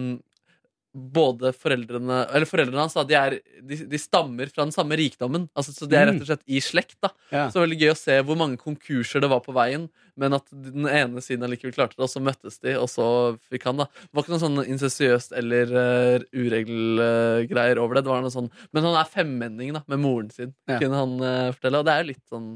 [0.96, 5.44] både foreldrene Eller foreldrene hans da, de, er, de, de stammer fra den samme rikdommen.
[5.52, 6.96] Altså, så de er rett og slett i slekt.
[7.04, 7.42] da Ja.
[7.50, 10.32] Så det var veldig gøy å se hvor mange konkurser det var på veien, men
[10.38, 13.06] at den ene siden allikevel klarte det, og så møttes de, og så
[13.52, 13.86] fikk han, da.
[13.92, 18.04] Det var ikke noe sånn insensiøst eller uh, uregelgreier over det.
[18.06, 20.78] det var noe sånn, men han er femmenning da, med moren sin, Ja.
[20.80, 21.82] kunne han uh, fortelle.
[21.82, 22.48] Og det er jo litt sånn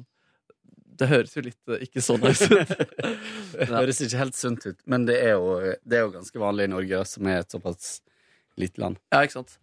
[1.01, 2.73] Det høres jo litt eh, ikke så nice ut.
[3.61, 6.67] Det høres ikke helt sunt ut, men det er jo, det er jo ganske vanlig
[6.69, 8.01] i Norge, som er et såpass
[8.59, 8.99] lite land.
[9.13, 9.59] Ja, ikke sant.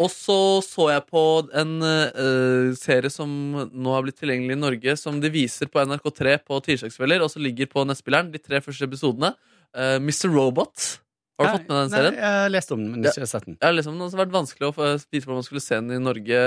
[0.00, 1.20] Og så så jeg på
[1.54, 3.28] en uh, serie som
[3.70, 7.38] nå har blitt tilgjengelig i Norge, som de viser på NRK3 på tirsdagskvelder, og så
[7.44, 9.34] ligger på nettspilleren de tre første episodene.
[9.76, 10.28] Uh, Mr.
[10.32, 10.98] Robot.
[11.38, 12.14] Har du fått med den serien?
[12.14, 13.56] Nei, jeg har lest om den, men ikke sett den.
[13.62, 16.02] Ja, liksom, det har vært vanskelig å få vite hvordan man skulle se den i
[16.02, 16.42] Norge.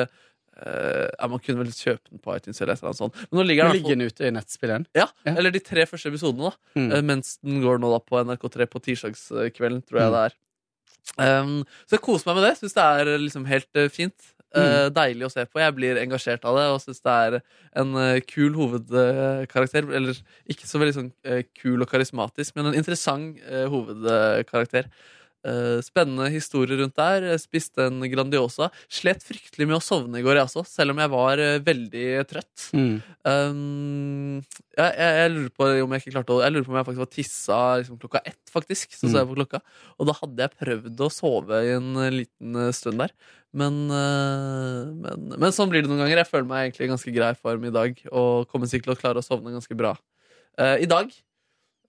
[0.56, 3.18] Uh, ja, Man kunne vel kjøpe den på iTunes eller et eller annet sånt.
[3.28, 4.86] Men nå ligger den, ligger den ute i nettspilleren?
[4.96, 5.34] ja, Ja.
[5.36, 6.80] eller de tre første episodene, da.
[6.80, 6.92] Mm.
[6.96, 10.16] Eh, mens den går nå da på NRK3 på tirsdagskvelden, tror jeg Mm.
[10.16, 10.38] det er.
[11.16, 12.56] Um, så jeg koser meg med det.
[12.60, 14.32] Syns det er eh, liksom helt uh, fint.
[14.56, 15.60] Eh, deilig å se på.
[15.60, 17.34] Jeg blir engasjert av det og syns det er
[17.82, 19.90] en uh, kul hovedkarakter.
[20.00, 21.12] Eller ikke så veldig sånn
[21.60, 23.42] kul og karismatisk, men en interessant
[23.72, 24.88] hovedkarakter.
[25.46, 27.28] Eh, spennende historie rundt der.
[27.30, 28.72] Jeg Spiste en Grandiosa.
[28.90, 32.06] Slet fryktelig med å sovne i går, jeg også, selv om jeg var eh, veldig
[32.32, 32.66] trøtt.
[32.74, 32.96] Mm.
[33.30, 34.40] Um,
[34.74, 36.88] jeg, jeg, jeg lurer på om jeg ikke klarte å Jeg lurer på om jeg
[36.90, 38.98] faktisk var tissa liksom, klokka ett, faktisk.
[38.98, 39.62] Så så jeg på klokka
[40.00, 43.14] Og da hadde jeg prøvd å sove i en eh, liten stund der.
[43.56, 46.20] Men, men, men sånn blir det noen ganger.
[46.20, 49.00] Jeg føler meg egentlig i ganske grei form i dag og kommer sikkert til å
[49.00, 51.14] klare å sovne ganske bra uh, i dag.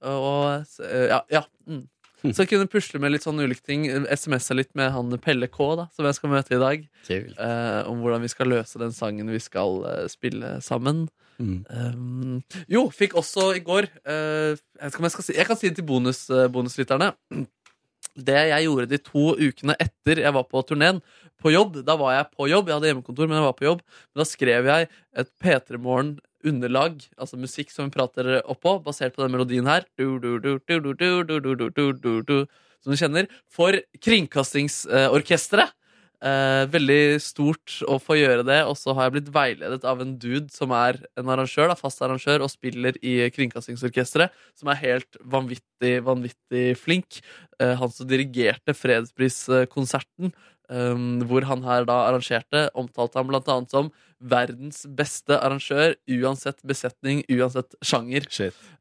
[0.07, 1.42] Og ja, ja.
[1.66, 1.82] Mm.
[2.33, 3.85] Så jeg kunne pusle med litt sånn ulike ting.
[4.09, 6.87] SMS-a litt med han Pelle K, da, som jeg skal møte i dag.
[7.12, 11.07] Eh, om hvordan vi skal løse den sangen vi skal eh, spille sammen.
[11.37, 11.59] Mm.
[11.69, 12.37] Um,
[12.73, 15.77] jo, fikk også i går eh, jeg, om jeg, skal si, jeg kan si det
[15.83, 17.11] til bonus, eh, bonuslytterne.
[18.17, 21.03] Det jeg gjorde de to ukene etter jeg var på turneen,
[21.37, 23.83] på jobb Da var jeg på jobb, jeg hadde hjemmekontor, men jeg var på jobb.
[23.85, 24.89] Men da skrev jeg
[25.21, 25.81] et P3
[26.47, 29.86] underlag, altså musikk som vi prater oppå, basert på den melodien her,
[32.86, 35.74] som du kjenner, for Kringkastingsorkesteret.
[36.24, 40.14] Eh, veldig stort å få gjøre det, og så har jeg blitt veiledet av en
[40.16, 45.20] dude som er en arrangør, da, fast arrangør, og spiller i Kringkastingsorkesteret, som er helt
[45.20, 47.20] vanvittig, vanvittig flink.
[47.61, 50.32] Eh, han som dirigerte fredspriskonserten
[50.71, 56.62] eh, hvor han her da arrangerte, omtalte han blant annet som verdens beste arrangør, uansett
[56.67, 58.25] besetning, uansett sjanger.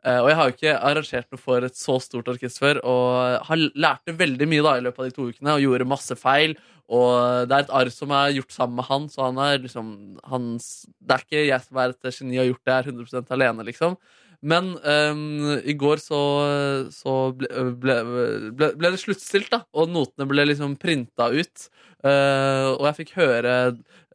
[0.05, 3.43] Eh, og jeg har jo ikke arrangert noe for et så stort orkester før, og
[3.49, 6.55] har lærte veldig mye da i løpet av de to ukene, og gjorde masse feil.
[6.85, 9.87] Og det er et arr som er gjort sammen med han, så han er liksom
[10.29, 13.33] hans, Det er ikke jeg som er et geni og har gjort det her 100%
[13.35, 13.97] alene, liksom.
[14.41, 16.21] Men um, i går så,
[16.93, 17.49] så ble,
[17.81, 17.97] ble,
[18.55, 19.63] ble, ble det sluttstilt, da.
[19.77, 21.67] Og notene ble liksom printa ut.
[22.05, 23.53] Uh, og jeg fikk høre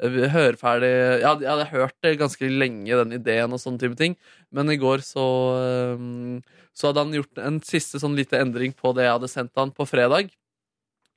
[0.00, 0.90] høre ferdig
[1.20, 4.16] ja, Jeg hadde hørt det ganske lenge, den ideen og sånne type ting.
[4.54, 5.26] Men i går så
[5.98, 6.38] um,
[6.72, 9.74] Så hadde han gjort en siste sånn lite endring på det jeg hadde sendt han
[9.74, 10.30] på fredag.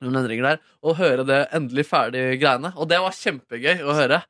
[0.02, 2.74] Noen endringer der Og høre det endelig ferdig greiene.
[2.76, 4.24] Og det var kjempegøy å høre.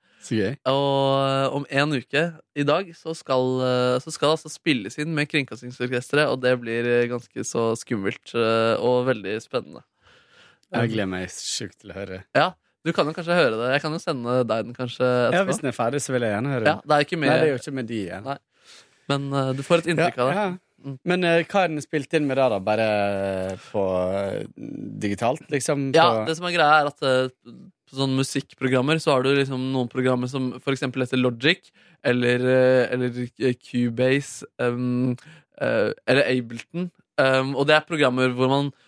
[0.70, 2.24] Og om en uke,
[2.56, 6.88] i dag, så skal, eh, så skal altså spilles inn med Kringkastingsorkesteret, og det blir
[6.88, 9.84] eh, ganske så skummelt eh, og veldig spennende.
[10.74, 12.22] Jeg gleder meg sjukt til å høre.
[12.34, 12.48] Ja,
[12.84, 13.68] du kan jo kanskje høre det.
[13.76, 15.44] Jeg kan jo sende deg den kanskje Ja.
[15.46, 17.46] Hvis den er ferdig, så vil jeg gjerne høre Ja, det er ikke Nei, det
[17.46, 18.26] er jo ikke med de igjen.
[18.26, 18.40] Nei.
[19.12, 20.34] men uh, du får et inntrykk av det.
[20.40, 20.46] Ja,
[20.84, 20.96] ja.
[21.08, 22.60] Men uh, hva er den spilt inn med da, da?
[22.64, 22.88] Bare
[23.70, 24.42] på uh,
[25.04, 25.88] digitalt, liksom?
[25.94, 27.54] På, Ja, det som er greia er at uh,
[27.94, 31.70] på sånne musikkprogrammer så har du liksom noen programmer som for eksempel heter Logic
[32.04, 35.14] eller, eh, eller eh, Cubase um,
[35.60, 36.90] eh, eller Ableton.
[37.14, 38.83] Um, og det er programmer hvor man eh,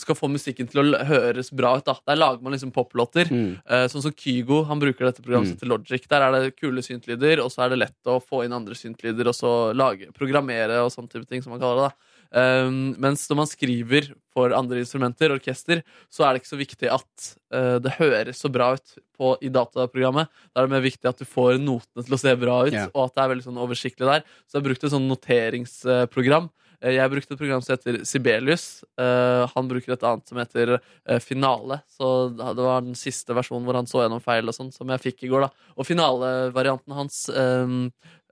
[0.00, 1.84] skal få musikken til å høres bra ut.
[1.84, 1.96] Da.
[2.08, 3.28] Der lager man liksom poplåter.
[3.28, 3.58] Mm.
[3.64, 5.58] Eh, sånn som Kygo, han bruker dette programmet Mm.
[5.60, 6.08] til Logic.
[6.08, 9.28] Der er det kule syntlyder, og så er det lett å få inn andre syntlyder
[9.28, 11.90] og så lage, programmere og sånne type ting, som man kaller det.
[11.90, 11.94] da.
[12.32, 16.88] Um, mens når man skriver for andre instrumenter, orkester, så er det ikke så viktig
[16.94, 20.30] at uh, det høres så bra ut på, i dataprogrammet.
[20.54, 22.86] Da er det mer viktig at du får notene til å se bra ut, yeah.
[22.94, 24.22] og at det er veldig sånn oversiktlig der.
[24.46, 26.46] Så jeg brukte et sånn noteringsprogram.
[26.46, 28.62] Eh, Jeg brukte et program som heter Sibelius.
[28.96, 31.82] Eh, han bruker et annet som heter eh, Finale.
[31.92, 35.02] Så det var den siste versjonen hvor han så gjennom feil og sånn, som jeg
[35.10, 35.44] fikk i går.
[35.44, 37.74] da Og finalevarianten hans eh,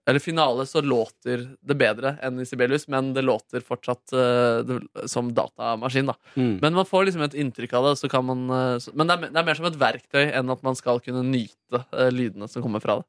[0.09, 5.29] Eller finale så låter det bedre enn i Sibelius, men det låter fortsatt eh, som
[5.37, 6.09] datamaskin.
[6.09, 6.55] da Mm.
[6.63, 7.99] Men man får liksom et inntrykk av det.
[8.01, 10.65] Så kan man, eh, men det er, det er mer som et verktøy enn at
[10.65, 13.07] man skal kunne nyte eh, lydene som kommer fra det.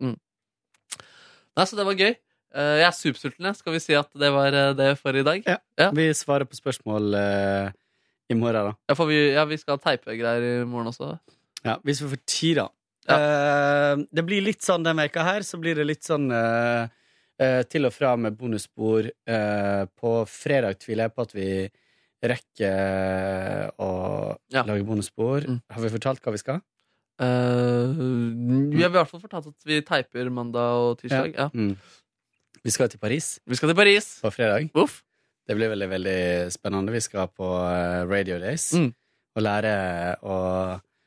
[0.00, 0.16] Mm.
[1.58, 2.14] Nei, Så det var gøy.
[2.56, 3.50] Eh, jeg er supersulten.
[3.56, 5.44] Skal vi si at det var eh, det for i dag?
[5.44, 5.58] Ja.
[5.80, 5.90] Ja.
[5.94, 7.68] Vi svarer på spørsmål uh,
[8.32, 8.76] i morgen, da.
[8.88, 11.16] Ja, for vi, ja, vi skal ha teipegreier i morgen også.
[11.66, 12.68] Ja, Hvis vi får tid, da.
[13.08, 16.88] Eh, det blir litt sånn den veka her, så blir det litt sånn uh,
[17.70, 19.10] til og fra med bonusspor.
[20.00, 21.50] På fredag tviler jeg på at vi
[22.26, 23.90] rekker å
[24.50, 24.64] Ja.
[24.66, 25.46] lage bonusspor.
[25.46, 25.60] Mm.
[25.70, 26.58] Har vi fortalt hva vi skal?
[27.18, 27.94] Uh,
[28.74, 31.34] vi har i hvert fall fortalt at vi teiper mandag og tirsdag.
[31.34, 31.48] Ja.
[31.54, 31.76] Mm.
[32.64, 34.08] Vi skal til Paris Vi skal til Paris.
[34.22, 34.70] på fredag.
[34.74, 35.02] Uff.
[35.48, 36.18] Det blir veldig veldig
[36.52, 36.92] spennende.
[36.92, 38.90] Vi skal på eh, Radio Days Mm.
[39.36, 39.74] og lære
[40.22, 40.36] å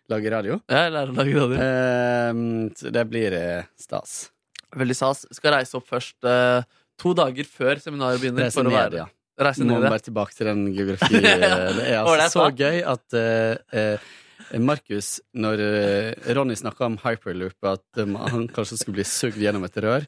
[0.09, 0.59] lage radio.
[0.69, 1.57] Ja, jeg lærer å lage radio.
[1.61, 4.29] Eh, så det blir eh, stas.
[4.75, 5.25] Veldig stas.
[5.35, 6.63] Skal reise opp først eh,
[7.01, 8.47] to dager før seminaret begynner.
[8.47, 9.05] Reise for å ned, være.
[9.05, 9.07] ja.
[9.41, 9.89] Reise Må ned, ja.
[9.93, 11.21] bare tilbake til den geografi.
[11.21, 12.59] Det er Var det altså så sant?
[12.61, 14.09] gøy at eh, eh,
[14.59, 19.63] Markus, når eh, Ronny snakka om hyperloop, at eh, han kanskje skulle bli sugd gjennom
[19.67, 20.05] et rør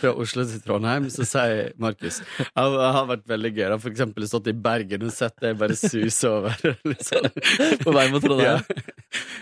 [0.00, 2.54] fra Oslo til Trondheim, så sier Markus det
[2.96, 3.62] har vært veldig gøy.
[3.66, 6.56] Han har for eksempel stått i Bergen og sett det bare suse over.
[6.92, 7.30] liksom.
[7.84, 8.60] På vei mot Trondheim.
[8.60, 8.82] Ja.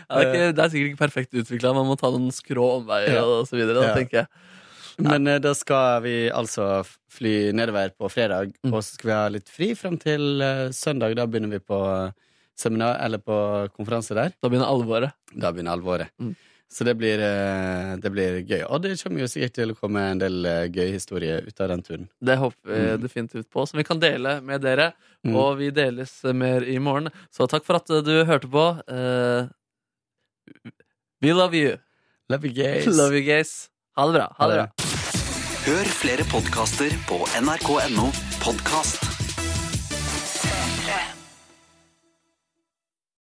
[0.09, 1.75] Det, er ikke, det er sikkert ikke perfekt utvikla.
[1.77, 3.83] Man må ta noen skrå omveier og så videre.
[3.85, 4.31] Da, tenker jeg.
[5.05, 6.81] Men eh, da skal vi altså
[7.15, 8.73] fly nedover på fredag, Mm.
[8.75, 10.43] og så skal vi ha litt fri frem til
[10.75, 11.15] søndag.
[11.19, 11.79] Da begynner vi på
[12.59, 13.39] seminar, eller på
[13.77, 14.33] konferanse der.
[14.43, 15.15] Da begynner alvoret.
[15.35, 16.11] Da begynner alvoret.
[16.21, 16.35] Mm.
[16.69, 18.63] Så det blir, eh, det blir gøy.
[18.69, 21.71] Og det kommer jo sikkert til å komme en del Gøy gøye historier ut av
[21.73, 22.09] den turen.
[22.21, 23.01] Det håper vi Mm.
[23.03, 24.93] definitivt på, som vi kan dele med dere.
[25.25, 25.35] Mm.
[25.35, 27.09] Og vi deles mer i morgen.
[27.33, 28.83] Så takk for at du hørte på.
[28.89, 29.49] Eh,
[31.23, 31.79] We love you.
[32.29, 32.85] Love you, guys.
[33.01, 33.71] Love you, guys.
[33.97, 34.29] Ha det bra.
[34.39, 34.69] Ha det bra.
[35.69, 38.11] Hør flere podkaster på nrk.no
[38.45, 39.08] podkast.